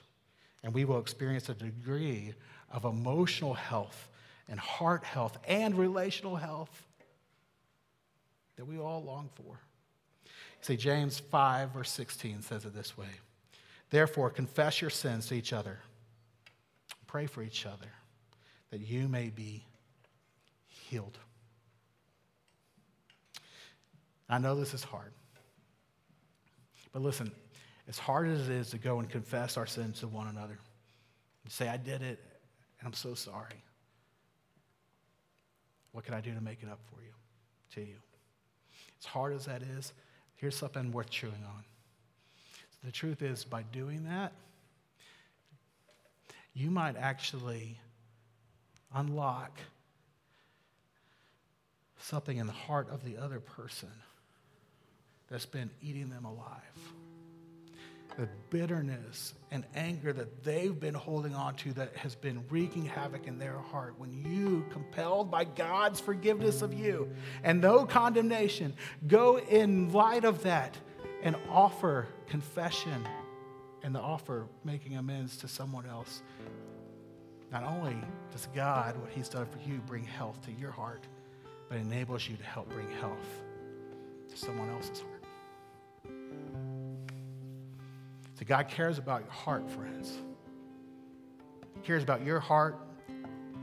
And 0.63 0.75
we 0.75 0.85
will 0.85 0.99
experience 0.99 1.49
a 1.49 1.55
degree 1.55 2.35
of 2.71 2.85
emotional 2.85 3.55
health 3.55 4.09
and 4.49 4.59
heart 4.59 5.05
health 5.05 5.39
and 5.47 5.77
relational 5.77 6.37
health 6.37 6.87
that 8.57 8.65
we 8.65 8.79
all 8.79 9.03
long 9.03 9.29
for. 9.35 9.61
See, 10.61 10.77
James 10.77 11.21
5, 11.21 11.71
verse 11.71 11.91
16 11.91 12.43
says 12.43 12.65
it 12.65 12.75
this 12.75 12.97
way 12.97 13.07
Therefore, 13.91 14.31
confess 14.31 14.81
your 14.81 14.91
sins 14.91 15.27
to 15.29 15.35
each 15.35 15.53
other, 15.53 15.79
pray 17.07 17.27
for 17.27 17.43
each 17.43 17.67
other, 17.67 17.93
that 18.71 18.81
you 18.81 19.09
may 19.09 19.31
be 19.31 19.65
healed. 20.67 21.19
I 24.29 24.39
know 24.39 24.57
this 24.57 24.75
is 24.75 24.83
hard. 24.83 25.13
But 26.93 27.03
listen, 27.03 27.31
as 27.89 27.99
hard 27.99 28.29
as 28.29 28.49
it 28.49 28.55
is 28.55 28.71
to 28.71 28.79
go 28.79 28.99
and 28.99 29.09
confess 29.09 29.57
our 29.57 29.67
sins 29.67 30.01
to 30.01 30.09
one 30.09 30.27
another, 30.29 30.59
and 31.45 31.53
say, 31.53 31.69
I 31.69 31.77
did 31.77 32.03
it, 32.03 32.19
and 32.81 32.87
I'm 32.87 32.93
so 32.93 33.15
sorry. 33.15 33.63
What 35.93 36.05
can 36.05 36.15
I 36.15 36.21
do 36.21 36.35
to 36.35 36.43
make 36.43 36.63
it 36.63 36.69
up 36.69 36.81
for 36.93 37.03
you, 37.03 37.13
to 37.75 37.81
you? 37.81 37.97
As 39.01 39.07
hard 39.07 39.35
as 39.35 39.47
that 39.47 39.63
is, 39.63 39.93
here's 40.35 40.57
something 40.57 40.91
worth 40.93 41.11
chewing 41.11 41.45
on. 41.47 41.65
The 42.85 42.93
truth 42.93 43.23
is, 43.23 43.45
by 43.45 43.63
doing 43.63 44.05
that, 44.05 44.33
you 46.55 46.71
might 46.71 46.97
actually 46.97 47.79
unlock 48.95 49.59
something 51.99 52.37
in 52.37 52.47
the 52.47 52.53
heart 52.53 52.89
of 52.91 53.05
the 53.05 53.17
other 53.17 53.41
person 53.41 53.91
that's 55.29 55.47
been 55.47 55.71
eating 55.83 56.09
them 56.09 56.25
alive. 56.25 56.63
The 58.17 58.29
bitterness 58.49 59.35
and 59.51 59.65
anger 59.75 60.13
that 60.13 60.43
they've 60.43 60.79
been 60.79 60.95
holding 60.95 61.35
on 61.35 61.55
to 61.57 61.73
that 61.75 61.95
has 61.97 62.15
been 62.15 62.43
wreaking 62.49 62.87
havoc 62.87 63.27
in 63.27 63.39
their 63.39 63.59
heart. 63.59 63.95
When 63.99 64.15
you, 64.15 64.65
compelled 64.71 65.31
by 65.31 65.45
God's 65.45 66.01
forgiveness 66.01 66.63
of 66.63 66.73
you 66.73 67.11
and 67.45 67.61
no 67.61 67.85
condemnation, 67.85 68.75
go 69.07 69.39
in 69.39 69.93
light 69.93 70.25
of 70.25 70.43
that 70.45 70.77
and 71.23 71.37
offer 71.51 72.07
confession 72.27 73.07
and 73.83 73.95
the 73.95 74.01
offer 74.01 74.47
making 74.65 74.97
amends 74.97 75.37
to 75.39 75.49
someone 75.49 75.87
else. 75.87 76.23
Not 77.53 77.65
only 77.65 77.97
does 78.33 78.49
God, 78.55 78.97
what 78.97 79.11
He's 79.11 79.29
done 79.29 79.47
for 79.47 79.59
you, 79.69 79.81
bring 79.87 80.05
health 80.05 80.41
to 80.47 80.53
your 80.53 80.71
heart, 80.71 81.07
but 81.69 81.79
enables 81.79 82.29
you 82.29 82.37
to 82.37 82.45
help 82.45 82.69
bring 82.71 82.91
health 82.93 83.43
to 84.29 84.37
someone 84.37 84.71
else's 84.71 85.01
heart. 85.01 85.16
So 88.47 88.55
God 88.55 88.69
cares 88.69 88.99
about 88.99 89.23
your 89.23 89.33
heart, 89.33 89.69
friends. 89.71 90.19
He 91.75 91.81
cares 91.81 92.03
about 92.03 92.25
your 92.25 92.39
heart. 92.39 92.79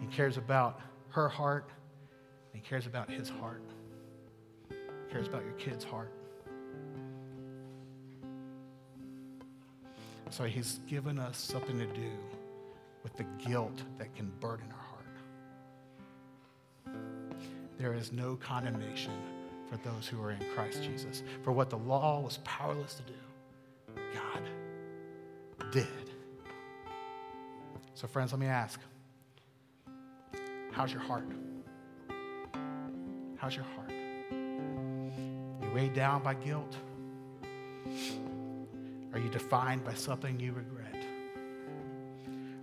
He 0.02 0.08
cares 0.08 0.38
about 0.38 0.82
her 1.10 1.30
heart. 1.30 1.70
He 2.54 2.60
cares 2.60 2.86
about 2.86 3.10
his 3.10 3.30
heart. 3.30 3.64
He 4.70 4.76
cares 5.12 5.28
about 5.28 5.44
your 5.44 5.54
kid's 5.54 5.86
heart. 5.86 6.12
So 10.30 10.44
he's 10.46 10.80
given 10.88 11.20
us 11.20 11.38
something 11.38 11.78
to 11.80 11.86
do 11.86 12.12
with 13.04 13.16
the 13.16 13.26
guilt 13.46 13.84
that 13.98 14.14
can 14.16 14.32
burden 14.40 14.66
our 14.72 14.78
heart. 16.92 16.98
There 17.78 17.94
is 17.94 18.12
no 18.12 18.36
condemnation 18.36 19.14
for 19.70 19.78
those 19.78 20.08
who 20.08 20.22
are 20.22 20.32
in 20.32 20.40
Christ 20.56 20.84
Jesus. 20.84 21.24
For 21.44 21.52
what 21.52 21.70
the 21.70 21.78
law 21.78 22.20
was 22.20 22.40
powerless 22.44 22.96
to 22.96 23.04
do, 23.04 23.14
did. 25.74 25.88
So, 27.96 28.08
friends, 28.08 28.32
let 28.32 28.40
me 28.40 28.46
ask 28.46 28.80
how's 30.72 30.94
your 30.94 31.02
heart? 31.02 31.28
How's 33.38 33.56
your 33.56 33.66
heart? 33.76 33.92
Are 33.92 35.68
you 35.68 35.74
weighed 35.74 35.94
down 35.94 36.22
by 36.22 36.36
guilt? 36.36 36.76
Are 39.14 39.20
you 39.20 39.30
defined 39.30 39.84
by 39.84 39.94
something 39.96 40.40
you 40.40 40.54
regret? 40.54 41.04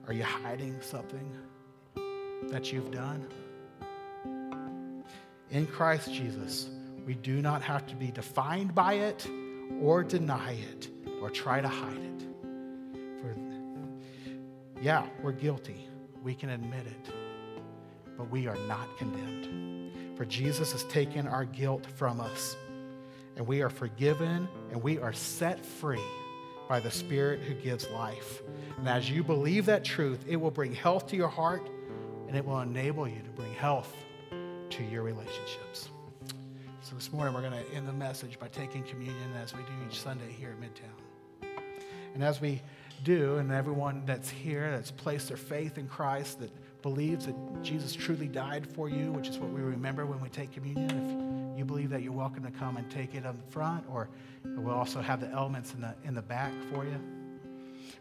Are 0.07 0.13
you 0.13 0.25
hiding 0.25 0.81
something 0.81 1.37
that 2.49 2.73
you've 2.73 2.91
done? 2.93 3.27
In 5.51 5.67
Christ 5.67 6.13
Jesus, 6.13 6.71
we 7.07 7.15
do 7.15 7.43
not 7.43 7.61
have 7.63 7.87
to 7.89 7.97
be 7.97 8.13
defined 8.13 8.75
by 8.75 8.95
it 8.95 9.27
or 9.81 10.05
deny 10.05 10.53
it 10.53 10.89
or 11.21 11.29
try 11.29 11.61
to 11.61 11.69
hide 11.69 11.97
it. 11.97 12.10
Yeah, 14.81 15.07
we're 15.23 15.33
guilty. 15.33 15.89
We 16.23 16.35
can 16.35 16.51
admit 16.51 16.87
it. 16.87 17.13
But 18.17 18.31
we 18.31 18.47
are 18.47 18.57
not 18.67 18.97
condemned. 18.97 20.17
For 20.17 20.25
Jesus 20.25 20.73
has 20.73 20.85
taken 20.85 21.27
our 21.27 21.45
guilt 21.45 21.87
from 21.97 22.21
us, 22.21 22.57
and 23.37 23.47
we 23.47 23.63
are 23.63 23.71
forgiven 23.71 24.49
and 24.71 24.83
we 24.83 24.99
are 24.99 25.13
set 25.13 25.65
free 25.65 26.03
by 26.69 26.81
the 26.81 26.91
Spirit 26.91 27.41
who 27.41 27.55
gives 27.55 27.89
life. 27.91 28.43
And 28.79 28.89
as 28.89 29.11
you 29.11 29.23
believe 29.25 29.67
that 29.67 29.85
truth, 29.85 30.25
it 30.29 30.37
will 30.37 30.51
bring 30.51 30.75
health 30.75 31.07
to 31.09 31.17
your 31.17 31.29
heart 31.29 31.69
and 32.29 32.37
it 32.37 32.45
will 32.45 32.61
enable 32.61 33.09
you 33.09 33.21
to 33.23 33.31
bring 33.31 33.53
health 33.55 33.93
to 34.31 34.85
your 34.85 35.03
relationships. 35.03 35.89
So 36.83 36.95
this 36.95 37.13
morning, 37.13 37.35
we're 37.35 37.43
going 37.43 37.65
to 37.65 37.75
end 37.75 37.89
the 37.89 37.93
message 37.93 38.39
by 38.39 38.49
taking 38.49 38.83
communion 38.85 39.33
as 39.43 39.53
we 39.53 39.61
do 39.61 39.73
each 39.89 40.01
Sunday 40.01 40.31
here 40.31 40.51
at 40.51 40.61
Midtown. 40.61 41.49
And 42.15 42.23
as 42.23 42.41
we 42.41 42.63
do, 43.05 43.37
and 43.37 43.51
everyone 43.53 44.03
that's 44.07 44.29
here 44.29 44.71
that's 44.71 44.91
placed 44.91 45.29
their 45.29 45.37
faith 45.37 45.79
in 45.79 45.87
Christ, 45.89 46.41
that 46.41 46.51
believes 46.83 47.27
that 47.27 47.35
Jesus 47.63 47.95
truly 47.95 48.29
died 48.29 48.67
for 48.67 48.89
you, 48.89 49.13
which 49.13 49.29
is 49.29 49.39
what 49.39 49.51
we 49.51 49.61
remember 49.61 50.07
when 50.07 50.21
we 50.21 50.29
take 50.29 50.53
communion, 50.53 51.51
if 51.53 51.59
you 51.59 51.65
believe 51.65 51.91
that, 51.91 52.03
you're 52.03 52.13
welcome 52.13 52.43
to 52.45 52.51
come 52.51 52.77
and 52.77 52.91
take 52.91 53.15
it 53.15 53.27
on 53.27 53.37
the 53.37 53.53
front, 53.53 53.85
or 53.91 54.09
we'll 54.45 54.75
also 54.75 55.01
have 55.01 55.21
the 55.21 55.29
elements 55.29 55.75
in 55.75 55.81
the, 55.81 55.95
in 56.05 56.15
the 56.15 56.23
back 56.23 56.53
for 56.73 56.85
you. 56.85 57.01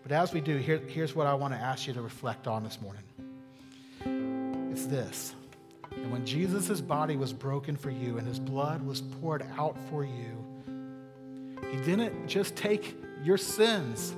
But 0.03 0.11
as 0.11 0.33
we 0.33 0.41
do, 0.41 0.57
here, 0.57 0.81
here's 0.87 1.15
what 1.15 1.27
I 1.27 1.33
want 1.33 1.53
to 1.53 1.59
ask 1.59 1.87
you 1.87 1.93
to 1.93 2.01
reflect 2.01 2.47
on 2.47 2.63
this 2.63 2.79
morning 2.81 3.03
it's 4.71 4.85
this 4.85 5.35
that 5.89 6.09
when 6.11 6.25
Jesus' 6.25 6.79
body 6.79 7.17
was 7.17 7.33
broken 7.33 7.75
for 7.75 7.89
you 7.89 8.17
and 8.17 8.27
his 8.27 8.39
blood 8.39 8.81
was 8.85 9.01
poured 9.01 9.43
out 9.57 9.75
for 9.89 10.05
you, 10.05 10.45
he 11.71 11.77
didn't 11.77 12.27
just 12.27 12.55
take 12.55 12.95
your 13.23 13.37
sins 13.37 14.15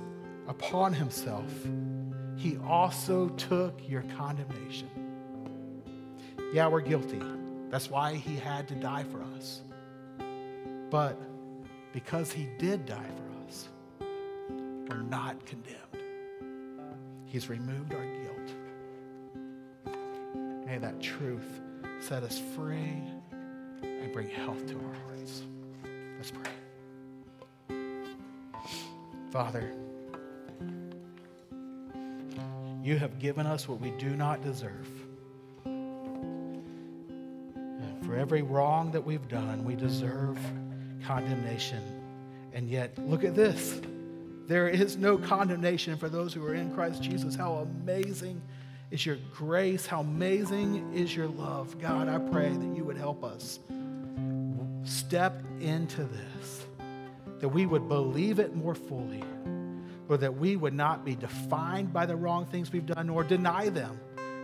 upon 0.52 0.94
himself, 0.94 1.50
he 2.36 2.58
also 2.68 3.30
took 3.30 3.88
your 3.88 4.04
condemnation. 4.18 4.90
Yeah, 6.54 6.68
we're 6.68 6.82
guilty. 6.82 7.22
That's 7.70 7.90
why 7.90 8.16
he 8.16 8.36
had 8.36 8.68
to 8.68 8.76
die 8.76 9.06
for 9.06 9.24
us. 9.38 9.62
But 10.90 11.18
because 11.94 12.34
he 12.34 12.50
did 12.60 12.86
die 12.86 13.10
for 13.16 13.48
us, 13.48 13.70
we're 14.90 15.04
not 15.04 15.46
condemned. 15.46 15.78
He's 17.26 17.48
removed 17.48 17.94
our 17.94 18.06
guilt. 18.06 18.54
May 20.66 20.78
that 20.80 21.00
truth 21.02 21.62
set 22.02 22.24
us 22.24 22.42
free 22.56 23.02
and 23.82 24.12
bring 24.12 24.28
health 24.30 24.68
to 24.68 24.76
our 24.76 24.96
hearts. 25.06 25.44
Let's 26.18 26.32
pray. 26.32 26.52
Father, 29.32 29.72
you 32.84 32.98
have 32.98 33.20
given 33.20 33.46
us 33.46 33.68
what 33.68 33.80
we 33.80 33.92
do 33.92 34.10
not 34.16 34.44
deserve. 34.44 34.88
For 38.06 38.16
every 38.16 38.42
wrong 38.42 38.92
that 38.92 39.06
we've 39.06 39.28
done, 39.30 39.64
we 39.64 39.76
deserve 39.76 40.38
condemnation. 41.06 41.82
And 42.54 42.70
yet, 42.70 42.98
look 42.98 43.24
at 43.24 43.36
this. 43.36 43.80
There 44.48 44.68
is 44.68 44.98
no 44.98 45.18
condemnation 45.18 45.98
for 45.98 46.10
those 46.10 46.34
who 46.34 46.46
are 46.46 46.56
in 46.56 46.74
Christ 46.74 47.02
Jesus. 47.02 47.36
How 47.36 47.66
amazing 47.84 48.42
is 48.90 49.06
your 49.06 49.18
grace. 49.34 49.86
How 49.86 50.02
amazing 50.02 50.94
is 50.94 51.16
your 51.16 51.28
love. 51.28 51.80
God, 51.80 52.10
I 52.10 52.18
pray 52.18 52.50
that 52.50 52.76
you 52.76 52.84
would 52.84 52.98
help 52.98 53.24
us 53.24 53.60
step 54.84 55.42
into 55.62 56.04
this, 56.04 56.66
that 57.40 57.48
we 57.48 57.66
would 57.66 57.88
believe 57.88 58.40
it 58.40 58.56
more 58.56 58.76
fully, 58.76 59.24
or 60.12 60.18
that 60.18 60.36
we 60.36 60.58
would 60.58 60.74
not 60.74 61.06
be 61.06 61.16
defined 61.16 61.94
by 61.94 62.06
the 62.06 62.16
wrong 62.16 62.46
things 62.46 62.70
we've 62.74 62.86
done 62.86 63.10
or 63.10 63.24
deny 63.24 63.70
them, 63.70 63.98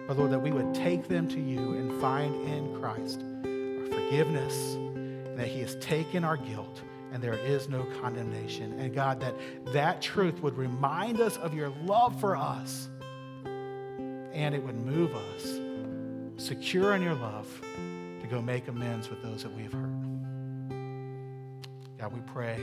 but 0.08 0.18
Lord, 0.18 0.32
that 0.32 0.40
we 0.40 0.50
would 0.52 0.74
take 0.74 1.10
them 1.10 1.28
to 1.28 1.42
you 1.42 1.74
and 1.74 2.00
find 2.00 2.34
in 2.48 2.80
Christ 2.80 3.20
our 3.20 4.02
forgiveness, 4.02 4.76
and 4.76 5.38
that 5.38 5.50
He 5.50 5.60
has 5.60 5.76
taken 5.76 6.24
our 6.24 6.38
guilt 6.38 6.82
and 7.12 7.22
there 7.22 7.34
is 7.34 7.68
no 7.68 7.84
condemnation. 8.02 8.80
And 8.80 8.94
God, 8.94 9.20
that 9.20 9.34
that 9.74 10.02
truth 10.02 10.42
would 10.42 10.58
remind 10.58 11.20
us 11.20 11.36
of 11.38 11.54
your 11.54 11.70
love 11.84 12.18
for 12.20 12.38
us 12.38 12.88
and 13.44 14.56
it 14.56 14.64
would 14.64 14.76
move 14.76 15.16
us, 15.16 15.60
secure 16.38 16.96
in 16.96 17.02
your 17.02 17.16
love, 17.16 17.48
to 18.22 18.28
go 18.30 18.42
make 18.42 18.70
amends 18.70 19.10
with 19.10 19.22
those 19.22 19.44
that 19.44 19.54
we 19.54 19.64
have 19.64 19.74
hurt. 19.74 19.90
God, 21.98 22.14
we 22.14 22.22
pray 22.22 22.62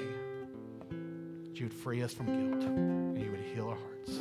that 1.55 1.61
you 1.61 1.67
would 1.67 1.73
free 1.73 2.03
us 2.03 2.13
from 2.13 2.27
guilt 2.27 2.65
and 2.65 3.17
you 3.17 3.31
would 3.31 3.39
heal 3.39 3.69
our 3.69 3.77
hearts. 3.77 4.19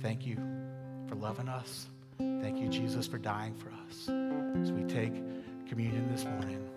Thank 0.00 0.26
you 0.26 0.34
for 1.06 1.14
loving 1.14 1.48
us. 1.48 1.86
Thank 2.18 2.58
you, 2.58 2.66
Jesus, 2.68 3.06
for 3.06 3.18
dying 3.18 3.54
for 3.54 3.70
us. 3.70 4.08
As 4.60 4.72
we 4.72 4.82
take 4.82 5.12
communion 5.68 6.10
this 6.10 6.24
morning, 6.24 6.68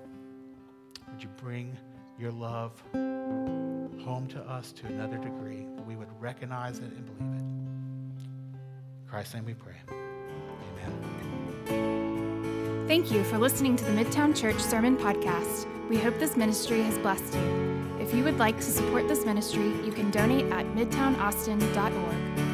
would 1.11 1.23
you 1.23 1.30
bring 1.38 1.76
your 2.19 2.32
love 2.32 2.80
home 2.93 4.28
to 4.30 4.39
us 4.41 4.71
to 4.73 4.86
another 4.86 5.17
degree, 5.17 5.65
that 5.76 5.88
we 5.88 5.95
would 5.95 6.09
recognize 6.21 6.78
it 6.78 6.84
and 6.84 7.03
believe 7.17 7.34
it. 7.34 7.39
In 7.39 9.09
Christ's 9.09 9.34
name 9.34 9.45
we 9.45 9.55
pray. 9.55 9.73
Amen. 11.67 12.86
Thank 12.88 13.11
you 13.11 13.23
for 13.23 13.39
listening 13.39 13.76
to 13.76 13.84
the 13.86 13.91
Midtown 13.91 14.39
Church 14.39 14.59
Sermon 14.59 14.95
Podcast. 14.95 15.65
We 15.89 15.97
hope 15.97 16.19
this 16.19 16.38
ministry 16.38 16.84
has 16.84 16.95
blessed 16.99 17.34
you. 17.34 17.84
If 18.06 18.14
you 18.14 18.24
would 18.24 18.38
like 18.38 18.58
to 18.58 18.62
support 18.62 19.08
this 19.08 19.26
ministry, 19.26 19.74
you 19.84 19.91
can 19.91 20.12
donate 20.12 20.45
at 20.51 20.64
midtownaustin.org. 20.76 22.45